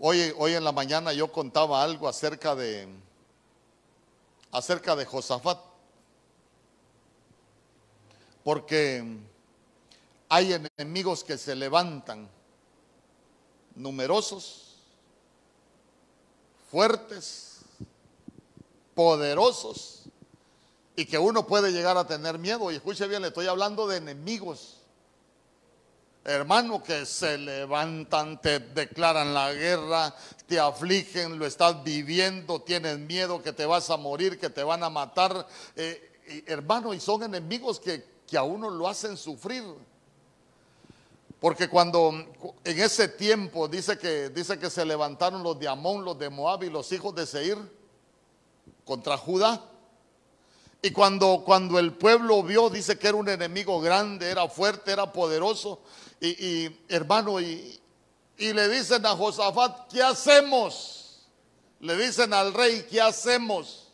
Hoy, 0.00 0.32
hoy 0.38 0.54
en 0.54 0.62
la 0.62 0.70
mañana 0.70 1.12
yo 1.12 1.32
contaba 1.32 1.82
algo 1.82 2.06
acerca 2.06 2.54
de 2.54 2.88
acerca 4.52 4.94
de 4.94 5.04
Josafat. 5.04 5.58
Porque 8.44 9.18
hay 10.28 10.52
enemigos 10.78 11.24
que 11.24 11.36
se 11.36 11.54
levantan 11.54 12.28
numerosos, 13.74 14.76
fuertes, 16.70 17.60
poderosos 18.94 20.04
y 20.96 21.06
que 21.06 21.18
uno 21.18 21.46
puede 21.46 21.72
llegar 21.72 21.96
a 21.96 22.06
tener 22.06 22.38
miedo. 22.38 22.70
Y 22.70 22.76
escuche 22.76 23.06
bien, 23.06 23.22
le 23.22 23.28
estoy 23.28 23.48
hablando 23.48 23.86
de 23.86 23.98
enemigos 23.98 24.77
hermano, 26.28 26.82
que 26.82 27.06
se 27.06 27.38
levantan, 27.38 28.40
te 28.40 28.60
declaran 28.60 29.32
la 29.32 29.52
guerra, 29.52 30.14
te 30.46 30.60
afligen, 30.60 31.38
lo 31.38 31.46
estás 31.46 31.82
viviendo, 31.82 32.60
tienes 32.60 32.98
miedo 32.98 33.42
que 33.42 33.52
te 33.52 33.64
vas 33.64 33.88
a 33.88 33.96
morir, 33.96 34.38
que 34.38 34.50
te 34.50 34.62
van 34.62 34.82
a 34.82 34.90
matar, 34.90 35.46
eh, 35.74 36.44
hermano, 36.46 36.92
y 36.92 37.00
son 37.00 37.22
enemigos 37.22 37.80
que, 37.80 38.04
que 38.26 38.36
a 38.36 38.42
uno 38.42 38.68
lo 38.68 38.86
hacen 38.86 39.16
sufrir. 39.16 39.64
Porque 41.40 41.68
cuando 41.68 42.10
en 42.64 42.78
ese 42.78 43.08
tiempo 43.08 43.66
dice 43.66 43.96
que, 43.96 44.28
dice 44.28 44.58
que 44.58 44.68
se 44.68 44.84
levantaron 44.84 45.42
los 45.42 45.58
de 45.58 45.68
Amón, 45.68 46.04
los 46.04 46.18
de 46.18 46.28
Moab 46.28 46.64
y 46.64 46.70
los 46.70 46.90
hijos 46.92 47.14
de 47.14 47.26
Seir 47.26 47.56
contra 48.84 49.16
Judá. 49.16 49.64
Y 50.80 50.90
cuando, 50.92 51.42
cuando 51.44 51.78
el 51.78 51.92
pueblo 51.92 52.42
vio, 52.42 52.70
dice 52.70 52.98
que 52.98 53.08
era 53.08 53.16
un 53.16 53.28
enemigo 53.28 53.80
grande, 53.80 54.30
era 54.30 54.48
fuerte, 54.48 54.92
era 54.92 55.12
poderoso, 55.12 55.80
y, 56.20 56.68
hermano, 56.88 57.40
y, 57.40 57.80
y 58.36 58.52
le 58.52 58.68
dicen 58.68 59.04
a 59.06 59.16
Josafat, 59.16 59.90
¿qué 59.90 60.02
hacemos? 60.02 61.26
Le 61.80 61.96
dicen 61.96 62.32
al 62.32 62.54
rey, 62.54 62.86
¿qué 62.88 63.00
hacemos? 63.00 63.88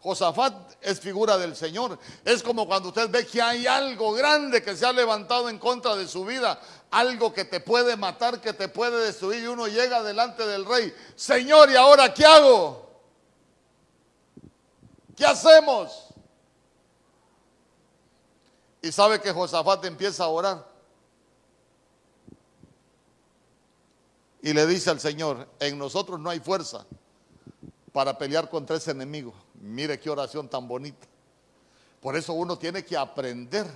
Josafat 0.00 0.74
es 0.82 1.00
figura 1.00 1.38
del 1.38 1.56
Señor. 1.56 1.98
Es 2.24 2.42
como 2.42 2.66
cuando 2.66 2.90
usted 2.90 3.08
ve 3.08 3.26
que 3.26 3.40
hay 3.40 3.66
algo 3.66 4.12
grande 4.12 4.62
que 4.62 4.76
se 4.76 4.84
ha 4.84 4.92
levantado 4.92 5.48
en 5.48 5.58
contra 5.58 5.96
de 5.96 6.06
su 6.06 6.26
vida, 6.26 6.60
algo 6.90 7.32
que 7.32 7.46
te 7.46 7.60
puede 7.60 7.96
matar, 7.96 8.40
que 8.40 8.52
te 8.52 8.68
puede 8.68 9.02
destruir 9.06 9.42
y 9.42 9.46
uno 9.46 9.66
llega 9.66 10.02
delante 10.02 10.46
del 10.46 10.66
rey. 10.66 10.94
Señor, 11.16 11.70
¿y 11.70 11.76
ahora 11.76 12.12
qué 12.12 12.26
hago? 12.26 12.83
¿Qué 15.16 15.24
hacemos? 15.24 16.08
Y 18.82 18.92
sabe 18.92 19.20
que 19.20 19.32
Josafat 19.32 19.84
empieza 19.84 20.24
a 20.24 20.28
orar. 20.28 20.74
y 24.44 24.52
le 24.52 24.66
dice 24.66 24.90
al 24.90 25.00
Señor, 25.00 25.48
en 25.58 25.78
nosotros 25.78 26.20
no 26.20 26.28
hay 26.28 26.38
fuerza 26.38 26.84
para 27.92 28.18
pelear 28.18 28.50
contra 28.50 28.76
ese 28.76 28.90
enemigo. 28.90 29.32
Mire 29.54 29.98
qué 29.98 30.10
oración 30.10 30.50
tan 30.50 30.68
bonita. 30.68 31.06
Por 31.98 32.14
eso 32.14 32.34
uno 32.34 32.58
tiene 32.58 32.84
que 32.84 32.94
aprender 32.94 33.66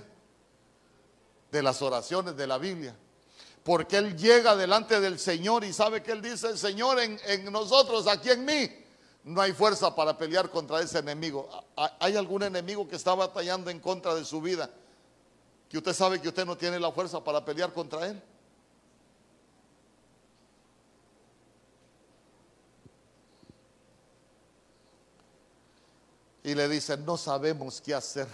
de 1.51 1.63
las 1.63 1.81
oraciones 1.81 2.37
de 2.37 2.45
la 2.45 2.59
Biblia. 2.59 2.95
Porque 3.63 3.97
Él 3.97 4.15
llega 4.15 4.55
delante 4.55 4.99
del 4.99 5.17
Señor 5.17 5.63
y 5.63 5.73
sabe 5.73 6.03
que 6.03 6.11
Él 6.11 6.21
dice, 6.21 6.55
Señor, 6.55 6.99
en, 6.99 7.19
en 7.25 7.51
nosotros, 7.51 8.05
aquí 8.05 8.29
en 8.29 8.45
mí, 8.45 8.69
no 9.29 9.41
hay 9.41 9.53
fuerza 9.53 9.95
para 9.95 10.17
pelear 10.17 10.49
contra 10.49 10.81
ese 10.81 10.97
enemigo. 10.97 11.47
¿Hay 11.99 12.15
algún 12.15 12.41
enemigo 12.41 12.87
que 12.87 12.95
está 12.95 13.13
batallando 13.13 13.69
en 13.69 13.79
contra 13.79 14.15
de 14.15 14.25
su 14.25 14.41
vida? 14.41 14.69
Que 15.69 15.77
usted 15.77 15.93
sabe 15.93 16.19
que 16.19 16.29
usted 16.29 16.45
no 16.45 16.57
tiene 16.57 16.79
la 16.79 16.91
fuerza 16.91 17.23
para 17.23 17.45
pelear 17.45 17.71
contra 17.71 18.07
él. 18.07 18.21
y 26.41 26.55
le 26.55 26.67
dicen, 26.67 27.05
no 27.05 27.15
sabemos 27.15 27.79
qué 27.79 27.93
hacer. 27.93 28.27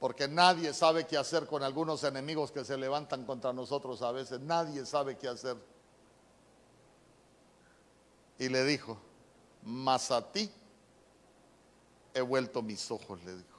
Porque 0.00 0.26
nadie 0.26 0.72
sabe 0.72 1.06
qué 1.06 1.16
hacer 1.16 1.46
con 1.46 1.62
algunos 1.62 2.02
enemigos 2.02 2.50
que 2.50 2.64
se 2.64 2.76
levantan 2.76 3.24
contra 3.24 3.52
nosotros 3.52 4.02
a 4.02 4.10
veces. 4.10 4.40
Nadie 4.40 4.84
sabe 4.84 5.16
qué 5.16 5.28
hacer. 5.28 5.56
Y 8.38 8.48
le 8.48 8.64
dijo, 8.64 8.98
mas 9.62 10.10
a 10.10 10.32
ti 10.32 10.50
he 12.14 12.20
vuelto 12.20 12.62
mis 12.62 12.90
ojos, 12.90 13.22
le 13.24 13.36
dijo. 13.36 13.58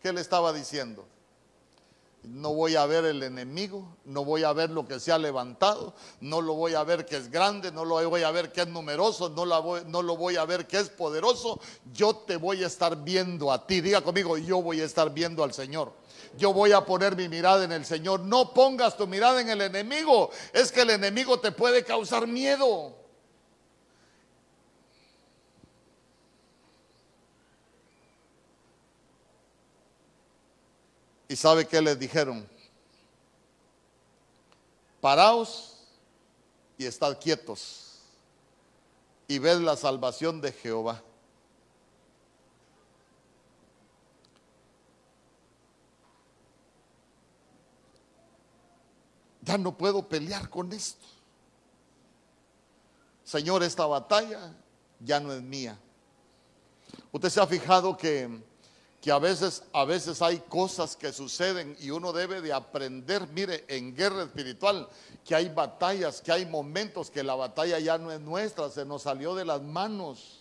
¿Qué 0.00 0.12
le 0.12 0.20
estaba 0.20 0.52
diciendo? 0.52 1.06
no 2.26 2.52
voy 2.54 2.74
a 2.76 2.86
ver 2.86 3.04
el 3.04 3.22
enemigo, 3.22 3.86
no 4.04 4.24
voy 4.24 4.42
a 4.42 4.52
ver 4.52 4.70
lo 4.70 4.86
que 4.86 4.98
se 4.98 5.12
ha 5.12 5.18
levantado, 5.18 5.94
no 6.20 6.40
lo 6.40 6.54
voy 6.54 6.74
a 6.74 6.82
ver 6.82 7.06
que 7.06 7.16
es 7.16 7.30
grande, 7.30 7.70
no 7.70 7.84
lo 7.84 8.08
voy 8.08 8.22
a 8.22 8.30
ver 8.30 8.52
que 8.52 8.62
es 8.62 8.68
numeroso, 8.68 9.28
no, 9.28 9.44
lo 10.02 10.16
voy 10.16 10.36
a 10.36 10.44
ver 10.44 10.66
que 10.66 10.78
es 10.78 10.88
poderoso, 10.88 11.60
yo 11.92 12.16
te 12.16 12.36
voy 12.36 12.64
a 12.64 12.66
estar 12.66 12.96
viendo 13.02 13.52
a 13.52 13.66
ti. 13.66 13.80
Diga 13.80 14.00
conmigo, 14.00 14.36
yo 14.38 14.60
voy 14.60 14.80
a 14.80 14.84
estar 14.84 15.12
viendo 15.12 15.44
al 15.44 15.52
Señor. 15.52 15.92
Yo 16.36 16.52
voy 16.52 16.72
a 16.72 16.84
poner 16.84 17.16
mi 17.16 17.28
mirada 17.28 17.64
en 17.64 17.72
el 17.72 17.86
Señor. 17.86 18.20
No 18.20 18.52
pongas 18.52 18.96
tu 18.96 19.06
mirada 19.06 19.40
en 19.40 19.48
el 19.48 19.60
enemigo, 19.60 20.30
es 20.52 20.72
que 20.72 20.82
el 20.82 20.90
enemigo 20.90 21.38
te 21.38 21.52
puede 21.52 21.84
causar 21.84 22.26
miedo. 22.26 23.05
¿Y 31.28 31.36
sabe 31.36 31.66
qué 31.66 31.80
les 31.80 31.98
dijeron? 31.98 32.48
Paraos 35.00 35.78
y 36.78 36.84
estad 36.84 37.18
quietos 37.18 38.00
y 39.28 39.38
ved 39.38 39.58
la 39.60 39.76
salvación 39.76 40.40
de 40.40 40.52
Jehová. 40.52 41.02
Ya 49.42 49.56
no 49.58 49.76
puedo 49.76 50.08
pelear 50.08 50.50
con 50.50 50.72
esto. 50.72 51.06
Señor, 53.24 53.62
esta 53.62 53.86
batalla 53.86 54.52
ya 55.00 55.20
no 55.20 55.32
es 55.32 55.42
mía. 55.42 55.78
Usted 57.12 57.28
se 57.28 57.40
ha 57.40 57.46
fijado 57.46 57.96
que 57.96 58.42
que 59.06 59.12
a 59.12 59.20
veces, 59.20 59.62
a 59.72 59.84
veces 59.84 60.20
hay 60.20 60.38
cosas 60.48 60.96
que 60.96 61.12
suceden 61.12 61.76
y 61.78 61.90
uno 61.90 62.12
debe 62.12 62.40
de 62.40 62.52
aprender, 62.52 63.28
mire, 63.28 63.64
en 63.68 63.94
guerra 63.94 64.24
espiritual, 64.24 64.88
que 65.24 65.32
hay 65.32 65.48
batallas, 65.48 66.20
que 66.20 66.32
hay 66.32 66.44
momentos 66.44 67.08
que 67.08 67.22
la 67.22 67.36
batalla 67.36 67.78
ya 67.78 67.98
no 67.98 68.10
es 68.10 68.18
nuestra, 68.18 68.68
se 68.68 68.84
nos 68.84 69.02
salió 69.02 69.36
de 69.36 69.44
las 69.44 69.62
manos. 69.62 70.40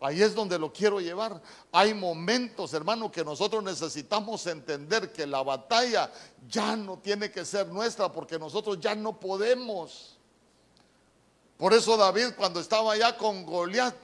Ahí 0.00 0.22
es 0.22 0.34
donde 0.34 0.58
lo 0.58 0.72
quiero 0.72 1.02
llevar. 1.02 1.42
Hay 1.70 1.92
momentos, 1.92 2.72
hermano, 2.72 3.12
que 3.12 3.22
nosotros 3.22 3.62
necesitamos 3.62 4.46
entender 4.46 5.12
que 5.12 5.26
la 5.26 5.42
batalla 5.42 6.10
ya 6.48 6.76
no 6.76 6.96
tiene 6.96 7.30
que 7.30 7.44
ser 7.44 7.66
nuestra 7.66 8.10
porque 8.10 8.38
nosotros 8.38 8.80
ya 8.80 8.94
no 8.94 9.20
podemos. 9.20 10.16
Por 11.58 11.74
eso 11.74 11.94
David 11.98 12.28
cuando 12.38 12.58
estaba 12.58 12.94
allá 12.94 13.18
con 13.18 13.44
Goliat, 13.44 13.94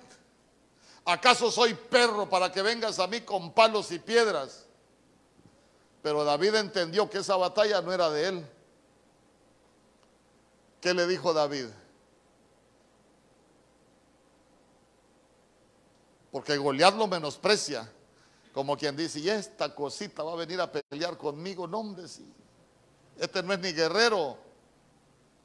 ¿Acaso 1.07 1.53
soy 1.53 1.73
perro 1.73 2.29
para 2.29 2.51
que 2.51 2.61
vengas 2.63 2.99
a 2.99 3.07
mí 3.07 3.21
con 3.21 3.53
palos 3.53 3.93
y 3.93 4.01
piedras? 4.01 4.67
Pero 6.03 6.25
David 6.25 6.57
entendió 6.57 7.09
que 7.09 7.19
esa 7.19 7.37
batalla 7.37 7.81
no 7.81 7.93
era 7.93 8.11
de 8.11 8.29
él. 8.29 8.47
¿Qué 10.81 10.93
le 10.93 11.07
dijo 11.07 11.33
David? 11.33 11.67
Porque 16.33 16.57
Goliat 16.57 16.97
lo 16.97 17.07
menosprecia, 17.07 17.89
como 18.53 18.77
quien 18.77 18.97
dice, 18.97 19.21
y 19.21 19.31
esta 19.31 19.73
cosita 19.75 20.25
va 20.25 20.33
a 20.33 20.37
venir 20.37 20.61
a 20.61 20.71
pelear 20.71 21.17
conmigo, 21.17 21.69
no 21.69 21.79
hombre, 21.79 22.09
sí. 22.09 22.31
Este 23.17 23.45
no 23.45 23.53
es 23.53 23.61
ni 23.61 23.73
guerrero, 23.73 24.37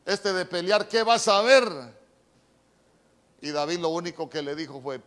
este 0.05 0.33
de 0.33 0.43
pelear, 0.45 0.87
¿qué 0.87 1.03
vas 1.03 1.27
a 1.27 1.41
ver? 1.43 1.63
Y 3.41 3.51
David 3.51 3.79
lo 3.79 3.89
único 3.89 4.29
que 4.29 4.41
le 4.41 4.55
dijo 4.55 4.81
fue, 4.81 5.01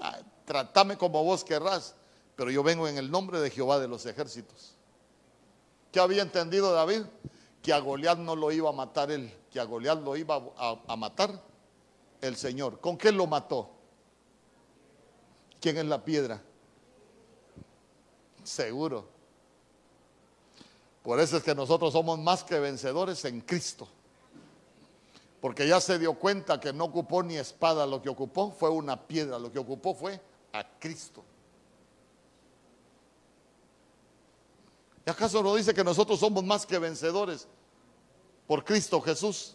ah, 0.00 0.20
tratame 0.44 0.96
como 0.96 1.22
vos 1.24 1.44
querrás, 1.44 1.94
pero 2.36 2.50
yo 2.50 2.62
vengo 2.62 2.88
en 2.88 2.98
el 2.98 3.10
nombre 3.10 3.40
de 3.40 3.50
Jehová 3.50 3.78
de 3.78 3.88
los 3.88 4.06
ejércitos. 4.06 4.74
¿Qué 5.92 6.00
había 6.00 6.22
entendido 6.22 6.72
David? 6.72 7.02
Que 7.62 7.72
a 7.72 7.78
Goliat 7.78 8.18
no 8.18 8.36
lo 8.36 8.52
iba 8.52 8.68
a 8.70 8.72
matar 8.72 9.10
él, 9.10 9.32
que 9.50 9.60
a 9.60 9.64
Goliat 9.64 10.00
lo 10.02 10.16
iba 10.16 10.36
a, 10.56 10.80
a 10.86 10.96
matar 10.96 11.42
el 12.20 12.36
Señor. 12.36 12.80
¿Con 12.80 12.96
qué 12.96 13.12
lo 13.12 13.26
mató? 13.26 13.70
¿Quién 15.60 15.78
es 15.78 15.86
la 15.86 16.04
piedra? 16.04 16.40
Seguro. 18.44 19.08
Por 21.02 21.20
eso 21.20 21.38
es 21.38 21.42
que 21.42 21.54
nosotros 21.54 21.92
somos 21.92 22.18
más 22.18 22.44
que 22.44 22.58
vencedores 22.58 23.24
en 23.24 23.40
Cristo. 23.40 23.88
Porque 25.40 25.68
ya 25.68 25.80
se 25.80 25.98
dio 25.98 26.14
cuenta 26.14 26.58
que 26.58 26.72
no 26.72 26.84
ocupó 26.84 27.22
ni 27.22 27.36
espada, 27.36 27.86
lo 27.86 28.02
que 28.02 28.08
ocupó 28.08 28.50
fue 28.50 28.70
una 28.70 29.06
piedra, 29.06 29.38
lo 29.38 29.52
que 29.52 29.58
ocupó 29.58 29.94
fue 29.94 30.20
a 30.52 30.64
Cristo. 30.78 31.24
¿Y 35.06 35.10
acaso 35.10 35.42
no 35.42 35.54
dice 35.54 35.72
que 35.72 35.84
nosotros 35.84 36.20
somos 36.20 36.44
más 36.44 36.66
que 36.66 36.78
vencedores 36.78 37.46
por 38.46 38.64
Cristo 38.64 39.00
Jesús? 39.00 39.54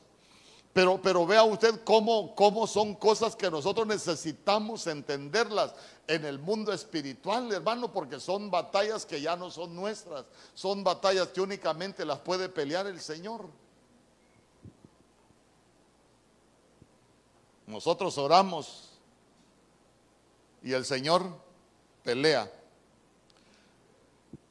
Pero, 0.74 1.00
pero 1.00 1.28
vea 1.28 1.44
usted 1.44 1.82
cómo, 1.84 2.34
cómo 2.34 2.66
son 2.66 2.96
cosas 2.96 3.36
que 3.36 3.52
nosotros 3.52 3.86
necesitamos 3.86 4.88
entenderlas 4.88 5.76
en 6.08 6.26
el 6.26 6.40
mundo 6.40 6.74
espiritual, 6.74 7.52
hermano, 7.52 7.94
porque 7.94 8.20
son 8.20 8.50
batallas 8.50 9.06
que 9.06 9.22
ya 9.22 9.36
no 9.36 9.52
son 9.52 9.76
nuestras, 9.76 10.26
son 10.56 10.84
batallas 10.84 11.28
que 11.28 11.42
únicamente 11.42 12.04
las 12.04 12.18
puede 12.20 12.50
pelear 12.50 12.88
el 12.88 13.00
Señor. 13.00 13.46
Nosotros 17.74 18.20
oramos 18.20 18.92
y 20.62 20.74
el 20.74 20.86
Señor 20.86 21.24
pelea. 22.04 22.48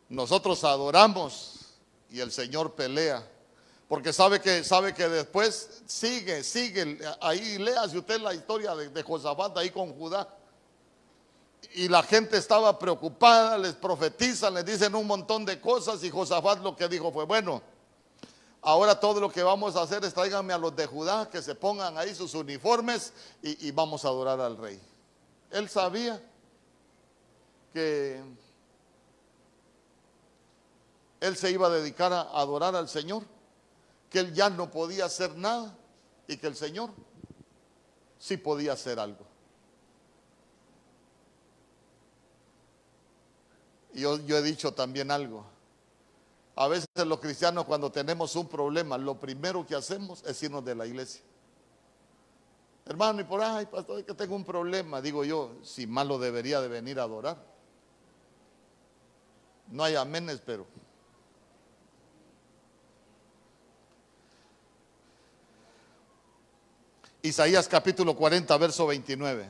Nosotros 0.08 0.64
adoramos 0.64 1.76
y 2.10 2.18
el 2.18 2.32
Señor 2.32 2.72
pelea. 2.72 3.24
Porque 3.86 4.12
sabe 4.12 4.40
que, 4.40 4.64
sabe 4.64 4.92
que 4.92 5.08
después 5.08 5.82
sigue, 5.86 6.42
sigue. 6.42 6.98
Ahí 7.20 7.58
léase 7.58 7.96
usted 7.96 8.20
la 8.20 8.34
historia 8.34 8.74
de, 8.74 8.88
de 8.88 9.02
Josafat 9.04 9.56
ahí 9.56 9.70
con 9.70 9.94
Judá. 9.94 10.28
Y 11.74 11.86
la 11.86 12.02
gente 12.02 12.36
estaba 12.36 12.76
preocupada, 12.76 13.56
les 13.56 13.74
profetizan, 13.74 14.52
les 14.54 14.64
dicen 14.64 14.96
un 14.96 15.06
montón 15.06 15.44
de 15.44 15.60
cosas. 15.60 16.02
Y 16.02 16.10
Josafat 16.10 16.58
lo 16.58 16.74
que 16.74 16.88
dijo 16.88 17.12
fue: 17.12 17.24
Bueno, 17.24 17.62
ahora 18.62 18.98
todo 18.98 19.20
lo 19.20 19.30
que 19.30 19.42
vamos 19.42 19.76
a 19.76 19.82
hacer 19.82 20.04
es 20.04 20.14
tráiganme 20.14 20.52
a 20.52 20.58
los 20.58 20.74
de 20.74 20.86
Judá 20.86 21.28
que 21.30 21.42
se 21.42 21.54
pongan 21.54 21.98
ahí 21.98 22.14
sus 22.14 22.34
uniformes 22.34 23.12
y, 23.42 23.68
y 23.68 23.70
vamos 23.70 24.04
a 24.04 24.08
adorar 24.08 24.40
al 24.40 24.56
rey. 24.56 24.80
Él 25.50 25.68
sabía 25.68 26.22
que 27.72 28.22
él 31.20 31.36
se 31.36 31.50
iba 31.50 31.68
a 31.68 31.70
dedicar 31.70 32.12
a 32.12 32.22
adorar 32.22 32.74
al 32.74 32.88
Señor, 32.88 33.22
que 34.10 34.18
él 34.18 34.34
ya 34.34 34.50
no 34.50 34.70
podía 34.70 35.04
hacer 35.04 35.36
nada 35.36 35.76
y 36.26 36.36
que 36.36 36.48
el 36.48 36.56
Señor 36.56 36.90
sí 38.18 38.36
podía 38.36 38.72
hacer 38.72 38.98
algo. 38.98 39.24
Yo, 43.94 44.18
yo 44.20 44.36
he 44.36 44.42
dicho 44.42 44.72
también 44.72 45.10
algo. 45.10 45.51
A 46.54 46.68
veces 46.68 46.86
los 47.06 47.18
cristianos 47.18 47.64
cuando 47.64 47.90
tenemos 47.90 48.36
un 48.36 48.46
problema, 48.46 48.98
lo 48.98 49.18
primero 49.18 49.66
que 49.66 49.74
hacemos 49.74 50.22
es 50.24 50.42
irnos 50.42 50.64
de 50.64 50.74
la 50.74 50.86
iglesia. 50.86 51.22
Hermano, 52.84 53.20
y 53.20 53.24
por 53.24 53.40
ahí, 53.40 53.64
pastor, 53.66 54.04
que 54.04 54.12
tengo 54.12 54.34
un 54.34 54.44
problema. 54.44 55.00
Digo 55.00 55.24
yo, 55.24 55.52
si 55.62 55.86
malo 55.86 56.18
debería 56.18 56.60
de 56.60 56.68
venir 56.68 57.00
a 57.00 57.04
adorar. 57.04 57.38
No 59.68 59.84
hay 59.84 59.94
amenes, 59.94 60.42
pero 60.44 60.66
Isaías 67.22 67.68
capítulo 67.68 68.14
40, 68.14 68.54
verso 68.58 68.86
29. 68.88 69.48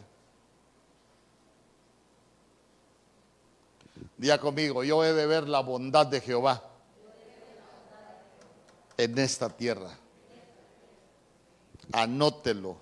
Día 4.18 4.38
conmigo, 4.38 4.84
yo 4.84 5.03
he 5.03 5.12
de 5.12 5.26
ver 5.26 5.48
la 5.48 5.61
bondad 5.61 6.07
de 6.07 6.20
Jehová 6.20 6.72
en 8.97 9.18
esta 9.18 9.49
tierra. 9.49 9.90
Anótelo 11.93 12.76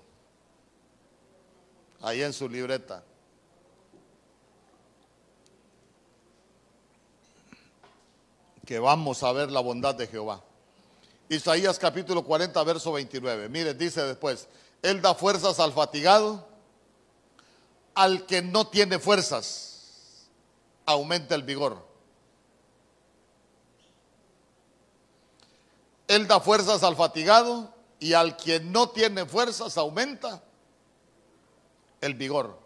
ahí 2.01 2.21
en 2.21 2.33
su 2.33 2.49
libreta. 2.49 3.03
Que 8.65 8.79
vamos 8.79 9.23
a 9.23 9.31
ver 9.31 9.51
la 9.51 9.59
bondad 9.59 9.95
de 9.95 10.07
Jehová. 10.07 10.41
Isaías 11.29 11.79
capítulo 11.79 12.23
40, 12.23 12.63
verso 12.63 12.91
29. 12.93 13.49
Mire, 13.49 13.73
dice 13.73 14.03
después, 14.03 14.47
Él 14.81 15.01
da 15.01 15.15
fuerzas 15.15 15.59
al 15.59 15.73
fatigado, 15.73 16.45
al 17.93 18.25
que 18.25 18.41
no 18.41 18.67
tiene 18.67 18.99
fuerzas, 18.99 20.27
aumenta 20.85 21.35
el 21.35 21.43
vigor. 21.43 21.90
Él 26.11 26.27
da 26.27 26.41
fuerzas 26.41 26.83
al 26.83 26.97
fatigado 26.97 27.73
y 27.97 28.11
al 28.11 28.35
que 28.35 28.59
no 28.59 28.89
tiene 28.89 29.25
fuerzas 29.25 29.77
aumenta 29.77 30.43
el 32.01 32.15
vigor. 32.15 32.59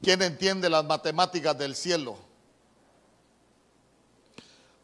¿Quién 0.00 0.22
entiende 0.22 0.70
las 0.70 0.84
matemáticas 0.84 1.58
del 1.58 1.74
cielo? 1.74 2.16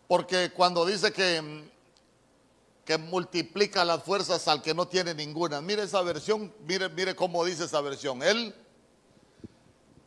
Porque 0.08 0.50
cuando 0.50 0.84
dice 0.84 1.12
que, 1.12 1.70
que 2.84 2.98
multiplica 2.98 3.84
las 3.84 4.02
fuerzas 4.02 4.48
al 4.48 4.62
que 4.62 4.74
no 4.74 4.88
tiene 4.88 5.14
ninguna, 5.14 5.60
mire 5.60 5.84
esa 5.84 6.02
versión, 6.02 6.52
mire, 6.66 6.88
mire 6.88 7.14
cómo 7.14 7.44
dice 7.44 7.66
esa 7.66 7.80
versión. 7.82 8.20
Él 8.20 8.52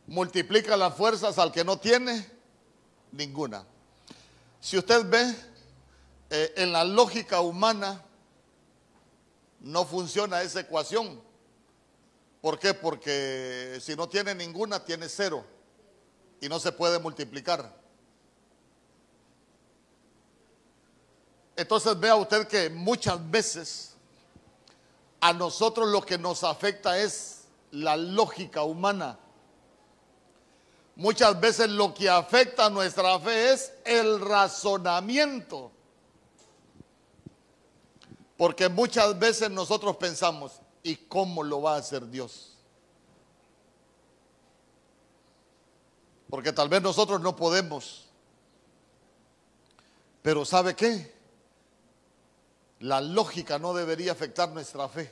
multiplica 0.06 0.76
las 0.76 0.94
fuerzas 0.94 1.38
al 1.38 1.50
que 1.50 1.64
no 1.64 1.78
tiene 1.78 2.30
ninguna. 3.10 3.64
Si 4.60 4.76
usted 4.76 5.04
ve 5.08 5.34
eh, 6.30 6.52
en 6.56 6.72
la 6.72 6.84
lógica 6.84 7.40
humana, 7.40 8.04
no 9.60 9.84
funciona 9.84 10.42
esa 10.42 10.60
ecuación. 10.60 11.20
¿Por 12.40 12.58
qué? 12.58 12.74
Porque 12.74 13.78
si 13.82 13.96
no 13.96 14.08
tiene 14.08 14.34
ninguna, 14.34 14.84
tiene 14.84 15.08
cero 15.08 15.44
y 16.40 16.48
no 16.48 16.58
se 16.58 16.72
puede 16.72 16.98
multiplicar. 16.98 17.78
Entonces 21.56 21.98
vea 21.98 22.16
usted 22.16 22.46
que 22.46 22.70
muchas 22.70 23.30
veces 23.30 23.94
a 25.20 25.32
nosotros 25.34 25.88
lo 25.88 26.00
que 26.00 26.16
nos 26.16 26.42
afecta 26.44 26.98
es 26.98 27.42
la 27.70 27.96
lógica 27.96 28.62
humana. 28.62 29.18
Muchas 31.00 31.40
veces 31.40 31.70
lo 31.70 31.94
que 31.94 32.10
afecta 32.10 32.66
a 32.66 32.70
nuestra 32.70 33.18
fe 33.20 33.54
es 33.54 33.72
el 33.86 34.20
razonamiento. 34.20 35.72
Porque 38.36 38.68
muchas 38.68 39.18
veces 39.18 39.50
nosotros 39.50 39.96
pensamos, 39.96 40.60
¿y 40.82 40.96
cómo 40.96 41.42
lo 41.42 41.62
va 41.62 41.76
a 41.76 41.78
hacer 41.78 42.06
Dios? 42.10 42.54
Porque 46.28 46.52
tal 46.52 46.68
vez 46.68 46.82
nosotros 46.82 47.18
no 47.22 47.34
podemos. 47.34 48.06
Pero 50.20 50.44
¿sabe 50.44 50.76
qué? 50.76 51.14
La 52.80 53.00
lógica 53.00 53.58
no 53.58 53.72
debería 53.72 54.12
afectar 54.12 54.50
nuestra 54.50 54.86
fe. 54.86 55.10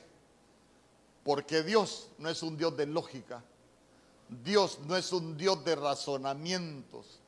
Porque 1.23 1.63
Dios 1.63 2.09
no 2.19 2.29
es 2.29 2.43
un 2.43 2.57
Dios 2.57 2.77
de 2.77 2.85
lógica. 2.85 3.43
Dios 4.29 4.79
no 4.85 4.95
es 4.95 5.11
un 5.11 5.35
Dios 5.35 5.63
de 5.65 5.75
razonamientos. 5.75 7.19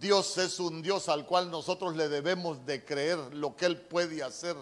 Dios 0.00 0.36
es 0.38 0.58
un 0.58 0.82
Dios 0.82 1.08
al 1.08 1.24
cual 1.24 1.50
nosotros 1.50 1.94
le 1.96 2.08
debemos 2.08 2.66
de 2.66 2.84
creer 2.84 3.18
lo 3.34 3.56
que 3.56 3.66
Él 3.66 3.80
puede 3.80 4.22
hacer. 4.22 4.56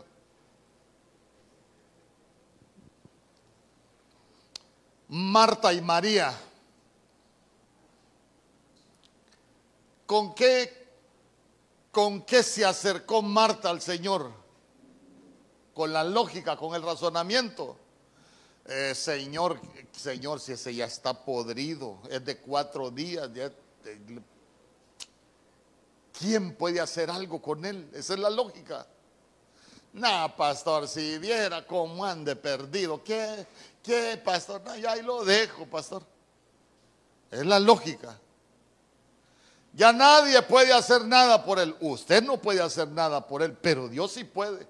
Marta 5.09 5.73
y 5.73 5.81
María. 5.81 6.39
¿Con 10.07 10.35
qué, 10.35 10.89
¿Con 11.91 12.23
qué 12.23 12.43
se 12.43 12.67
acercó 12.67 13.23
Marta 13.23 13.71
al 13.71 13.81
Señor? 13.81 14.31
Con 15.75 15.93
la 15.93 16.05
lógica, 16.05 16.57
con 16.57 16.75
el 16.75 16.83
razonamiento. 16.83 17.79
Eh, 18.67 18.95
señor, 18.95 19.61
Señor, 19.91 20.41
si 20.41 20.53
ese 20.53 20.75
ya 20.75 20.87
está 20.87 21.13
podrido, 21.13 21.99
es 22.09 22.25
de 22.25 22.39
cuatro 22.39 22.91
días, 22.91 23.29
¿quién 26.19 26.55
puede 26.55 26.81
hacer 26.81 27.11
algo 27.11 27.43
con 27.43 27.65
él? 27.65 27.89
Esa 27.93 28.15
es 28.15 28.21
la 28.21 28.31
lógica. 28.31 28.87
Nah, 29.93 30.29
pastor, 30.29 30.89
si 30.89 31.19
viera 31.19 31.67
cómo 31.67 32.05
ande 32.05 32.37
perdido, 32.37 33.03
¿qué? 33.03 33.47
¿Qué, 33.83 34.21
pastor? 34.25 34.63
No, 34.63 34.77
ya 34.77 34.93
ahí 34.93 35.03
lo 35.03 35.25
dejo, 35.25 35.67
pastor. 35.67 36.03
Es 37.31 37.45
la 37.45 37.59
lógica. 37.59 38.19
Ya 39.75 39.93
nadie 39.93 40.41
puede 40.43 40.73
hacer 40.73 41.05
nada 41.05 41.45
por 41.45 41.59
él. 41.59 41.75
Usted 41.81 42.23
no 42.23 42.41
puede 42.41 42.63
hacer 42.63 42.89
nada 42.89 43.27
por 43.27 43.43
él, 43.43 43.57
pero 43.61 43.89
Dios 43.89 44.13
sí 44.13 44.25
puede. 44.25 44.67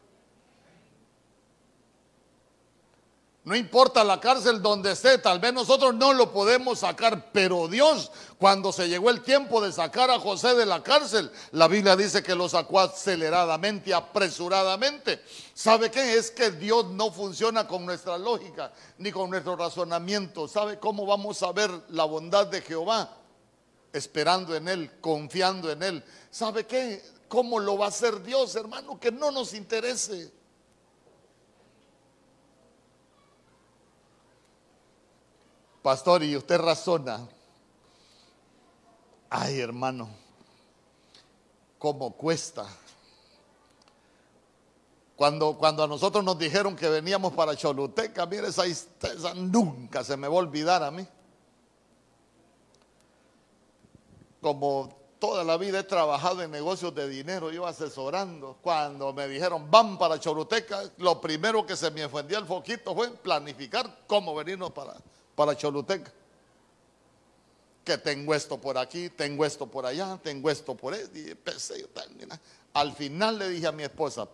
No 3.45 3.57
importa 3.57 4.05
la 4.05 4.21
cárcel 4.21 4.63
donde 4.63 4.93
esté, 4.93 5.19
tal 5.19 5.41
vez 5.41 5.53
nosotros 5.53 5.93
no 5.97 6.13
lo 6.13 6.33
podemos 6.33 6.79
sacar, 6.79 7.33
pero 7.33 7.67
Dios, 7.67 8.13
cuando 8.39 8.71
se 8.71 8.89
llegó 8.89 9.11
el 9.11 9.21
tiempo 9.21 9.61
de 9.61 9.73
sacar 9.73 10.13
a 10.13 10.21
José 10.21 10.55
de 10.55 10.65
la 10.65 10.81
cárcel, 10.81 11.29
la 11.51 11.67
Biblia 11.67 11.97
dice 11.97 12.23
que 12.23 12.37
lo 12.37 12.49
sacó 12.49 12.79
aceleradamente, 12.79 13.93
apresuradamente. 13.93 15.21
¿Sabe 15.55 15.91
qué? 15.91 16.15
Es 16.15 16.31
que 16.31 16.53
Dios 16.53 16.87
no 16.91 17.11
funciona 17.11 17.67
con 17.67 17.85
nuestra 17.85 18.17
lógica 18.17 18.73
ni 18.99 19.11
con 19.11 19.29
nuestro 19.29 19.57
razonamiento. 19.57 20.47
¿Sabe 20.47 20.79
cómo 20.79 21.05
vamos 21.05 21.43
a 21.43 21.51
ver 21.51 21.71
la 21.89 22.05
bondad 22.05 22.47
de 22.47 22.61
Jehová? 22.61 23.11
Esperando 23.93 24.55
en 24.55 24.69
Él, 24.69 25.01
confiando 25.01 25.69
en 25.69 25.83
Él. 25.83 26.05
¿Sabe 26.31 26.65
qué? 26.65 27.03
¿Cómo 27.27 27.59
lo 27.59 27.77
va 27.77 27.87
a 27.87 27.89
hacer 27.89 28.23
Dios, 28.23 28.55
hermano? 28.55 29.01
Que 29.01 29.11
no 29.11 29.33
nos 29.33 29.53
interese. 29.53 30.31
Pastor, 35.83 36.23
y 36.23 36.37
usted 36.37 36.59
razona. 36.59 37.27
Ay, 39.29 39.61
hermano, 39.61 40.09
¿cómo 41.79 42.13
cuesta? 42.13 42.67
Cuando, 45.17 45.57
cuando 45.59 45.83
a 45.83 45.87
nosotros 45.87 46.23
nos 46.25 46.39
dijeron 46.39 46.77
que 46.77 46.89
veníamos 46.89 47.33
para 47.33 47.57
Choluteca, 47.57 48.27
mire, 48.27 48.49
esa, 48.49 48.67
esa 48.67 49.35
nunca 49.35 50.05
se 50.05 50.17
me 50.17 50.29
va 50.29 50.35
a 50.35 50.39
olvidar 50.39 50.83
a 50.83 50.91
mí. 50.91 51.07
Como 54.41 54.89
toda 55.19 55.45
la 55.45 55.57
vida 55.57 55.81
he 55.81 55.85
trabajado 55.85 56.43
en 56.43 56.51
negocios 56.51 56.95
de 56.95 57.09
dinero, 57.09 57.51
yo 57.51 57.67
asesorando. 57.67 58.59
Cuando 58.61 59.13
me 59.13 59.27
dijeron, 59.29 59.71
van 59.71 59.99
para 59.99 60.19
Choluteca, 60.19 60.83
lo 60.99 61.21
primero 61.21 61.65
que 61.65 61.77
se 61.77 61.91
me 61.91 62.05
ofendió 62.05 62.39
el 62.39 62.47
foquito 62.47 62.95
fue 62.95 63.11
planificar 63.11 64.01
cómo 64.07 64.35
venirnos 64.35 64.73
para, 64.73 64.95
para 65.35 65.57
Choluteca. 65.57 66.13
Que 67.85 67.99
tengo 67.99 68.35
esto 68.35 68.61
por 68.61 68.79
aquí, 68.79 69.11
tengo 69.11 69.45
esto 69.45 69.67
por 69.67 69.85
allá, 69.87 70.19
tengo 70.23 70.49
esto 70.51 70.77
por 70.77 70.95
ahí. 70.95 71.03
Al 72.75 72.95
final 72.95 73.39
le 73.39 73.49
dije 73.49 73.67
a 73.67 73.73
mi 73.73 73.83
esposa, 73.83 74.29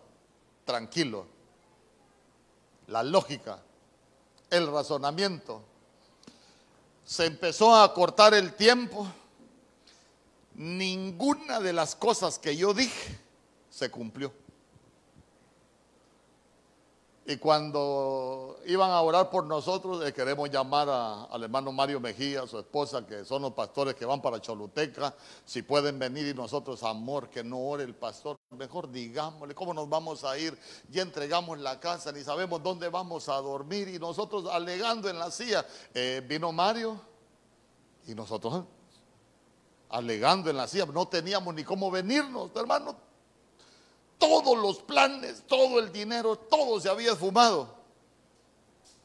tranquilo, 0.65 1.25
la 2.87 3.01
lógica, 3.01 3.59
el 4.49 4.71
razonamiento. 4.71 5.63
Se 7.03 7.25
empezó 7.25 7.75
a 7.75 7.91
cortar 7.93 8.35
el 8.35 8.53
tiempo. 8.53 9.07
Ninguna 10.53 11.59
de 11.59 11.73
las 11.73 11.95
cosas 11.95 12.37
que 12.37 12.55
yo 12.55 12.73
dije 12.73 13.17
se 13.69 13.89
cumplió. 13.89 14.31
Y 17.29 17.37
cuando 17.37 18.57
iban 18.65 18.89
a 18.89 19.01
orar 19.01 19.29
por 19.29 19.45
nosotros, 19.45 20.03
le 20.03 20.11
queremos 20.11 20.49
llamar 20.49 20.89
al 21.29 21.43
hermano 21.43 21.71
Mario 21.71 21.99
Mejía, 21.99 22.47
su 22.47 22.57
esposa, 22.57 23.05
que 23.05 23.23
son 23.23 23.43
los 23.43 23.53
pastores 23.53 23.93
que 23.93 24.03
van 24.03 24.19
para 24.19 24.41
Choluteca, 24.41 25.13
si 25.45 25.61
pueden 25.61 25.99
venir 25.99 26.25
y 26.25 26.33
nosotros, 26.33 26.81
amor, 26.81 27.29
que 27.29 27.43
no 27.43 27.59
ore 27.59 27.83
el 27.83 27.93
pastor, 27.93 28.39
mejor 28.57 28.91
digámosle 28.91 29.53
cómo 29.53 29.75
nos 29.75 29.87
vamos 29.87 30.23
a 30.23 30.39
ir, 30.39 30.57
ya 30.89 31.03
entregamos 31.03 31.59
la 31.59 31.79
casa, 31.79 32.11
ni 32.11 32.23
sabemos 32.23 32.63
dónde 32.63 32.89
vamos 32.89 33.29
a 33.29 33.35
dormir, 33.35 33.89
y 33.89 33.99
nosotros 33.99 34.47
alegando 34.51 35.07
en 35.07 35.19
la 35.19 35.29
silla, 35.29 35.63
eh, 35.93 36.25
vino 36.27 36.51
Mario, 36.51 36.99
y 38.07 38.15
nosotros 38.15 38.55
eh, 38.55 38.67
alegando 39.89 40.49
en 40.49 40.57
la 40.57 40.67
silla, 40.67 40.87
no 40.87 41.07
teníamos 41.07 41.53
ni 41.53 41.63
cómo 41.63 41.91
venirnos, 41.91 42.49
hermano, 42.55 43.08
todos 44.19 44.57
los 44.57 44.79
planes, 44.83 45.43
todo 45.47 45.79
el 45.79 45.91
dinero, 45.91 46.35
todo 46.35 46.79
se 46.79 46.89
había 46.89 47.13
esfumado. 47.13 47.73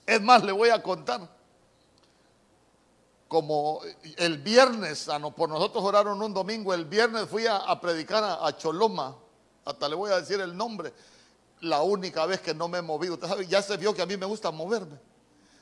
Es 0.05 0.21
más, 0.21 0.45
le 0.45 0.53
voy 0.53 0.69
a 0.69 0.83
contar. 0.83 1.27
Como 3.29 3.81
el 4.17 4.39
viernes, 4.39 5.09
ah, 5.09 5.19
por 5.31 5.49
nosotros 5.49 5.83
oraron 5.83 6.21
un 6.21 6.35
domingo, 6.35 6.75
el 6.75 6.85
viernes 6.85 7.29
fui 7.29 7.47
a, 7.47 7.81
predicar 7.81 8.23
a, 8.23 8.57
Choloma, 8.57 9.17
hasta 9.65 9.89
le 9.89 9.95
voy 9.95 10.11
a 10.11 10.21
decir 10.21 10.41
el 10.41 10.55
nombre, 10.55 10.93
la 11.61 11.83
única 11.83 12.27
vez 12.27 12.41
que 12.41 12.53
no 12.53 12.69
me 12.69 12.83
movido. 12.83 13.15
Usted 13.15 13.29
sabe, 13.29 13.47
ya 13.47 13.62
se 13.62 13.77
vio 13.77 13.95
que 13.95 14.03
a 14.03 14.07
mí 14.07 14.17
me 14.17 14.27
gusta 14.27 14.51
moverme. 14.51 14.99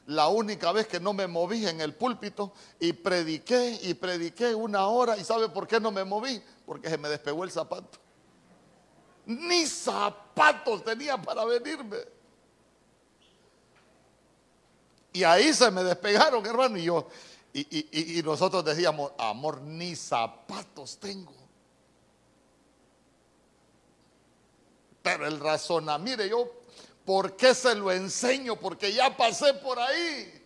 La 0.07 0.27
única 0.29 0.73
vez 0.73 0.89
que 0.89 0.99
no 0.99 1.13
me 1.13 1.29
moví 1.29 1.65
en 1.67 1.81
el 1.81 1.95
púlpito 1.95 2.53
y 2.81 2.93
prediqué 2.93 3.79
y 3.83 3.95
prediqué 3.95 4.55
una 4.55 4.89
hora. 4.89 5.17
¿Y 5.17 5.23
sabe 5.23 5.49
por 5.49 5.69
qué 5.69 5.79
no 5.79 5.93
me 5.93 6.03
moví? 6.03 6.43
Porque 6.67 6.91
se 6.91 6.99
me 6.99 7.09
despegó 7.09 7.45
el 7.45 7.53
zapato 7.53 8.02
ni 9.27 9.67
zapatos 9.67 10.85
tenía 10.85 11.21
para 11.21 11.45
venirme. 11.45 11.99
Y 15.13 15.25
ahí 15.25 15.53
se 15.53 15.71
me 15.71 15.85
despegaron, 15.85 16.45
hermano, 16.47 16.79
y 16.79 16.85
yo, 16.85 17.07
y, 17.53 18.23
nosotros 18.25 18.65
decíamos, 18.65 19.13
amor, 19.19 19.61
ni 19.61 19.95
zapatos 19.95 20.99
tengo. 20.99 21.35
Pero 25.03 25.27
el 25.27 25.39
razona, 25.39 25.99
mire, 25.99 26.29
yo, 26.29 26.51
¿por 27.05 27.37
qué 27.37 27.55
se 27.55 27.75
lo 27.75 27.93
enseño? 27.93 28.57
Porque 28.57 28.93
ya 28.93 29.15
pasé 29.15 29.53
por 29.55 29.79
ahí. 29.79 30.43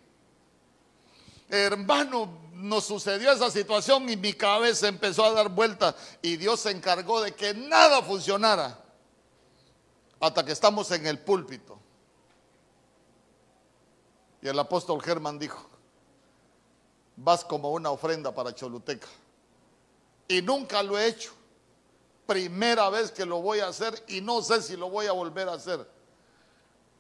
Hermano, 1.49 2.46
nos 2.57 2.85
sucedió 2.85 3.31
esa 3.33 3.51
situación 3.51 4.09
y 4.09 4.17
mi 4.17 4.33
cabeza 4.33 4.89
empezó 4.89 5.25
a 5.25 5.33
dar 5.33 5.49
vueltas 5.51 5.95
y 6.23 6.37
Dios 6.37 6.61
se 6.61 6.71
encargó 6.71 7.21
de 7.21 7.35
que 7.35 7.55
nada 7.55 8.03
funcionara 8.03 8.79
hasta 10.21 10.45
que 10.45 10.53
estamos 10.53 10.91
en 10.91 11.07
el 11.07 11.19
púlpito. 11.19 11.79
Y 14.41 14.49
el 14.49 14.59
apóstol 14.59 15.03
Germán 15.03 15.39
dijo, 15.39 15.69
vas 17.17 17.45
como 17.45 17.73
una 17.73 17.91
ofrenda 17.91 18.35
para 18.35 18.55
Choluteca. 18.55 19.09
Y 20.29 20.41
nunca 20.43 20.83
lo 20.83 20.99
he 20.99 21.07
hecho. 21.07 21.33
Primera 22.27 22.89
vez 22.91 23.13
que 23.13 23.25
lo 23.25 23.41
voy 23.41 23.61
a 23.61 23.69
hacer 23.69 24.03
y 24.09 24.21
no 24.21 24.43
sé 24.43 24.63
si 24.63 24.77
lo 24.77 24.91
voy 24.91 25.07
a 25.07 25.13
volver 25.13 25.49
a 25.49 25.55
hacer. 25.55 25.89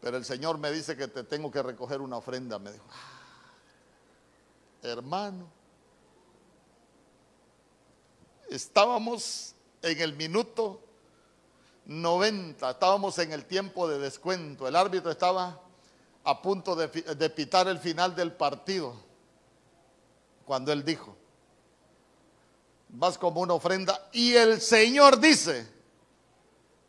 Pero 0.00 0.16
el 0.16 0.24
Señor 0.24 0.58
me 0.58 0.70
dice 0.70 0.96
que 0.96 1.08
te 1.08 1.24
tengo 1.24 1.50
que 1.50 1.62
recoger 1.62 2.00
una 2.00 2.18
ofrenda, 2.18 2.58
me 2.58 2.72
dijo 2.72 2.84
hermano. 4.86 5.46
Estábamos 8.48 9.54
en 9.82 10.00
el 10.00 10.14
minuto 10.14 10.80
90, 11.86 12.70
estábamos 12.70 13.18
en 13.18 13.32
el 13.32 13.44
tiempo 13.44 13.88
de 13.88 13.98
descuento. 13.98 14.66
El 14.66 14.76
árbitro 14.76 15.10
estaba 15.10 15.60
a 16.24 16.42
punto 16.42 16.74
de, 16.74 16.88
pitar 17.30 17.68
el 17.68 17.78
final 17.78 18.14
del 18.16 18.32
partido 18.32 18.94
cuando 20.44 20.72
él 20.72 20.84
dijo, 20.84 21.16
vas 22.88 23.16
como 23.16 23.40
una 23.40 23.54
ofrenda 23.54 24.08
y 24.12 24.34
el 24.34 24.60
Señor 24.60 25.20
dice 25.20 25.68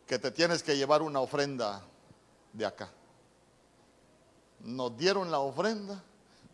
que 0.08 0.18
te 0.18 0.32
tienes 0.32 0.64
que 0.64 0.76
llevar 0.76 1.04
una 1.04 1.20
ofrenda 1.20 1.84
de 2.52 2.66
acá. 2.66 2.90
Nos 4.62 4.98
dieron 4.98 5.30
la 5.30 5.40
ofrenda 5.40 6.04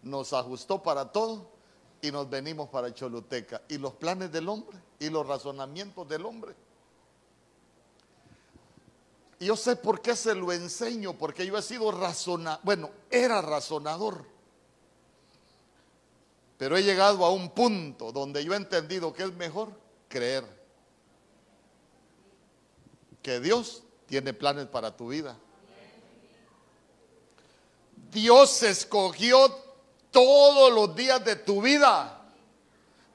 nos 0.04 0.34
ajustó 0.34 0.84
para 0.84 1.12
todo 1.12 1.49
y 2.01 2.12
nos 2.12 2.30
venimos 2.30 2.70
para 2.70 2.93
Choluteca. 2.93 3.62
Y 3.70 3.78
los 3.78 3.93
planes 3.93 4.32
del 4.32 4.47
hombre 4.49 4.78
y 4.99 5.10
los 5.10 5.26
razonamientos 5.26 6.08
del 6.08 6.26
hombre. 6.26 6.56
Yo 9.39 9.58
sé 9.58 9.76
por 9.76 10.01
qué 10.01 10.16
se 10.16 10.36
lo 10.36 10.51
enseño, 10.51 11.14
porque 11.14 11.45
yo 11.45 11.58
he 11.58 11.62
sido 11.62 11.91
razonador, 11.91 12.62
bueno, 12.64 12.91
era 13.10 13.41
razonador. 13.41 14.26
Pero 16.58 16.78
he 16.78 16.84
llegado 16.84 17.26
a 17.26 17.32
un 17.32 17.49
punto 17.49 18.12
donde 18.12 18.43
yo 18.43 18.54
he 18.54 18.58
entendido 18.58 19.14
que 19.14 19.24
es 19.24 19.34
mejor 19.34 19.70
creer 20.08 20.45
que 23.22 23.39
Dios 23.39 23.84
tiene 24.06 24.34
planes 24.34 24.68
para 24.68 24.95
tu 24.95 25.10
vida. 25.10 25.38
Dios 28.12 28.62
escogió 28.64 29.49
todos 30.14 30.72
los 30.72 30.95
días 30.95 31.26
de 31.26 31.36
tu 31.36 31.61
vida. 31.61 32.22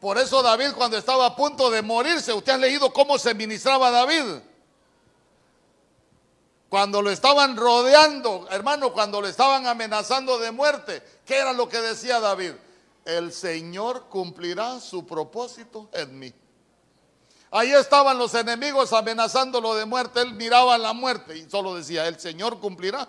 Por 0.01 0.18
eso 0.18 0.42
David 0.42 0.72
cuando 0.76 0.99
estaba 0.99 1.26
a 1.26 1.36
punto 1.36 1.70
de 1.70 1.80
morirse, 1.80 2.32
usted 2.34 2.53
ha 2.53 2.59
leído 2.59 2.92
cómo 2.92 3.18
se 3.18 3.32
ministraba 3.32 3.90
David. 3.90 4.42
Cuando 6.68 7.01
lo 7.01 7.11
estaban 7.11 7.57
rodeando, 7.57 8.46
hermano, 8.51 8.92
cuando 8.92 9.22
lo 9.22 9.26
estaban 9.26 9.66
amenazando 9.66 10.38
de 10.38 10.53
muerte, 10.53 11.03
¿qué 11.24 11.36
era 11.36 11.55
lo 11.55 11.68
que 11.68 11.80
decía 11.80 12.20
David? 12.20 12.53
El 13.07 13.32
Señor 13.32 14.05
cumplirá 14.11 14.78
su 14.78 15.07
propósito 15.07 15.88
en 15.92 16.18
mí. 16.18 16.32
Ahí 17.51 17.72
estaban 17.72 18.18
los 18.18 18.34
enemigos 18.34 18.92
amenazándolo 18.92 19.74
de 19.74 19.86
muerte. 19.86 20.20
Él 20.20 20.34
miraba 20.34 20.76
la 20.76 20.92
muerte 20.92 21.38
y 21.38 21.49
solo 21.49 21.74
decía, 21.74 22.07
el 22.07 22.20
Señor 22.20 22.61
cumplirá 22.61 23.09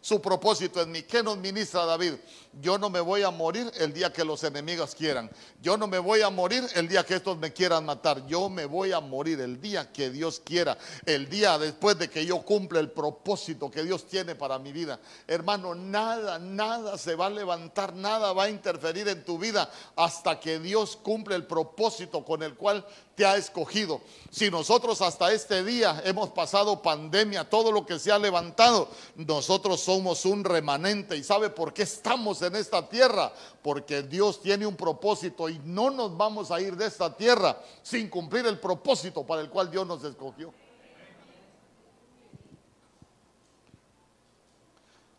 su 0.00 0.22
propósito 0.22 0.80
en 0.80 0.92
mí. 0.92 1.02
¿Qué 1.02 1.22
nos 1.22 1.36
ministra 1.36 1.84
David? 1.84 2.14
Yo 2.58 2.78
no 2.78 2.90
me 2.90 3.00
voy 3.00 3.22
a 3.22 3.30
morir 3.30 3.70
el 3.78 3.92
día 3.92 4.12
que 4.12 4.24
los 4.24 4.42
enemigos 4.42 4.96
quieran. 4.96 5.30
Yo 5.62 5.76
no 5.76 5.86
me 5.86 6.00
voy 6.00 6.22
a 6.22 6.30
morir 6.30 6.66
el 6.74 6.88
día 6.88 7.04
que 7.04 7.14
estos 7.14 7.38
me 7.38 7.52
quieran 7.52 7.84
matar. 7.84 8.26
Yo 8.26 8.48
me 8.48 8.64
voy 8.64 8.90
a 8.90 8.98
morir 8.98 9.40
el 9.40 9.60
día 9.60 9.92
que 9.92 10.10
Dios 10.10 10.40
quiera. 10.44 10.76
El 11.06 11.30
día 11.30 11.58
después 11.58 11.96
de 11.98 12.10
que 12.10 12.26
yo 12.26 12.42
cumpla 12.42 12.80
el 12.80 12.90
propósito 12.90 13.70
que 13.70 13.84
Dios 13.84 14.08
tiene 14.08 14.34
para 14.34 14.58
mi 14.58 14.72
vida. 14.72 14.98
Hermano, 15.28 15.76
nada, 15.76 16.40
nada 16.40 16.98
se 16.98 17.14
va 17.14 17.26
a 17.26 17.30
levantar, 17.30 17.94
nada 17.94 18.32
va 18.32 18.44
a 18.44 18.50
interferir 18.50 19.06
en 19.06 19.24
tu 19.24 19.38
vida 19.38 19.70
hasta 19.94 20.40
que 20.40 20.58
Dios 20.58 20.96
cumple 20.96 21.36
el 21.36 21.46
propósito 21.46 22.24
con 22.24 22.42
el 22.42 22.56
cual 22.56 22.84
te 23.14 23.24
ha 23.24 23.36
escogido. 23.36 24.00
Si 24.30 24.50
nosotros 24.50 25.00
hasta 25.02 25.32
este 25.32 25.62
día 25.62 26.02
hemos 26.04 26.30
pasado 26.30 26.82
pandemia, 26.82 27.48
todo 27.48 27.70
lo 27.70 27.86
que 27.86 27.98
se 27.98 28.10
ha 28.10 28.18
levantado, 28.18 28.88
nosotros 29.14 29.80
somos 29.80 30.24
un 30.24 30.42
remanente. 30.42 31.16
¿Y 31.16 31.22
sabe 31.22 31.50
por 31.50 31.72
qué 31.72 31.82
estamos 31.82 32.39
en 32.42 32.56
esta 32.56 32.88
tierra? 32.88 33.32
Porque 33.62 34.02
Dios 34.02 34.40
tiene 34.40 34.66
un 34.66 34.76
propósito 34.76 35.48
y 35.48 35.58
no 35.64 35.90
nos 35.90 36.16
vamos 36.16 36.50
a 36.50 36.60
ir 36.60 36.76
de 36.76 36.86
esta 36.86 37.14
tierra 37.14 37.60
sin 37.82 38.08
cumplir 38.08 38.46
el 38.46 38.58
propósito 38.58 39.24
para 39.24 39.42
el 39.42 39.50
cual 39.50 39.70
Dios 39.70 39.86
nos 39.86 40.02
escogió. 40.04 40.52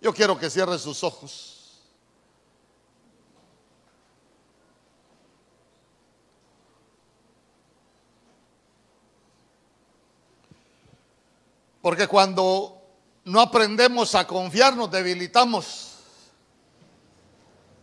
Yo 0.02 0.14
quiero 0.14 0.38
que 0.38 0.50
cierre 0.50 0.80
sus 0.80 1.04
ojos. 1.04 1.62
Porque 11.82 12.08
cuando 12.08 12.80
no 13.26 13.42
aprendemos 13.42 14.14
a 14.16 14.26
confiar, 14.26 14.76
nos 14.76 14.92
debilitamos. 14.92 15.91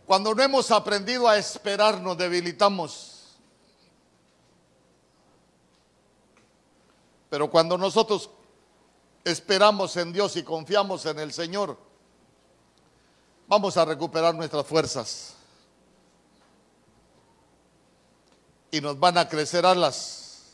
Cuando 0.09 0.33
no 0.33 0.41
hemos 0.41 0.71
aprendido 0.71 1.27
a 1.27 1.37
esperar, 1.37 2.01
nos 2.01 2.17
debilitamos. 2.17 3.37
Pero 7.29 7.51
cuando 7.51 7.77
nosotros 7.77 8.31
esperamos 9.23 9.95
en 9.97 10.11
Dios 10.11 10.35
y 10.35 10.41
confiamos 10.41 11.05
en 11.05 11.19
el 11.19 11.31
Señor, 11.31 11.77
vamos 13.47 13.77
a 13.77 13.85
recuperar 13.85 14.33
nuestras 14.33 14.65
fuerzas. 14.65 15.35
Y 18.71 18.81
nos 18.81 18.99
van 18.99 19.15
a 19.19 19.29
crecer 19.29 19.63
alas 19.63 20.53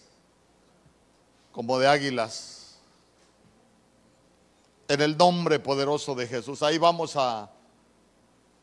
como 1.53 1.79
de 1.79 1.87
águilas 1.87 2.75
en 4.89 4.99
el 4.99 5.15
nombre 5.15 5.59
poderoso 5.59 6.13
de 6.13 6.27
Jesús. 6.27 6.61
Ahí 6.61 6.77
vamos 6.77 7.15
a, 7.15 7.54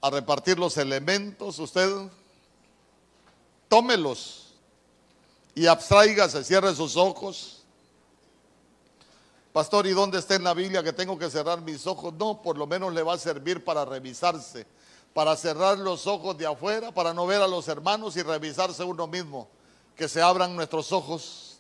a 0.03 0.11
repartir 0.11 0.59
los 0.59 0.77
elementos. 0.77 1.59
Usted 1.59 1.89
tómelos 3.69 4.53
y 5.55 5.67
abstraígase, 5.67 6.45
cierre 6.45 6.75
sus 6.75 6.97
ojos. 6.97 7.63
Pastor, 9.53 9.87
¿y 9.87 9.91
dónde 9.93 10.19
está 10.19 10.35
en 10.35 10.45
la 10.45 10.55
Biblia 10.55 10.83
que 10.83 10.93
tengo 10.93 11.19
que 11.19 11.31
cerrar 11.31 11.61
mis 11.61 11.87
ojos? 11.87 12.13
No, 12.15 12.43
por 12.43 12.59
lo 12.59 12.67
menos 12.67 12.93
le 12.93 13.03
va 13.03 13.15
a 13.15 13.19
servir 13.19 13.65
para 13.65 13.85
revisarse, 13.85 14.67
para 15.15 15.37
cerrar 15.37 15.79
los 15.79 16.07
ojos 16.07 16.37
de 16.37 16.47
afuera, 16.47 16.93
para 16.93 17.15
no 17.15 17.27
ver 17.27 17.41
a 17.41 17.47
los 17.47 17.69
hermanos 17.69 18.17
y 18.17 18.23
revisarse 18.23 18.83
uno 18.83 19.07
mismo. 19.07 19.49
Que 19.95 20.09
se 20.09 20.21
abran 20.21 20.57
nuestros 20.57 20.91
ojos 20.91 21.59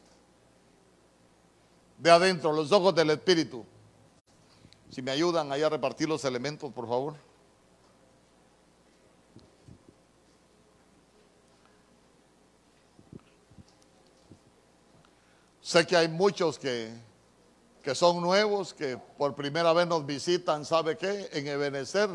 de 1.98 2.10
adentro, 2.10 2.52
los 2.52 2.72
ojos 2.72 2.94
del 2.94 3.10
Espíritu. 3.10 3.64
Si 4.90 5.00
me 5.00 5.10
ayudan 5.12 5.52
ahí 5.52 5.62
a 5.62 5.68
repartir 5.68 6.08
los 6.08 6.24
elementos, 6.24 6.72
por 6.72 6.88
favor. 6.88 7.31
Sé 15.62 15.86
que 15.86 15.96
hay 15.96 16.08
muchos 16.08 16.58
que, 16.58 16.92
que 17.82 17.94
son 17.94 18.20
nuevos, 18.20 18.74
que 18.74 18.98
por 19.16 19.34
primera 19.34 19.72
vez 19.72 19.86
nos 19.86 20.04
visitan. 20.04 20.66
¿Sabe 20.66 20.98
qué? 20.98 21.30
En 21.32 21.46
Ebenecer, 21.46 22.10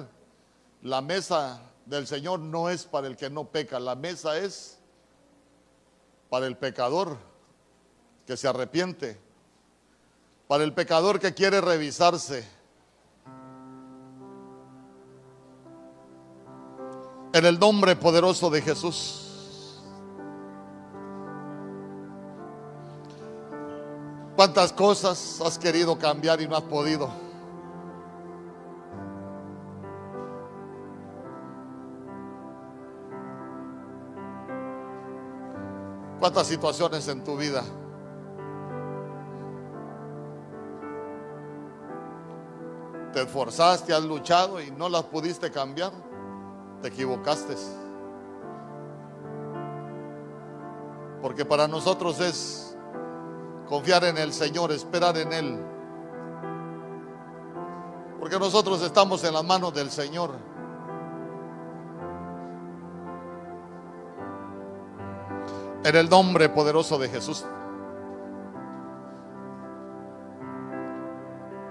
la 0.84 1.02
mesa 1.02 1.62
del 1.86 2.06
Señor 2.06 2.40
no 2.40 2.70
es 2.70 2.84
para 2.86 3.08
el 3.08 3.18
que 3.18 3.30
no 3.30 3.46
peca, 3.46 3.80
la 3.80 3.96
mesa 3.96 4.38
es 4.38 4.78
para 6.30 6.46
el 6.46 6.58
pecador 6.58 7.18
que 8.28 8.38
se 8.38 8.48
arrepiente, 8.48 9.18
para 10.48 10.64
el 10.64 10.74
pecador 10.74 11.20
que 11.20 11.34
quiere 11.34 11.62
revisarse 11.62 12.58
En 17.38 17.46
el 17.46 17.60
nombre 17.60 17.96
poderoso 17.96 18.50
de 18.50 18.64
Jesús. 18.64 19.27
¿Cuántas 24.38 24.72
cosas 24.72 25.42
has 25.42 25.60
querido 25.60 25.98
cambiar 25.98 26.40
y 26.40 26.48
no 26.48 26.56
has 26.56 26.64
podido? 26.64 27.10
¿Cuántas 36.20 36.48
situaciones 36.48 37.06
en 37.10 37.24
tu 37.26 37.36
vida? 37.36 37.64
Te 43.12 43.24
esforzaste, 43.24 43.94
has 43.94 44.04
luchado 44.06 44.62
y 44.62 44.72
no 44.72 44.88
las 44.88 45.04
pudiste 45.04 45.52
cambiar 45.52 45.92
te 46.82 46.90
equivocaste. 46.90 47.56
Porque 51.22 51.46
para 51.46 51.68
nosotros 51.68 52.20
es 52.20 52.67
confiar 53.68 54.04
en 54.06 54.18
el 54.18 54.34
Señor, 54.34 54.72
esperar 54.72 55.18
en 55.18 55.34
Él. 55.34 55.60
Porque 58.20 58.40
nosotros 58.40 58.82
estamos 58.82 59.24
en 59.24 59.34
las 59.34 59.44
manos 59.44 59.74
del 59.74 59.92
Señor. 59.92 60.32
En 65.84 65.96
el 65.96 66.10
nombre 66.10 66.50
poderoso 66.50 66.98
de 66.98 67.10
Jesús. 67.10 67.46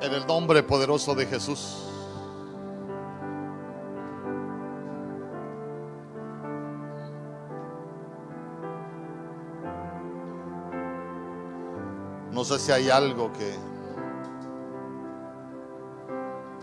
En 0.00 0.12
el 0.12 0.26
nombre 0.26 0.62
poderoso 0.62 1.14
de 1.14 1.26
Jesús. 1.26 1.95
No 12.36 12.44
sé 12.44 12.58
si 12.58 12.70
hay 12.70 12.90
algo 12.90 13.32
que, 13.32 13.54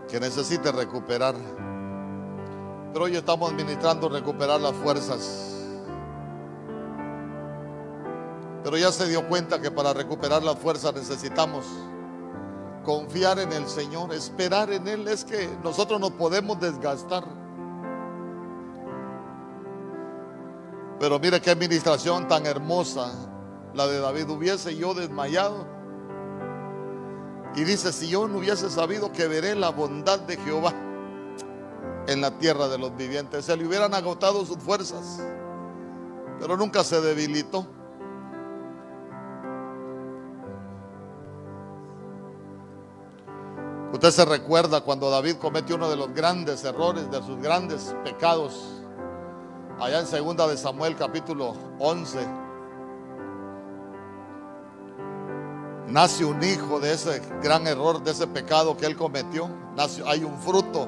que 0.07 0.19
necesite 0.19 0.71
recuperar. 0.71 1.33
Pero 2.93 3.05
hoy 3.05 3.15
estamos 3.15 3.51
administrando 3.51 4.07
recuperar 4.07 4.61
las 4.61 4.73
fuerzas. 4.73 5.65
Pero 8.63 8.77
ya 8.77 8.91
se 8.91 9.07
dio 9.07 9.27
cuenta 9.27 9.59
que 9.59 9.71
para 9.71 9.93
recuperar 9.93 10.43
las 10.43 10.59
fuerzas 10.59 10.93
necesitamos 10.93 11.65
confiar 12.83 13.39
en 13.39 13.51
el 13.51 13.67
Señor, 13.67 14.13
esperar 14.13 14.71
en 14.71 14.87
Él. 14.87 15.07
Es 15.07 15.25
que 15.25 15.49
nosotros 15.63 15.99
nos 15.99 16.11
podemos 16.11 16.59
desgastar. 16.59 17.23
Pero 20.99 21.17
mire 21.17 21.41
qué 21.41 21.49
administración 21.49 22.27
tan 22.27 22.45
hermosa 22.45 23.11
la 23.73 23.87
de 23.87 23.99
David, 23.99 24.29
hubiese 24.29 24.75
yo 24.75 24.93
desmayado. 24.93 25.65
Y 27.55 27.63
dice, 27.63 27.91
si 27.91 28.07
yo 28.07 28.27
no 28.27 28.39
hubiese 28.39 28.69
sabido 28.69 29.11
que 29.11 29.27
veré 29.27 29.55
la 29.55 29.69
bondad 29.69 30.19
de 30.19 30.37
Jehová 30.37 30.73
en 32.07 32.21
la 32.21 32.31
tierra 32.37 32.67
de 32.67 32.77
los 32.77 32.95
vivientes, 32.95 33.45
se 33.45 33.55
le 33.55 33.65
hubieran 33.65 33.93
agotado 33.93 34.45
sus 34.45 34.57
fuerzas, 34.57 35.21
pero 36.39 36.57
nunca 36.57 36.83
se 36.83 36.99
debilitó. 36.99 37.67
Usted 43.93 44.09
se 44.09 44.25
recuerda 44.25 44.81
cuando 44.81 45.11
David 45.11 45.35
cometió 45.35 45.75
uno 45.75 45.87
de 45.89 45.95
los 45.95 46.11
grandes 46.13 46.63
errores, 46.63 47.09
de 47.11 47.21
sus 47.21 47.39
grandes 47.39 47.95
pecados, 48.03 48.81
allá 49.79 49.99
en 49.99 50.07
segunda 50.07 50.47
de 50.47 50.57
Samuel 50.57 50.95
capítulo 50.95 51.53
11, 51.77 52.42
nace 55.87 56.25
un 56.25 56.43
hijo 56.43 56.79
de 56.79 56.93
ese 56.93 57.21
gran 57.41 57.67
error, 57.67 58.01
de 58.03 58.11
ese 58.11 58.27
pecado 58.27 58.75
que 58.77 58.85
él 58.85 58.95
cometió. 58.95 59.49
Nace, 59.75 60.03
hay 60.05 60.23
un 60.23 60.37
fruto. 60.39 60.87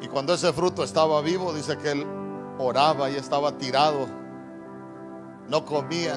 Y 0.00 0.08
cuando 0.08 0.34
ese 0.34 0.52
fruto 0.52 0.84
estaba 0.84 1.20
vivo, 1.20 1.52
dice 1.52 1.76
que 1.78 1.92
él 1.92 2.06
oraba 2.58 3.10
y 3.10 3.16
estaba 3.16 3.52
tirado, 3.52 4.06
no 5.48 5.64
comía. 5.64 6.14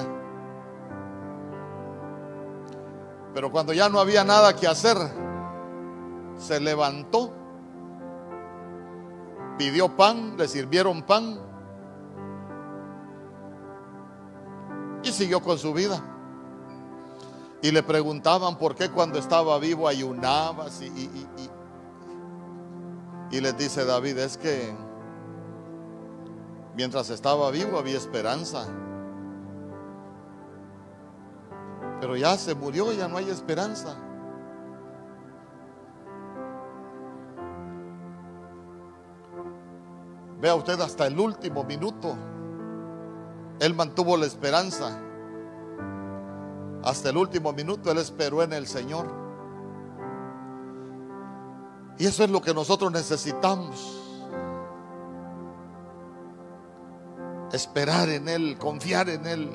Pero 3.34 3.50
cuando 3.50 3.72
ya 3.72 3.88
no 3.88 4.00
había 4.00 4.24
nada 4.24 4.54
que 4.54 4.66
hacer, 4.66 4.96
se 6.36 6.60
levantó, 6.60 7.32
pidió 9.56 9.94
pan, 9.96 10.36
le 10.36 10.48
sirvieron 10.48 11.02
pan 11.02 11.38
y 15.02 15.12
siguió 15.12 15.40
con 15.42 15.58
su 15.58 15.72
vida. 15.72 16.02
Y 17.62 17.70
le 17.70 17.82
preguntaban 17.82 18.56
por 18.56 18.74
qué 18.74 18.90
cuando 18.90 19.18
estaba 19.18 19.58
vivo 19.58 19.86
ayunabas 19.86 20.80
y, 20.80 20.88
y, 23.30 23.40
les 23.40 23.56
dice 23.56 23.84
David, 23.84 24.18
es 24.18 24.38
que 24.38 24.74
mientras 26.74 27.10
estaba 27.10 27.50
vivo 27.50 27.78
había 27.78 27.98
esperanza. 27.98 28.66
Pero 32.00 32.16
ya 32.16 32.36
se 32.38 32.54
murió, 32.54 32.92
ya 32.92 33.08
no 33.08 33.18
hay 33.18 33.28
esperanza. 33.28 33.94
Vea 40.40 40.54
usted 40.54 40.80
hasta 40.80 41.06
el 41.06 41.20
último 41.20 41.62
minuto. 41.64 42.16
Él 43.60 43.74
mantuvo 43.74 44.16
la 44.16 44.24
esperanza. 44.24 45.09
Hasta 46.82 47.10
el 47.10 47.16
último 47.16 47.52
minuto 47.52 47.90
Él 47.90 47.98
esperó 47.98 48.42
en 48.42 48.52
el 48.52 48.66
Señor. 48.66 49.06
Y 51.98 52.06
eso 52.06 52.24
es 52.24 52.30
lo 52.30 52.40
que 52.40 52.54
nosotros 52.54 52.90
necesitamos. 52.90 53.98
Esperar 57.52 58.08
en 58.08 58.28
Él, 58.28 58.56
confiar 58.58 59.10
en 59.10 59.26
Él. 59.26 59.50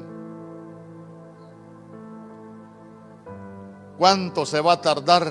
¿Cuánto 3.97 4.45
se 4.45 4.61
va 4.61 4.73
a 4.73 4.81
tardar 4.81 5.25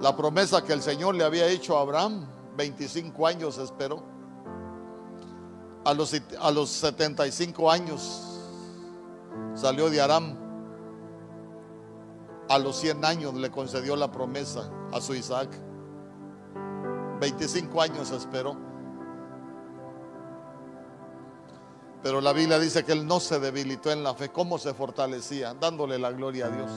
la 0.00 0.16
promesa 0.16 0.64
que 0.64 0.72
el 0.72 0.80
Señor 0.80 1.16
le 1.16 1.24
había 1.24 1.46
hecho 1.48 1.76
a 1.76 1.82
Abraham? 1.82 2.26
25 2.56 3.26
años 3.26 3.58
esperó. 3.58 4.02
A 5.84 5.92
los, 5.92 6.14
a 6.40 6.50
los 6.50 6.70
75 6.70 7.70
años 7.70 8.33
salió 9.54 9.90
de 9.90 10.00
Aram. 10.00 10.36
A 12.48 12.58
los 12.58 12.76
100 12.76 13.04
años 13.04 13.34
le 13.34 13.50
concedió 13.50 13.96
la 13.96 14.10
promesa 14.10 14.70
a 14.92 15.00
su 15.00 15.14
Isaac. 15.14 15.48
25 17.20 17.80
años 17.80 18.10
esperó. 18.10 18.56
Pero 22.02 22.20
la 22.20 22.34
Biblia 22.34 22.58
dice 22.58 22.84
que 22.84 22.92
él 22.92 23.06
no 23.06 23.18
se 23.18 23.40
debilitó 23.40 23.90
en 23.90 24.04
la 24.04 24.14
fe. 24.14 24.28
¿Cómo 24.28 24.58
se 24.58 24.74
fortalecía? 24.74 25.54
Dándole 25.54 25.98
la 25.98 26.12
gloria 26.12 26.46
a 26.46 26.50
Dios. 26.50 26.70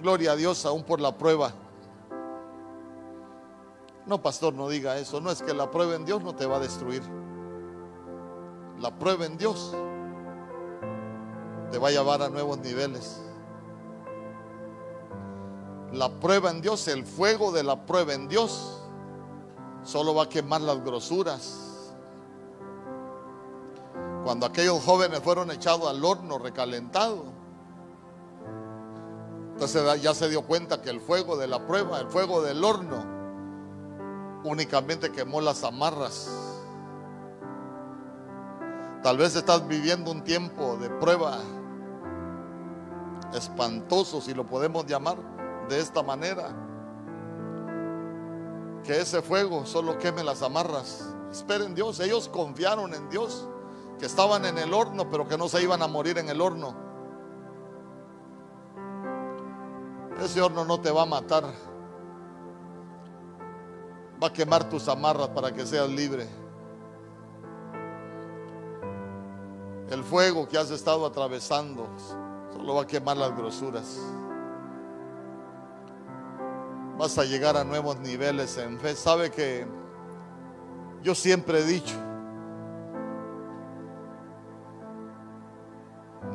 Gloria 0.00 0.32
a 0.32 0.36
Dios 0.36 0.64
aún 0.66 0.84
por 0.84 1.00
la 1.00 1.18
prueba. 1.18 1.52
No, 4.06 4.22
pastor, 4.22 4.54
no 4.54 4.68
diga 4.68 4.96
eso. 4.98 5.20
No 5.20 5.30
es 5.30 5.42
que 5.42 5.52
la 5.52 5.70
prueba 5.70 5.96
en 5.96 6.04
Dios 6.04 6.22
no 6.22 6.34
te 6.34 6.46
va 6.46 6.56
a 6.56 6.60
destruir. 6.60 7.02
La 8.78 8.96
prueba 8.96 9.26
en 9.26 9.36
Dios 9.36 9.74
te 11.72 11.78
va 11.78 11.88
a 11.88 11.90
llevar 11.90 12.22
a 12.22 12.28
nuevos 12.28 12.58
niveles. 12.58 13.20
La 15.92 16.08
prueba 16.08 16.50
en 16.50 16.60
Dios, 16.60 16.86
el 16.88 17.04
fuego 17.04 17.50
de 17.50 17.64
la 17.64 17.84
prueba 17.84 18.12
en 18.12 18.28
Dios, 18.28 18.80
solo 19.82 20.14
va 20.14 20.24
a 20.24 20.28
quemar 20.28 20.60
las 20.60 20.84
grosuras. 20.84 21.62
Cuando 24.24 24.46
aquellos 24.46 24.82
jóvenes 24.84 25.20
fueron 25.20 25.50
echados 25.50 25.88
al 25.88 26.04
horno 26.04 26.38
recalentado, 26.38 27.24
entonces 29.52 30.02
ya 30.02 30.12
se 30.14 30.28
dio 30.28 30.42
cuenta 30.42 30.82
que 30.82 30.90
el 30.90 31.00
fuego 31.00 31.36
de 31.36 31.46
la 31.46 31.66
prueba, 31.66 32.00
el 32.00 32.08
fuego 32.08 32.42
del 32.42 32.62
horno, 32.62 33.15
únicamente 34.46 35.10
quemó 35.10 35.40
las 35.40 35.64
amarras. 35.64 36.30
Tal 39.02 39.18
vez 39.18 39.36
estás 39.36 39.66
viviendo 39.68 40.10
un 40.10 40.24
tiempo 40.24 40.76
de 40.76 40.88
prueba 40.88 41.38
espantoso, 43.34 44.20
si 44.20 44.34
lo 44.34 44.46
podemos 44.46 44.86
llamar 44.86 45.16
de 45.68 45.80
esta 45.80 46.02
manera. 46.02 46.48
Que 48.84 49.00
ese 49.00 49.20
fuego 49.22 49.66
solo 49.66 49.98
queme 49.98 50.24
las 50.24 50.42
amarras. 50.42 51.12
Esperen 51.30 51.74
Dios, 51.74 52.00
ellos 52.00 52.28
confiaron 52.28 52.94
en 52.94 53.08
Dios, 53.08 53.48
que 53.98 54.06
estaban 54.06 54.44
en 54.44 54.58
el 54.58 54.72
horno, 54.72 55.08
pero 55.10 55.26
que 55.26 55.36
no 55.36 55.48
se 55.48 55.62
iban 55.62 55.82
a 55.82 55.86
morir 55.86 56.18
en 56.18 56.28
el 56.28 56.40
horno. 56.40 56.74
Ese 60.22 60.40
horno 60.40 60.64
no 60.64 60.80
te 60.80 60.90
va 60.90 61.02
a 61.02 61.06
matar. 61.06 61.44
Va 64.26 64.30
a 64.30 64.32
quemar 64.32 64.68
tus 64.68 64.88
amarras 64.88 65.28
para 65.28 65.52
que 65.52 65.64
seas 65.64 65.88
libre. 65.88 66.26
El 69.88 70.02
fuego 70.02 70.48
que 70.48 70.58
has 70.58 70.68
estado 70.72 71.06
atravesando 71.06 71.86
solo 72.52 72.74
va 72.74 72.82
a 72.82 72.86
quemar 72.88 73.16
las 73.16 73.36
grosuras. 73.36 74.00
Vas 76.98 77.16
a 77.18 77.24
llegar 77.24 77.56
a 77.56 77.62
nuevos 77.62 78.00
niveles 78.00 78.58
en 78.58 78.80
fe. 78.80 78.96
Sabe 78.96 79.30
que 79.30 79.64
yo 81.04 81.14
siempre 81.14 81.60
he 81.60 81.64
dicho, 81.64 81.94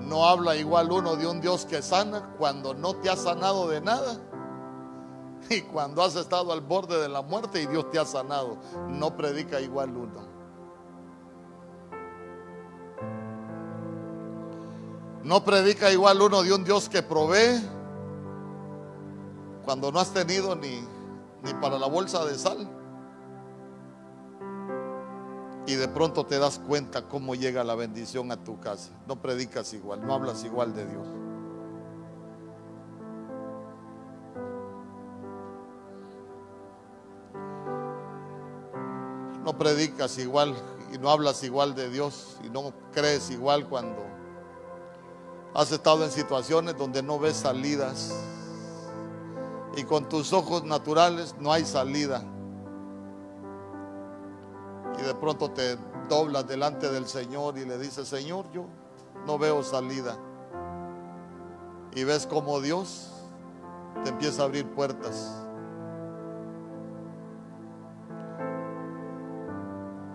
No 0.08 0.26
habla 0.26 0.56
igual 0.56 0.94
uno 0.94 1.18
de 1.18 1.28
un 1.28 1.42
Dios 1.42 1.66
que 1.66 1.82
sana 1.82 2.36
cuando 2.38 2.74
no 2.74 2.96
te 2.96 3.10
ha 3.10 3.18
sanado 3.18 3.68
de 3.68 3.82
nada 3.82 4.31
y 5.58 5.62
cuando 5.62 6.02
has 6.02 6.16
estado 6.16 6.52
al 6.54 6.62
borde 6.62 7.00
de 7.00 7.10
la 7.10 7.22
muerte 7.22 7.62
y 7.62 7.68
Dios 7.68 7.90
te 7.92 8.00
ha 8.00 8.06
sanado. 8.06 8.58
No 8.88 9.16
predica 9.16 9.60
igual 9.60 9.96
uno. 9.96 10.32
No 15.24 15.44
predica 15.44 15.92
igual 15.92 16.22
uno 16.22 16.42
de 16.42 16.54
un 16.54 16.64
Dios 16.64 16.90
que 16.90 17.04
provee 17.04 17.62
cuando 19.64 19.92
no 19.92 20.00
has 20.00 20.12
tenido 20.12 20.56
ni, 20.56 20.84
ni 21.44 21.54
para 21.62 21.78
la 21.78 21.88
bolsa 21.88 22.26
de 22.26 22.36
sal. 22.36 22.68
Y 25.68 25.76
de 25.76 25.88
pronto 25.88 26.26
te 26.26 26.40
das 26.40 26.60
cuenta 26.60 27.08
cómo 27.08 27.36
llega 27.36 27.64
la 27.64 27.76
bendición 27.76 28.32
a 28.32 28.44
tu 28.44 28.60
casa. 28.60 28.90
No 29.08 29.22
predicas 29.22 29.74
igual, 29.74 30.06
no 30.06 30.14
hablas 30.14 30.44
igual 30.44 30.74
de 30.74 30.86
Dios. 30.88 31.08
Predicas 39.62 40.18
igual 40.18 40.56
y 40.92 40.98
no 40.98 41.12
hablas 41.12 41.44
igual 41.44 41.76
de 41.76 41.88
Dios 41.88 42.38
y 42.44 42.50
no 42.50 42.74
crees 42.92 43.30
igual 43.30 43.70
cuando 43.70 44.04
has 45.54 45.72
estado 45.72 46.04
en 46.04 46.10
situaciones 46.10 46.76
donde 46.76 47.04
no 47.04 47.20
ves 47.20 47.36
salidas 47.36 48.12
y 49.78 49.84
con 49.84 50.10
tus 50.10 50.34
ojos 50.34 50.64
naturales 50.64 51.36
no 51.40 51.54
hay 51.54 51.64
salida 51.64 52.24
y 54.98 55.04
de 55.04 55.14
pronto 55.14 55.52
te 55.52 55.78
doblas 56.10 56.48
delante 56.48 56.90
del 56.90 57.08
Señor 57.08 57.60
y 57.60 57.66
le 57.66 57.78
dices, 57.78 58.08
Señor, 58.08 58.52
yo 58.52 58.66
no 59.28 59.38
veo 59.38 59.62
salida. 59.62 60.18
Y 61.94 62.04
ves 62.04 62.26
como 62.26 62.60
Dios 62.62 63.12
te 64.04 64.10
empieza 64.10 64.42
a 64.42 64.46
abrir 64.46 64.68
puertas. 64.72 65.46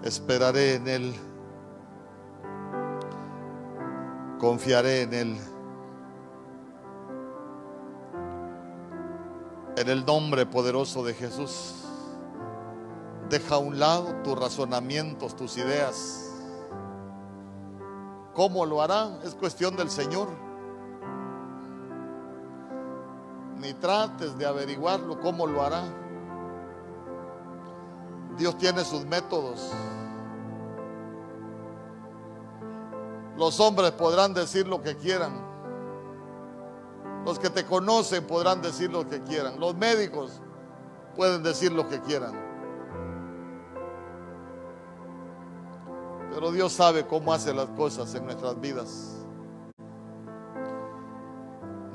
Esperaré 0.06 0.76
en 0.76 0.88
Él. 0.88 1.14
Confiaré 4.38 5.02
en 5.02 5.14
Él. 5.14 5.36
En 9.76 9.88
el 9.88 10.06
nombre 10.06 10.46
poderoso 10.46 11.04
de 11.04 11.12
Jesús. 11.12 11.74
Deja 13.28 13.56
a 13.56 13.58
un 13.58 13.78
lado 13.78 14.14
tus 14.22 14.38
razonamientos, 14.38 15.34
tus 15.34 15.58
ideas. 15.58 16.32
¿Cómo 18.32 18.64
lo 18.64 18.80
hará? 18.80 19.18
Es 19.24 19.34
cuestión 19.34 19.76
del 19.76 19.90
Señor. 19.90 20.28
ni 23.58 23.72
trates 23.74 24.36
de 24.38 24.46
averiguarlo 24.46 25.18
cómo 25.20 25.46
lo 25.46 25.62
hará. 25.62 26.05
Dios 28.36 28.58
tiene 28.58 28.84
sus 28.84 29.04
métodos. 29.06 29.72
Los 33.36 33.60
hombres 33.60 33.92
podrán 33.92 34.34
decir 34.34 34.66
lo 34.66 34.82
que 34.82 34.96
quieran. 34.96 35.32
Los 37.24 37.38
que 37.38 37.50
te 37.50 37.64
conocen 37.64 38.26
podrán 38.26 38.62
decir 38.62 38.90
lo 38.90 39.08
que 39.08 39.22
quieran. 39.22 39.58
Los 39.58 39.74
médicos 39.74 40.40
pueden 41.14 41.42
decir 41.42 41.72
lo 41.72 41.88
que 41.88 42.00
quieran. 42.00 42.32
Pero 46.32 46.52
Dios 46.52 46.72
sabe 46.72 47.06
cómo 47.06 47.32
hace 47.32 47.52
las 47.54 47.68
cosas 47.70 48.14
en 48.14 48.24
nuestras 48.24 48.60
vidas. 48.60 49.12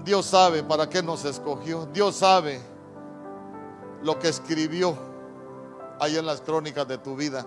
Dios 0.03 0.25
sabe 0.25 0.63
para 0.63 0.89
qué 0.89 1.03
nos 1.03 1.25
escogió. 1.25 1.85
Dios 1.87 2.15
sabe 2.15 2.59
lo 4.01 4.17
que 4.17 4.29
escribió 4.29 5.10
ahí 6.01 6.17
en 6.17 6.25
las 6.25 6.41
crónicas 6.41 6.87
de 6.87 6.97
tu 6.97 7.15
vida. 7.15 7.45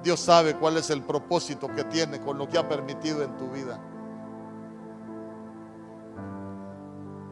Dios 0.00 0.20
sabe 0.20 0.54
cuál 0.54 0.76
es 0.76 0.90
el 0.90 1.02
propósito 1.02 1.66
que 1.74 1.82
tiene 1.84 2.20
con 2.20 2.38
lo 2.38 2.48
que 2.48 2.56
ha 2.56 2.68
permitido 2.68 3.24
en 3.24 3.36
tu 3.36 3.50
vida. 3.50 3.80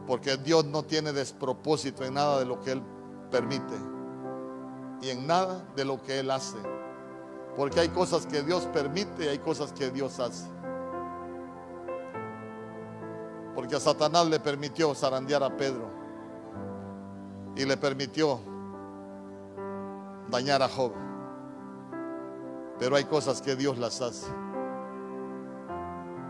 Porque 0.05 0.35
Dios 0.35 0.65
no 0.65 0.83
tiene 0.83 1.13
despropósito 1.13 2.03
en 2.03 2.15
nada 2.15 2.39
de 2.39 2.45
lo 2.45 2.59
que 2.59 2.73
Él 2.73 2.83
permite 3.31 3.75
y 5.01 5.09
en 5.09 5.25
nada 5.25 5.63
de 5.77 5.85
lo 5.85 6.03
que 6.03 6.19
Él 6.19 6.31
hace. 6.31 6.57
Porque 7.55 7.79
hay 7.79 7.89
cosas 7.89 8.25
que 8.25 8.43
Dios 8.43 8.65
permite 8.73 9.25
y 9.25 9.27
hay 9.29 9.39
cosas 9.39 9.71
que 9.71 9.89
Dios 9.91 10.19
hace. 10.19 10.45
Porque 13.55 13.77
a 13.77 13.79
Satanás 13.79 14.27
le 14.27 14.41
permitió 14.41 14.93
zarandear 14.93 15.41
a 15.41 15.55
Pedro 15.55 15.98
y 17.55 17.65
le 17.65 17.77
permitió 17.77 18.39
dañar 20.29 20.61
a 20.61 20.69
Job. 20.69 20.93
Pero 22.77 22.95
hay 22.95 23.03
cosas 23.05 23.41
que 23.41 23.55
Dios 23.55 23.77
las 23.77 24.01
hace. 24.01 24.27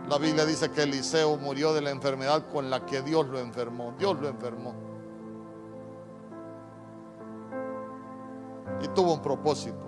La 0.08 0.18
Biblia 0.18 0.44
dice 0.44 0.70
que 0.72 0.82
Eliseo 0.82 1.36
murió 1.36 1.72
de 1.72 1.82
la 1.82 1.90
enfermedad 1.90 2.48
con 2.50 2.68
la 2.68 2.84
que 2.84 3.00
Dios 3.00 3.28
lo 3.28 3.38
enfermó. 3.38 3.94
Dios 3.96 4.20
lo 4.20 4.28
enfermó. 4.28 4.74
Y 8.82 8.88
tuvo 8.88 9.14
un 9.14 9.22
propósito. 9.22 9.78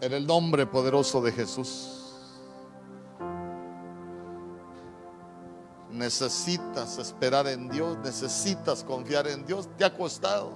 En 0.00 0.12
el 0.12 0.26
nombre 0.26 0.66
poderoso 0.66 1.20
de 1.20 1.30
Jesús. 1.30 1.97
Necesitas 5.98 6.96
esperar 6.98 7.48
en 7.48 7.68
Dios, 7.68 7.98
necesitas 7.98 8.84
confiar 8.84 9.26
en 9.26 9.44
Dios. 9.44 9.68
Te 9.76 9.84
ha 9.84 9.92
costado. 9.92 10.52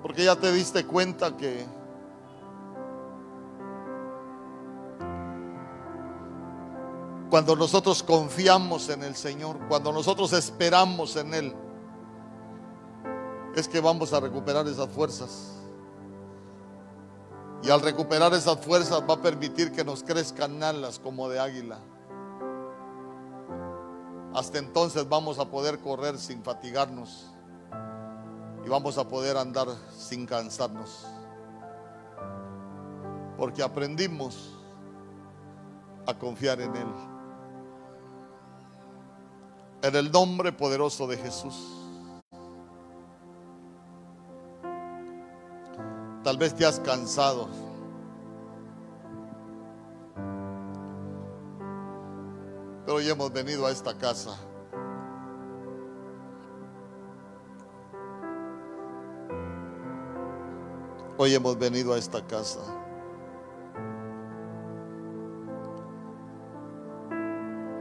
Porque 0.00 0.24
ya 0.24 0.34
te 0.36 0.50
diste 0.52 0.86
cuenta 0.86 1.36
que 1.36 1.66
cuando 7.28 7.54
nosotros 7.54 8.02
confiamos 8.02 8.88
en 8.88 9.02
el 9.02 9.14
Señor, 9.14 9.58
cuando 9.68 9.92
nosotros 9.92 10.32
esperamos 10.32 11.14
en 11.16 11.34
Él, 11.34 11.54
es 13.54 13.68
que 13.68 13.80
vamos 13.80 14.14
a 14.14 14.20
recuperar 14.20 14.66
esas 14.66 14.88
fuerzas. 14.88 15.61
Y 17.62 17.70
al 17.70 17.80
recuperar 17.80 18.34
esas 18.34 18.58
fuerzas 18.58 19.02
va 19.08 19.14
a 19.14 19.22
permitir 19.22 19.70
que 19.70 19.84
nos 19.84 20.02
crezcan 20.02 20.62
alas 20.62 20.98
como 20.98 21.28
de 21.28 21.38
águila. 21.38 21.78
Hasta 24.34 24.58
entonces 24.58 25.08
vamos 25.08 25.38
a 25.38 25.44
poder 25.44 25.78
correr 25.78 26.18
sin 26.18 26.42
fatigarnos 26.42 27.30
y 28.64 28.68
vamos 28.68 28.98
a 28.98 29.06
poder 29.06 29.36
andar 29.36 29.68
sin 29.96 30.26
cansarnos. 30.26 31.06
Porque 33.36 33.62
aprendimos 33.62 34.52
a 36.06 36.14
confiar 36.14 36.60
en 36.60 36.74
Él. 36.74 36.88
En 39.82 39.96
el 39.96 40.10
nombre 40.10 40.52
poderoso 40.52 41.06
de 41.06 41.16
Jesús. 41.16 41.81
Tal 46.22 46.36
vez 46.36 46.54
te 46.54 46.64
has 46.64 46.78
cansado. 46.80 47.48
Pero 52.84 52.96
hoy 52.96 53.08
hemos 53.08 53.32
venido 53.32 53.66
a 53.66 53.70
esta 53.70 53.96
casa 53.96 54.38
Hoy 61.22 61.36
hemos 61.36 61.56
venido 61.56 61.92
a 61.92 61.98
esta 61.98 62.20
casa. 62.26 62.58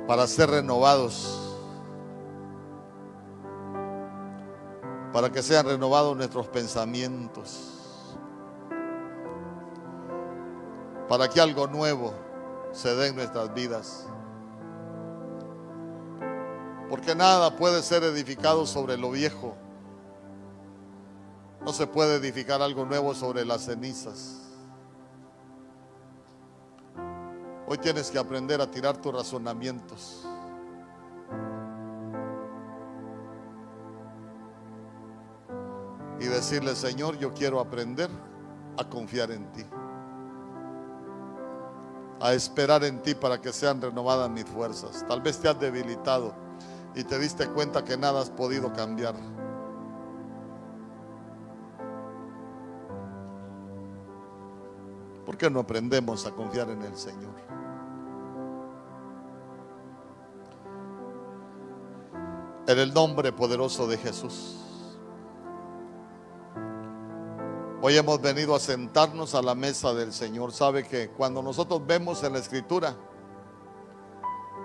Para 0.06 0.28
ser 0.28 0.52
renovados. 0.52 1.58
Para 5.12 5.32
que 5.32 5.42
sean 5.42 5.66
renovados 5.66 6.16
nuestros 6.16 6.48
pensamientos. 6.50 7.81
Para 11.12 11.28
que 11.28 11.42
algo 11.42 11.68
nuevo 11.68 12.14
se 12.72 12.96
dé 12.96 13.08
en 13.08 13.18
nuestras 13.18 13.54
vidas. 13.54 14.08
Porque 16.90 17.14
nada 17.14 17.58
puede 17.58 17.82
ser 17.82 18.04
edificado 18.04 18.66
sobre 18.66 18.96
lo 18.96 19.12
viejo. 19.12 19.58
No 21.66 21.74
se 21.74 21.86
puede 21.86 22.16
edificar 22.16 22.62
algo 22.62 22.86
nuevo 22.86 23.14
sobre 23.14 23.44
las 23.44 23.66
cenizas. 23.66 24.40
Hoy 27.68 27.78
tienes 27.80 28.10
que 28.10 28.18
aprender 28.18 28.62
a 28.62 28.72
tirar 28.72 28.96
tus 28.96 29.14
razonamientos. 29.14 30.26
Y 36.22 36.24
decirle, 36.24 36.74
Señor, 36.74 37.18
yo 37.18 37.34
quiero 37.34 37.60
aprender 37.60 38.10
a 38.78 38.88
confiar 38.88 39.32
en 39.32 39.52
ti. 39.52 39.66
A 42.22 42.34
esperar 42.34 42.84
en 42.84 43.02
ti 43.02 43.16
para 43.16 43.42
que 43.42 43.52
sean 43.52 43.82
renovadas 43.82 44.30
mis 44.30 44.46
fuerzas. 44.46 45.04
Tal 45.08 45.22
vez 45.22 45.40
te 45.40 45.50
has 45.50 45.60
debilitado 45.60 46.34
y 46.96 47.04
te 47.04 47.18
diste 47.18 47.48
cuenta 47.48 47.84
que 47.84 47.98
nada 47.98 48.22
has 48.22 48.30
podido 48.30 48.72
cambiar. 48.74 49.16
¿Por 55.26 55.38
qué 55.38 55.50
no 55.50 55.62
aprendemos 55.62 56.26
a 56.28 56.32
confiar 56.32 56.70
en 56.70 56.82
el 56.84 56.96
Señor? 56.96 57.34
En 62.68 62.78
el 62.78 62.94
nombre 62.94 63.32
poderoso 63.32 63.88
de 63.88 63.98
Jesús. 63.98 64.61
Hoy 67.84 67.98
hemos 67.98 68.22
venido 68.22 68.54
a 68.54 68.60
sentarnos 68.60 69.34
a 69.34 69.42
la 69.42 69.56
mesa 69.56 69.92
del 69.96 70.14
Señor. 70.14 70.52
Sabe 70.52 70.84
que 70.88 71.10
cuando 71.10 71.42
nosotros 71.42 71.82
vemos 71.88 72.24
en 72.24 72.34
la 72.34 72.40
escritura, 72.40 72.96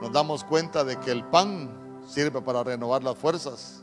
nos 0.02 0.12
damos 0.12 0.44
cuenta 0.44 0.84
de 0.84 1.00
que 1.00 1.12
el 1.12 1.24
pan 1.24 2.02
sirve 2.06 2.42
para 2.42 2.62
renovar 2.62 3.02
las 3.02 3.16
fuerzas. 3.16 3.82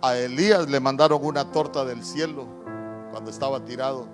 A 0.00 0.16
Elías 0.16 0.70
le 0.70 0.78
mandaron 0.78 1.24
una 1.24 1.50
torta 1.50 1.84
del 1.84 2.04
cielo 2.04 2.46
cuando 3.10 3.28
estaba 3.28 3.64
tirado. 3.64 4.06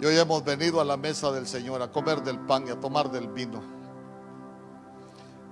Y 0.00 0.06
hoy 0.06 0.18
hemos 0.18 0.42
venido 0.42 0.80
a 0.80 0.84
la 0.84 0.96
mesa 0.96 1.30
del 1.30 1.46
Señor 1.46 1.80
a 1.82 1.92
comer 1.92 2.20
del 2.24 2.40
pan 2.40 2.66
y 2.66 2.70
a 2.70 2.80
tomar 2.80 3.12
del 3.12 3.28
vino. 3.28 3.81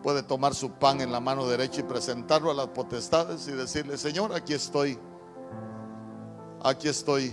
Puede 0.02 0.22
tomar 0.22 0.54
su 0.54 0.72
pan 0.72 1.00
en 1.00 1.12
la 1.12 1.20
mano 1.20 1.46
derecha 1.46 1.80
y 1.80 1.84
presentarlo 1.84 2.50
a 2.50 2.54
las 2.54 2.68
potestades 2.68 3.46
y 3.48 3.52
decirle, 3.52 3.98
Señor, 3.98 4.34
aquí 4.34 4.54
estoy. 4.54 4.98
Aquí 6.62 6.88
estoy. 6.88 7.32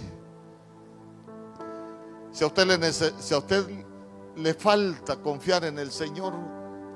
Si 2.32 2.44
a 2.44 2.48
usted 2.48 2.66
le, 2.68 2.94
si 2.94 3.34
a 3.34 3.38
usted 3.38 3.66
le 4.36 4.54
falta 4.54 5.16
confiar 5.18 5.64
en 5.66 5.80
el 5.80 5.92
Señor, 5.92 6.34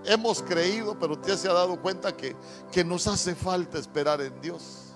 Hemos 0.04 0.42
creído, 0.42 0.98
pero 0.98 1.14
usted 1.14 1.38
se 1.38 1.48
ha 1.48 1.54
dado 1.54 1.80
cuenta 1.80 2.16
que, 2.16 2.36
que 2.72 2.84
nos 2.84 3.06
hace 3.08 3.36
falta 3.36 3.78
esperar 3.78 4.20
en 4.22 4.40
Dios. 4.42 4.94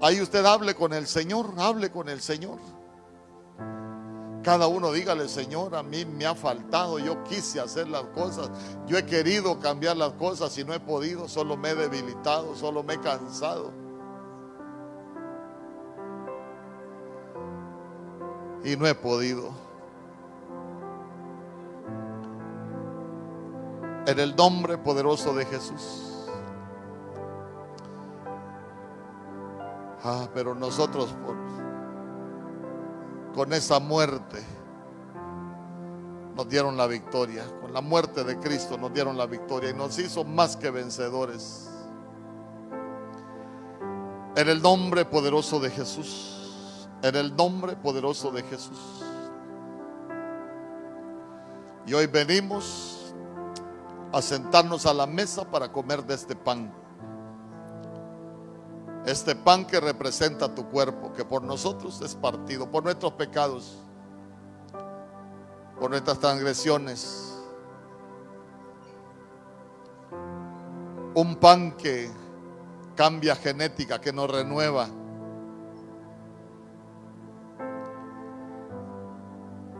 Ahí 0.00 0.20
usted 0.20 0.44
hable 0.44 0.74
con 0.74 0.92
el 0.92 1.06
Señor, 1.06 1.54
hable 1.56 1.90
con 1.90 2.08
el 2.08 2.20
Señor. 2.20 2.58
Cada 4.48 4.66
uno 4.66 4.92
dígale, 4.92 5.28
Señor, 5.28 5.76
a 5.76 5.82
mí 5.82 6.06
me 6.06 6.24
ha 6.24 6.34
faltado, 6.34 6.98
yo 6.98 7.22
quise 7.22 7.60
hacer 7.60 7.86
las 7.86 8.04
cosas, 8.14 8.50
yo 8.86 8.96
he 8.96 9.04
querido 9.04 9.60
cambiar 9.60 9.98
las 9.98 10.14
cosas 10.14 10.56
y 10.56 10.64
no 10.64 10.72
he 10.72 10.80
podido, 10.80 11.28
solo 11.28 11.54
me 11.54 11.68
he 11.68 11.74
debilitado, 11.74 12.56
solo 12.56 12.82
me 12.82 12.94
he 12.94 12.98
cansado. 12.98 13.70
Y 18.64 18.74
no 18.74 18.86
he 18.86 18.94
podido. 18.94 19.50
En 24.06 24.18
el 24.18 24.34
nombre 24.34 24.78
poderoso 24.78 25.34
de 25.34 25.44
Jesús. 25.44 26.24
Ah, 30.02 30.26
pero 30.32 30.54
nosotros 30.54 31.14
por, 31.22 31.36
con 33.38 33.52
esa 33.52 33.78
muerte 33.78 34.44
nos 36.34 36.48
dieron 36.48 36.76
la 36.76 36.88
victoria. 36.88 37.44
Con 37.60 37.72
la 37.72 37.80
muerte 37.80 38.24
de 38.24 38.36
Cristo 38.40 38.76
nos 38.76 38.92
dieron 38.92 39.16
la 39.16 39.26
victoria 39.26 39.70
y 39.70 39.74
nos 39.74 39.96
hizo 40.00 40.24
más 40.24 40.56
que 40.56 40.72
vencedores. 40.72 41.70
En 44.34 44.48
el 44.48 44.60
nombre 44.60 45.04
poderoso 45.04 45.60
de 45.60 45.70
Jesús. 45.70 46.88
En 47.00 47.14
el 47.14 47.36
nombre 47.36 47.76
poderoso 47.76 48.32
de 48.32 48.42
Jesús. 48.42 49.04
Y 51.86 51.94
hoy 51.94 52.08
venimos 52.08 53.14
a 54.12 54.20
sentarnos 54.20 54.84
a 54.84 54.92
la 54.92 55.06
mesa 55.06 55.48
para 55.48 55.70
comer 55.70 56.04
de 56.04 56.14
este 56.14 56.34
pan. 56.34 56.74
Este 59.06 59.34
pan 59.34 59.66
que 59.66 59.80
representa 59.80 60.54
tu 60.54 60.68
cuerpo, 60.68 61.12
que 61.12 61.24
por 61.24 61.42
nosotros 61.42 62.00
es 62.02 62.14
partido, 62.14 62.70
por 62.70 62.84
nuestros 62.84 63.12
pecados, 63.12 63.78
por 65.78 65.90
nuestras 65.90 66.18
transgresiones. 66.18 67.34
Un 71.14 71.36
pan 71.36 71.72
que 71.72 72.10
cambia 72.94 73.34
genética, 73.36 74.00
que 74.00 74.12
nos 74.12 74.30
renueva. 74.30 74.88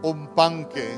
Un 0.03 0.29
pan 0.35 0.69
que 0.69 0.97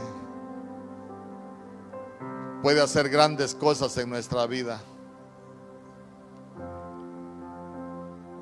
puede 2.62 2.80
hacer 2.80 3.09
grandes 3.09 3.55
cosas 3.55 3.97
en 3.97 4.10
nuestra 4.10 4.47
vida. 4.47 4.80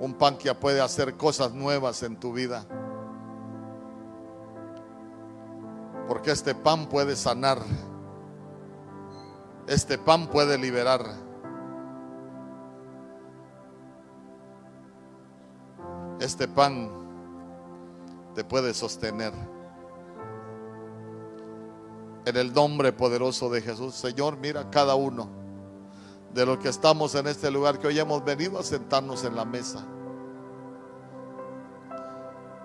Un 0.01 0.15
pan 0.15 0.37
que 0.39 0.55
puede 0.55 0.81
hacer 0.81 1.17
cosas 1.17 1.53
nuevas 1.53 2.03
en 2.03 2.17
tu 2.17 2.33
vida. 2.33 2.65
Porque 6.07 6.31
este 6.31 6.55
pan 6.55 6.89
puede 6.89 7.17
sanar. 7.17 7.59
Este 9.67 9.99
pan 9.99 10.29
puede 10.29 10.57
liberar. 10.57 11.05
Este 16.21 16.49
pan 16.49 16.91
te 18.35 18.45
puede 18.45 18.73
sostener. 18.75 19.33
En 22.25 22.37
el 22.37 22.53
nombre 22.53 22.93
poderoso 22.93 23.51
de 23.51 23.63
Jesús, 23.63 23.95
Señor, 23.95 24.37
mira 24.37 24.71
cada 24.71 24.95
uno 24.95 25.48
de 26.39 26.47
los 26.47 26.59
que 26.59 26.69
estamos 26.69 27.17
en 27.17 27.27
este 27.27 27.51
lugar, 27.51 27.81
que 27.81 27.89
hoy 27.89 27.99
hemos 27.99 28.25
venido 28.25 28.61
a 28.61 28.63
sentarnos 28.63 29.25
en 29.25 29.35
la 29.35 29.45
mesa. 29.45 29.85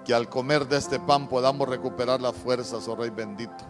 Que 0.06 0.14
al 0.14 0.30
comer 0.30 0.68
de 0.68 0.78
este 0.78 1.00
pan 1.00 1.28
podamos 1.28 1.68
recuperar 1.68 2.22
las 2.22 2.36
fuerzas, 2.36 2.88
oh 2.88 2.96
Rey 2.96 3.10
bendito. 3.10 3.66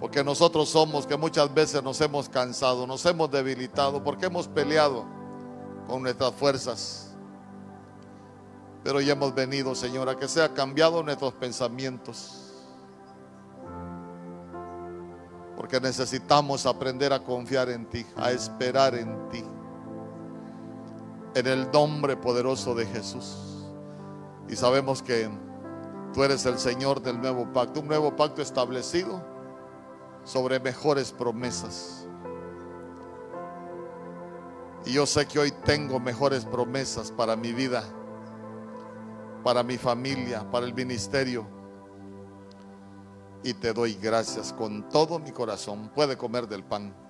Porque 0.00 0.24
nosotros 0.24 0.70
somos 0.70 1.06
que 1.06 1.18
muchas 1.18 1.52
veces 1.52 1.82
nos 1.82 2.00
hemos 2.00 2.30
cansado, 2.30 2.86
nos 2.86 3.04
hemos 3.04 3.30
debilitado, 3.30 4.02
porque 4.02 4.26
hemos 4.26 4.48
peleado 4.48 5.04
con 5.86 6.04
nuestras 6.04 6.32
fuerzas. 6.32 7.14
Pero 8.82 8.96
hoy 8.96 9.10
hemos 9.10 9.34
venido, 9.34 9.74
Señor, 9.74 10.08
a 10.08 10.16
que 10.16 10.26
sea 10.26 10.54
cambiado 10.54 11.02
nuestros 11.02 11.34
pensamientos 11.34 12.43
Porque 15.64 15.80
necesitamos 15.80 16.66
aprender 16.66 17.10
a 17.14 17.20
confiar 17.20 17.70
en 17.70 17.86
ti, 17.86 18.04
a 18.16 18.32
esperar 18.32 18.94
en 18.94 19.30
ti. 19.30 19.42
En 21.34 21.46
el 21.46 21.70
nombre 21.72 22.18
poderoso 22.18 22.74
de 22.74 22.84
Jesús. 22.84 23.64
Y 24.46 24.56
sabemos 24.56 25.02
que 25.02 25.26
tú 26.12 26.22
eres 26.22 26.44
el 26.44 26.58
Señor 26.58 27.00
del 27.00 27.18
nuevo 27.18 27.50
pacto, 27.50 27.80
un 27.80 27.88
nuevo 27.88 28.14
pacto 28.14 28.42
establecido 28.42 29.24
sobre 30.22 30.60
mejores 30.60 31.10
promesas. 31.10 32.06
Y 34.84 34.92
yo 34.92 35.06
sé 35.06 35.24
que 35.24 35.38
hoy 35.38 35.50
tengo 35.64 35.98
mejores 35.98 36.44
promesas 36.44 37.10
para 37.10 37.36
mi 37.36 37.54
vida, 37.54 37.84
para 39.42 39.62
mi 39.62 39.78
familia, 39.78 40.44
para 40.50 40.66
el 40.66 40.74
ministerio 40.74 41.53
y 43.44 43.52
te 43.54 43.74
doy 43.74 43.94
gracias 43.94 44.52
con 44.52 44.88
todo 44.88 45.18
mi 45.18 45.30
corazón. 45.30 45.90
Puede 45.94 46.16
comer 46.16 46.48
del 46.48 46.64
pan. 46.64 47.03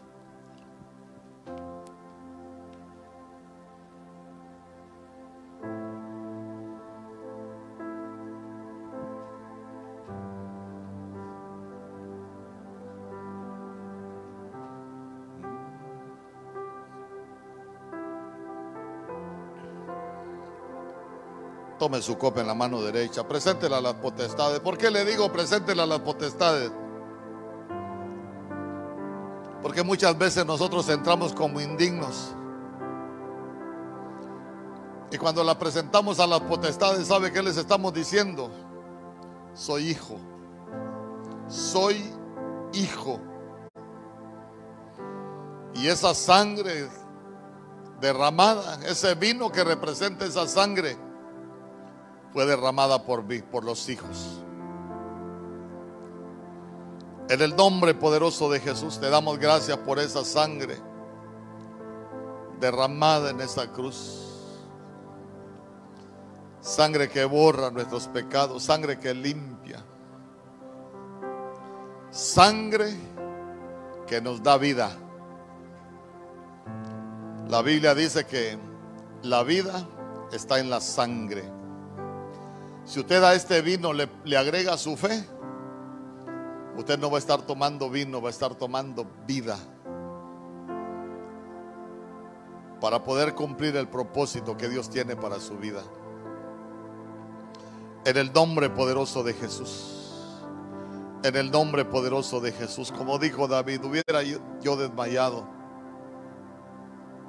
Tome 21.85 22.01
su 22.01 22.17
copa 22.17 22.41
en 22.41 22.47
la 22.47 22.55
mano 22.55 22.81
derecha, 22.81 23.29
preséntela 23.29 23.77
a 23.77 23.81
las 23.83 23.93
potestades. 23.97 24.59
¿Por 24.61 24.79
qué 24.79 24.91
le 24.91 25.05
digo 25.05 25.31
preséntela 25.31 25.83
a 25.83 25.87
las 25.87 26.01
potestades? 26.01 26.73
Porque 29.61 29.83
muchas 29.83 30.17
veces 30.17 30.47
nosotros 30.47 30.89
entramos 30.89 31.35
como 31.35 31.61
indignos. 31.61 32.35
Y 35.13 35.19
cuando 35.19 35.45
la 35.45 35.59
presentamos 35.59 36.21
a 36.21 36.27
las 36.27 36.41
potestades, 36.41 37.07
¿sabe 37.07 37.31
qué 37.31 37.43
les 37.43 37.59
estamos 37.59 37.93
diciendo? 37.93 38.51
Soy 39.53 39.91
hijo. 39.91 40.17
Soy 41.49 42.03
hijo. 42.73 43.21
Y 45.75 45.89
esa 45.89 46.15
sangre 46.15 46.89
derramada, 48.01 48.83
ese 48.87 49.15
vino 49.17 49.53
que 49.53 49.63
representa 49.63 50.25
esa 50.25 50.49
sangre, 50.49 50.97
fue 52.35 52.45
derramada 52.47 53.05
por 53.05 53.23
mí, 53.23 53.41
por 53.41 53.63
los 53.65 53.89
hijos. 53.89 54.43
En 57.31 57.41
el 57.41 57.55
nombre 57.57 57.95
poderoso 57.95 58.51
de 58.51 58.59
Jesús 58.61 59.01
te 59.01 59.09
damos 59.09 59.39
gracias 59.39 59.79
por 59.79 60.01
esa 60.01 60.25
sangre 60.25 60.77
derramada 62.61 63.31
en 63.31 63.41
esa 63.41 63.71
cruz. 63.71 64.21
Sangre 66.61 67.09
que 67.09 67.25
borra 67.25 67.71
nuestros 67.71 68.09
pecados, 68.09 68.65
sangre 68.65 68.99
que 68.99 69.15
limpia. 69.15 69.85
Sangre 72.11 72.95
que 74.09 74.21
nos 74.21 74.43
da 74.43 74.59
vida. 74.59 74.91
La 77.49 77.63
Biblia 77.63 77.95
dice 77.95 78.27
que 78.27 78.59
la 79.23 79.45
vida 79.45 79.87
está 80.33 80.59
en 80.59 80.69
la 80.69 80.81
sangre. 80.81 81.54
Si 82.85 83.01
usted 83.01 83.23
a 83.23 83.35
este 83.35 83.63
vino 83.63 83.93
le, 83.93 84.09
le, 84.25 84.37
agrega 84.37 84.77
su 84.77 84.97
fe, 84.97 85.25
usted 86.77 86.99
no 86.99 87.11
va 87.11 87.17
a 87.17 87.19
estar 87.19 87.41
tomando 87.43 87.89
vino, 87.89 88.21
va 88.21 88.29
a 88.29 88.31
estar 88.31 88.55
tomando 88.55 89.07
vida. 89.27 89.59
Para 92.81 93.03
poder 93.03 93.35
cumplir 93.35 93.75
el 93.77 93.89
propósito 93.89 94.57
que 94.57 94.69
Dios 94.69 94.91
tiene 94.91 95.17
para 95.17 95.41
su 95.41 95.57
vida. 95.57 95.83
En 98.05 98.19
el 98.19 98.31
nombre 98.35 98.69
poderoso 98.69 99.23
de 99.23 99.33
Jesús. 99.33 100.35
En 101.23 101.37
el 101.37 101.51
nombre 101.51 101.87
poderoso 101.87 102.41
de 102.41 102.53
Jesús. 102.53 102.93
Como 102.93 103.19
dijo 103.19 103.49
David, 103.49 103.83
hubiera 103.83 104.23
yo 104.23 104.77
desmayado 104.77 105.47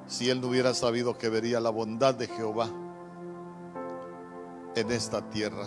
si 0.06 0.28
él 0.28 0.42
no 0.42 0.48
hubiera 0.48 0.74
sabido 0.74 1.16
que 1.16 1.30
vería 1.30 1.60
la 1.60 1.70
bondad 1.70 2.14
de 2.14 2.26
Jehová 2.28 2.68
en 4.76 4.90
esta 4.92 5.22
tierra. 5.30 5.66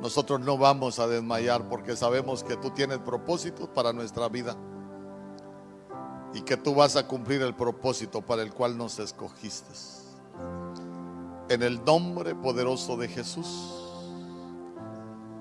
Nosotros 0.00 0.40
no 0.40 0.56
vamos 0.56 0.98
a 0.98 1.06
desmayar 1.06 1.68
porque 1.68 1.96
sabemos 1.96 2.42
que 2.42 2.56
tú 2.56 2.70
tienes 2.70 2.98
propósitos 2.98 3.68
para 3.68 3.92
nuestra 3.92 4.28
vida 4.28 4.56
y 6.32 6.42
que 6.42 6.56
tú 6.56 6.74
vas 6.74 6.96
a 6.96 7.06
cumplir 7.06 7.42
el 7.42 7.54
propósito 7.54 8.22
para 8.22 8.42
el 8.42 8.52
cual 8.52 8.76
nos 8.76 8.98
escogiste. 8.98 9.72
En 11.48 11.62
el 11.62 11.84
nombre 11.84 12.34
poderoso 12.34 12.96
de 12.96 13.08
Jesús. 13.08 13.84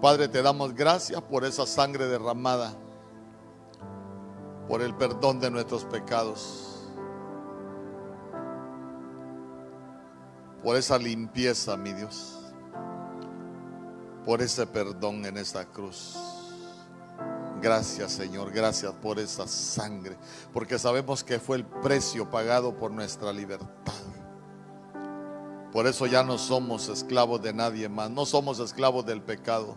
Padre, 0.01 0.27
te 0.27 0.41
damos 0.41 0.73
gracias 0.73 1.21
por 1.21 1.43
esa 1.43 1.65
sangre 1.65 2.07
derramada, 2.07 2.73
por 4.67 4.81
el 4.81 4.95
perdón 4.95 5.39
de 5.39 5.49
nuestros 5.49 5.85
pecados, 5.85 6.76
por 10.63 10.75
esa 10.75 10.97
limpieza, 10.97 11.77
mi 11.77 11.93
Dios, 11.93 12.37
por 14.25 14.41
ese 14.41 14.65
perdón 14.65 15.25
en 15.25 15.37
esta 15.37 15.65
cruz. 15.65 16.17
Gracias 17.61 18.11
Señor, 18.11 18.51
gracias 18.51 18.93
por 18.93 19.17
esa 19.19 19.47
sangre, 19.47 20.17
porque 20.53 20.77
sabemos 20.77 21.23
que 21.23 21.39
fue 21.39 21.57
el 21.57 21.65
precio 21.65 22.29
pagado 22.29 22.75
por 22.75 22.91
nuestra 22.91 23.33
libertad. 23.33 23.93
Por 25.71 25.85
eso 25.85 26.05
ya 26.05 26.23
no 26.23 26.37
somos 26.37 26.87
esclavos 26.87 27.41
de 27.41 27.53
nadie 27.53 27.89
más, 27.89 28.09
no 28.09 28.25
somos 28.25 28.59
esclavos 28.59 29.05
del 29.05 29.21
pecado, 29.21 29.75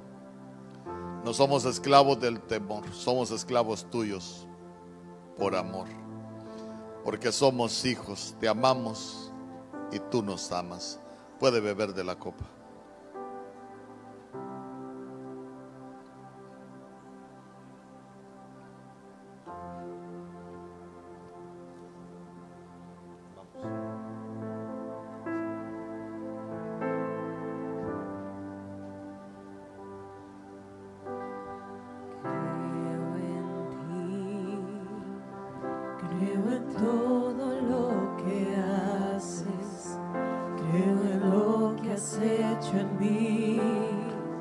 no 1.24 1.35
somos 1.35 1.65
esclavos 1.65 2.20
del 2.20 2.40
temor, 2.40 2.85
somos 2.93 3.31
esclavos 3.31 3.89
tuyos 3.90 4.47
por 5.36 5.55
amor, 5.55 5.89
porque 7.05 7.32
somos 7.32 7.85
hijos, 7.85 8.35
te 8.40 8.48
amamos 8.48 9.19
y 9.93 9.99
tú 10.11 10.23
nos 10.23 10.53
amas. 10.53 11.01
Puede 11.39 11.61
beber 11.61 11.95
de 11.95 12.05
la 12.05 12.17
copa. 12.17 12.60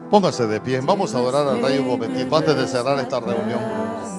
Póngase 0.09 0.47
de 0.47 0.59
pie, 0.59 0.81
vamos 0.81 1.13
a 1.13 1.19
adorar 1.19 1.47
al 1.47 1.61
Rey 1.61 1.77
un 1.77 1.87
momentito 1.87 2.35
antes 2.35 2.55
de 2.55 2.67
cerrar 2.67 2.99
esta 2.99 3.19
reunión. 3.19 4.18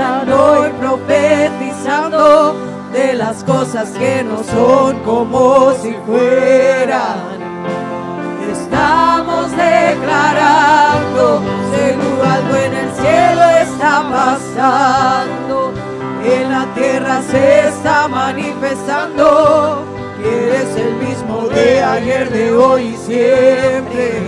Están 0.00 0.32
hoy 0.32 0.70
profetizando 0.80 2.54
de 2.90 3.12
las 3.12 3.44
cosas 3.44 3.90
que 3.90 4.24
no 4.24 4.42
son 4.42 4.98
como 5.00 5.72
si 5.74 5.94
fueran 6.06 7.38
estamos 8.50 9.50
declarando, 9.50 11.42
seguro 11.76 12.24
algo 12.24 12.56
en 12.56 12.74
el 12.74 12.90
cielo 12.92 13.42
está 13.60 14.02
pasando, 14.10 15.74
en 16.24 16.50
la 16.50 16.64
tierra 16.74 17.20
se 17.30 17.68
está 17.68 18.08
manifestando, 18.08 19.84
que 20.22 20.48
eres 20.48 20.76
el 20.76 20.94
mismo 20.94 21.46
de 21.48 21.82
ayer, 21.82 22.30
de 22.30 22.52
hoy 22.52 22.82
y 22.84 22.96
siempre. 22.96 24.22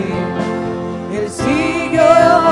Él 1.15 1.31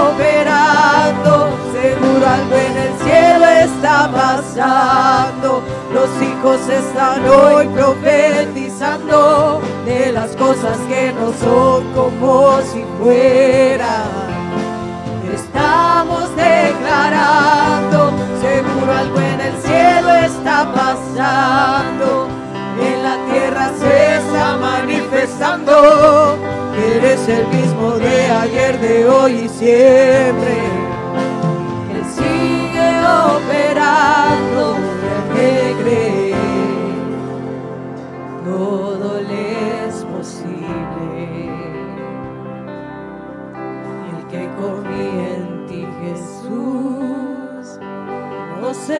operando, 0.09 1.51
seguro 1.73 2.27
algo 2.27 2.57
en 2.57 2.77
el 2.77 2.93
cielo 3.05 3.47
está 3.47 4.11
pasando. 4.13 5.63
Los 5.93 6.09
hijos 6.23 6.69
están 6.69 7.29
hoy 7.29 7.67
profetizando 7.69 9.61
de 9.85 10.13
las 10.13 10.37
cosas 10.37 10.79
que 10.89 11.13
no 11.13 11.33
son 11.33 11.93
como 11.95 12.61
si 12.63 12.85
fuera. 13.03 14.05
Estamos 15.35 16.35
declarando, 16.37 18.13
seguro 18.41 18.93
algo 18.93 19.21
en 19.21 19.41
el 19.41 19.57
cielo 19.63 20.15
está 20.15 20.73
pasando. 20.73 22.29
En 22.81 23.03
la 23.03 23.17
tierra 23.31 23.73
se 23.79 24.17
está 24.17 24.57
manifestando. 24.57 26.39
Eres 26.81 27.29
el 27.29 27.47
mismo 27.49 27.93
de 27.99 28.31
ayer, 28.31 28.81
de 28.81 29.07
hoy 29.07 29.33
y 29.33 29.49
siempre. 29.49 30.55
Él 31.93 32.05
sigue 32.17 32.91
operando, 33.35 34.77
que 35.35 35.75
cree 35.83 36.35
todo 38.45 39.21
le 39.21 39.87
es 39.89 40.05
posible. 40.05 41.51
El 44.11 44.27
que 44.29 44.49
confía 44.61 45.29
en 45.37 45.67
ti, 45.67 45.87
Jesús, 46.03 47.79
no 48.61 48.75
será 48.75 49.00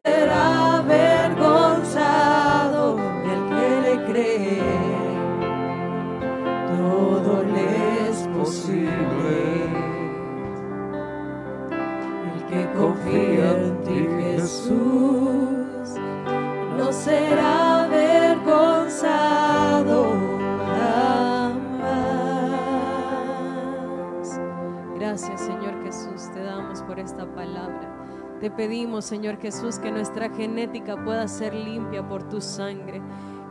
Te 28.41 28.49
pedimos, 28.49 29.05
Señor 29.05 29.39
Jesús, 29.39 29.77
que 29.77 29.91
nuestra 29.91 30.31
genética 30.31 31.01
pueda 31.05 31.27
ser 31.27 31.53
limpia 31.53 32.07
por 32.07 32.27
tu 32.27 32.41
sangre. 32.41 32.99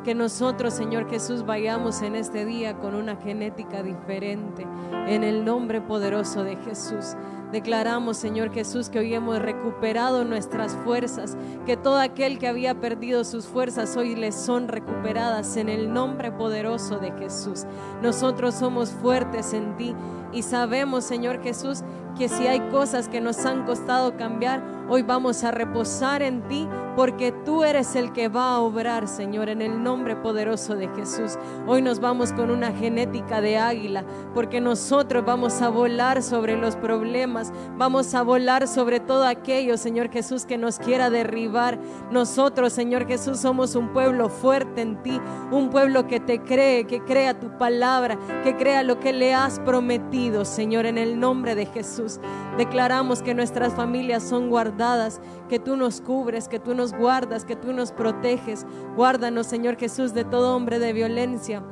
Que 0.02 0.16
nosotros, 0.16 0.74
Señor 0.74 1.08
Jesús, 1.08 1.46
vayamos 1.46 2.02
en 2.02 2.16
este 2.16 2.44
día 2.44 2.76
con 2.76 2.96
una 2.96 3.14
genética 3.14 3.84
diferente. 3.84 4.66
En 5.06 5.22
el 5.22 5.44
nombre 5.44 5.80
poderoso 5.80 6.42
de 6.42 6.56
Jesús. 6.56 7.14
Declaramos, 7.52 8.16
Señor 8.16 8.52
Jesús, 8.52 8.90
que 8.90 8.98
hoy 8.98 9.14
hemos 9.14 9.38
recuperado 9.38 10.24
nuestras 10.24 10.74
fuerzas, 10.84 11.36
que 11.66 11.76
todo 11.76 11.98
aquel 11.98 12.38
que 12.40 12.48
había 12.48 12.80
perdido 12.80 13.22
sus 13.22 13.46
fuerzas 13.46 13.96
hoy 13.96 14.16
les 14.16 14.34
son 14.34 14.66
recuperadas 14.66 15.56
en 15.56 15.68
el 15.68 15.92
nombre 15.92 16.32
poderoso 16.32 16.98
de 16.98 17.12
Jesús. 17.12 17.64
Nosotros 18.02 18.54
somos 18.54 18.90
fuertes 18.90 19.52
en 19.52 19.76
ti 19.76 19.94
y 20.32 20.42
sabemos, 20.42 21.04
Señor 21.04 21.42
Jesús, 21.42 21.82
que 22.20 22.28
si 22.28 22.46
hay 22.46 22.60
cosas 22.68 23.08
que 23.08 23.18
nos 23.18 23.46
han 23.46 23.64
costado 23.64 24.14
cambiar, 24.18 24.62
hoy 24.90 25.00
vamos 25.00 25.42
a 25.42 25.52
reposar 25.52 26.20
en 26.20 26.46
ti 26.48 26.68
porque 26.94 27.32
tú 27.32 27.64
eres 27.64 27.96
el 27.96 28.12
que 28.12 28.28
va 28.28 28.56
a 28.56 28.58
obrar, 28.58 29.08
Señor, 29.08 29.48
en 29.48 29.62
el 29.62 29.82
nombre 29.82 30.16
poderoso 30.16 30.74
de 30.74 30.88
Jesús. 30.88 31.38
Hoy 31.66 31.80
nos 31.80 31.98
vamos 31.98 32.34
con 32.34 32.50
una 32.50 32.72
genética 32.72 33.40
de 33.40 33.56
águila 33.56 34.04
porque 34.34 34.60
nosotros 34.60 35.24
vamos 35.24 35.62
a 35.62 35.70
volar 35.70 36.22
sobre 36.22 36.58
los 36.58 36.76
problemas, 36.76 37.54
vamos 37.78 38.12
a 38.14 38.20
volar 38.22 38.68
sobre 38.68 39.00
todo 39.00 39.24
aquello, 39.24 39.78
Señor 39.78 40.10
Jesús, 40.10 40.44
que 40.44 40.58
nos 40.58 40.78
quiera 40.78 41.08
derribar. 41.08 41.78
Nosotros, 42.10 42.74
Señor 42.74 43.06
Jesús, 43.06 43.38
somos 43.38 43.76
un 43.76 43.94
pueblo 43.94 44.28
fuerte 44.28 44.82
en 44.82 45.02
ti, 45.02 45.18
un 45.50 45.70
pueblo 45.70 46.06
que 46.06 46.20
te 46.20 46.42
cree, 46.42 46.86
que 46.86 47.00
crea 47.00 47.40
tu 47.40 47.56
palabra, 47.56 48.18
que 48.42 48.56
crea 48.56 48.82
lo 48.82 49.00
que 49.00 49.14
le 49.14 49.32
has 49.32 49.58
prometido, 49.60 50.44
Señor, 50.44 50.84
en 50.84 50.98
el 50.98 51.18
nombre 51.18 51.54
de 51.54 51.64
Jesús. 51.66 52.09
Declaramos 52.56 53.22
que 53.22 53.34
nuestras 53.34 53.74
familias 53.74 54.22
son 54.22 54.48
guardadas, 54.48 55.20
que 55.48 55.58
tú 55.58 55.76
nos 55.76 56.00
cubres, 56.00 56.48
que 56.48 56.58
tú 56.58 56.74
nos 56.74 56.94
guardas, 56.94 57.44
que 57.44 57.56
tú 57.56 57.72
nos 57.72 57.92
proteges. 57.92 58.66
Guárdanos, 58.96 59.46
Señor 59.46 59.76
Jesús, 59.76 60.14
de 60.14 60.24
todo 60.24 60.56
hombre 60.56 60.78
de 60.78 60.92
violencia 60.94 61.62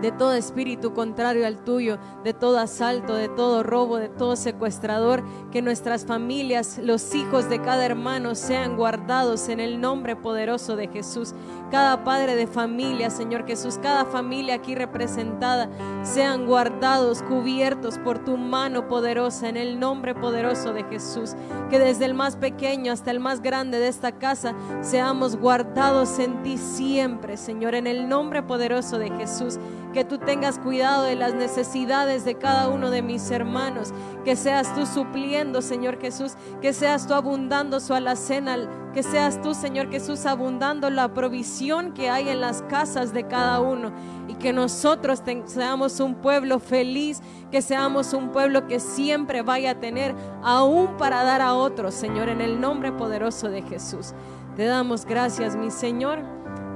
de 0.00 0.12
todo 0.12 0.32
espíritu 0.32 0.94
contrario 0.94 1.46
al 1.46 1.58
tuyo, 1.64 1.98
de 2.24 2.32
todo 2.32 2.58
asalto, 2.58 3.14
de 3.14 3.28
todo 3.28 3.62
robo, 3.62 3.98
de 3.98 4.08
todo 4.08 4.36
secuestrador, 4.36 5.22
que 5.50 5.62
nuestras 5.62 6.06
familias, 6.06 6.78
los 6.82 7.14
hijos 7.14 7.48
de 7.48 7.60
cada 7.60 7.84
hermano 7.84 8.34
sean 8.34 8.76
guardados 8.76 9.48
en 9.48 9.60
el 9.60 9.80
nombre 9.80 10.16
poderoso 10.16 10.76
de 10.76 10.88
Jesús. 10.88 11.34
Cada 11.70 12.02
padre 12.04 12.34
de 12.34 12.46
familia, 12.46 13.10
Señor 13.10 13.46
Jesús, 13.46 13.78
cada 13.78 14.04
familia 14.04 14.56
aquí 14.56 14.74
representada, 14.74 15.68
sean 16.02 16.46
guardados, 16.46 17.22
cubiertos 17.22 17.98
por 17.98 18.24
tu 18.24 18.36
mano 18.36 18.88
poderosa 18.88 19.48
en 19.48 19.56
el 19.56 19.78
nombre 19.78 20.14
poderoso 20.14 20.72
de 20.72 20.84
Jesús. 20.84 21.34
Que 21.68 21.78
desde 21.78 22.06
el 22.06 22.14
más 22.14 22.36
pequeño 22.36 22.92
hasta 22.92 23.10
el 23.10 23.20
más 23.20 23.40
grande 23.40 23.78
de 23.78 23.88
esta 23.88 24.12
casa 24.12 24.54
seamos 24.80 25.36
guardados 25.36 26.18
en 26.18 26.42
ti 26.42 26.58
siempre, 26.58 27.36
Señor, 27.36 27.74
en 27.74 27.86
el 27.86 28.08
nombre 28.08 28.42
poderoso 28.42 28.98
de 28.98 29.10
Jesús 29.10 29.58
que 29.92 30.04
tú 30.04 30.18
tengas 30.18 30.58
cuidado 30.58 31.04
de 31.04 31.16
las 31.16 31.34
necesidades 31.34 32.24
de 32.24 32.36
cada 32.36 32.68
uno 32.68 32.90
de 32.90 33.02
mis 33.02 33.30
hermanos, 33.30 33.92
que 34.24 34.36
seas 34.36 34.74
tú 34.74 34.86
supliendo, 34.86 35.62
Señor 35.62 36.00
Jesús, 36.00 36.34
que 36.60 36.72
seas 36.72 37.06
tú 37.06 37.14
abundando 37.14 37.80
su 37.80 37.94
alacena, 37.94 38.56
que 38.92 39.02
seas 39.02 39.40
tú, 39.40 39.54
Señor 39.54 39.90
Jesús, 39.90 40.26
abundando 40.26 40.90
la 40.90 41.12
provisión 41.12 41.92
que 41.92 42.10
hay 42.10 42.28
en 42.28 42.40
las 42.40 42.62
casas 42.62 43.12
de 43.12 43.26
cada 43.26 43.60
uno 43.60 43.92
y 44.28 44.34
que 44.34 44.52
nosotros 44.52 45.22
seamos 45.46 46.00
un 46.00 46.16
pueblo 46.16 46.58
feliz, 46.58 47.20
que 47.50 47.62
seamos 47.62 48.12
un 48.12 48.30
pueblo 48.30 48.66
que 48.66 48.80
siempre 48.80 49.42
vaya 49.42 49.72
a 49.72 49.80
tener 49.80 50.14
aún 50.42 50.96
para 50.98 51.22
dar 51.22 51.40
a 51.40 51.54
otros, 51.54 51.94
Señor, 51.94 52.28
en 52.28 52.40
el 52.40 52.60
nombre 52.60 52.92
poderoso 52.92 53.48
de 53.48 53.62
Jesús. 53.62 54.14
Te 54.56 54.64
damos 54.64 55.04
gracias, 55.04 55.56
mi 55.56 55.70
Señor. 55.70 56.20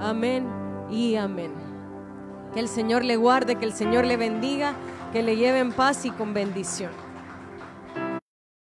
Amén 0.00 0.46
y 0.90 1.16
amén. 1.16 1.63
Que 2.54 2.60
el 2.60 2.68
Señor 2.68 3.04
le 3.04 3.16
guarde, 3.16 3.56
que 3.56 3.64
el 3.64 3.72
Señor 3.72 4.04
le 4.06 4.16
bendiga, 4.16 4.74
que 5.12 5.22
le 5.22 5.36
lleve 5.36 5.58
en 5.58 5.72
paz 5.72 6.06
y 6.06 6.10
con 6.10 6.32
bendición. 6.32 7.03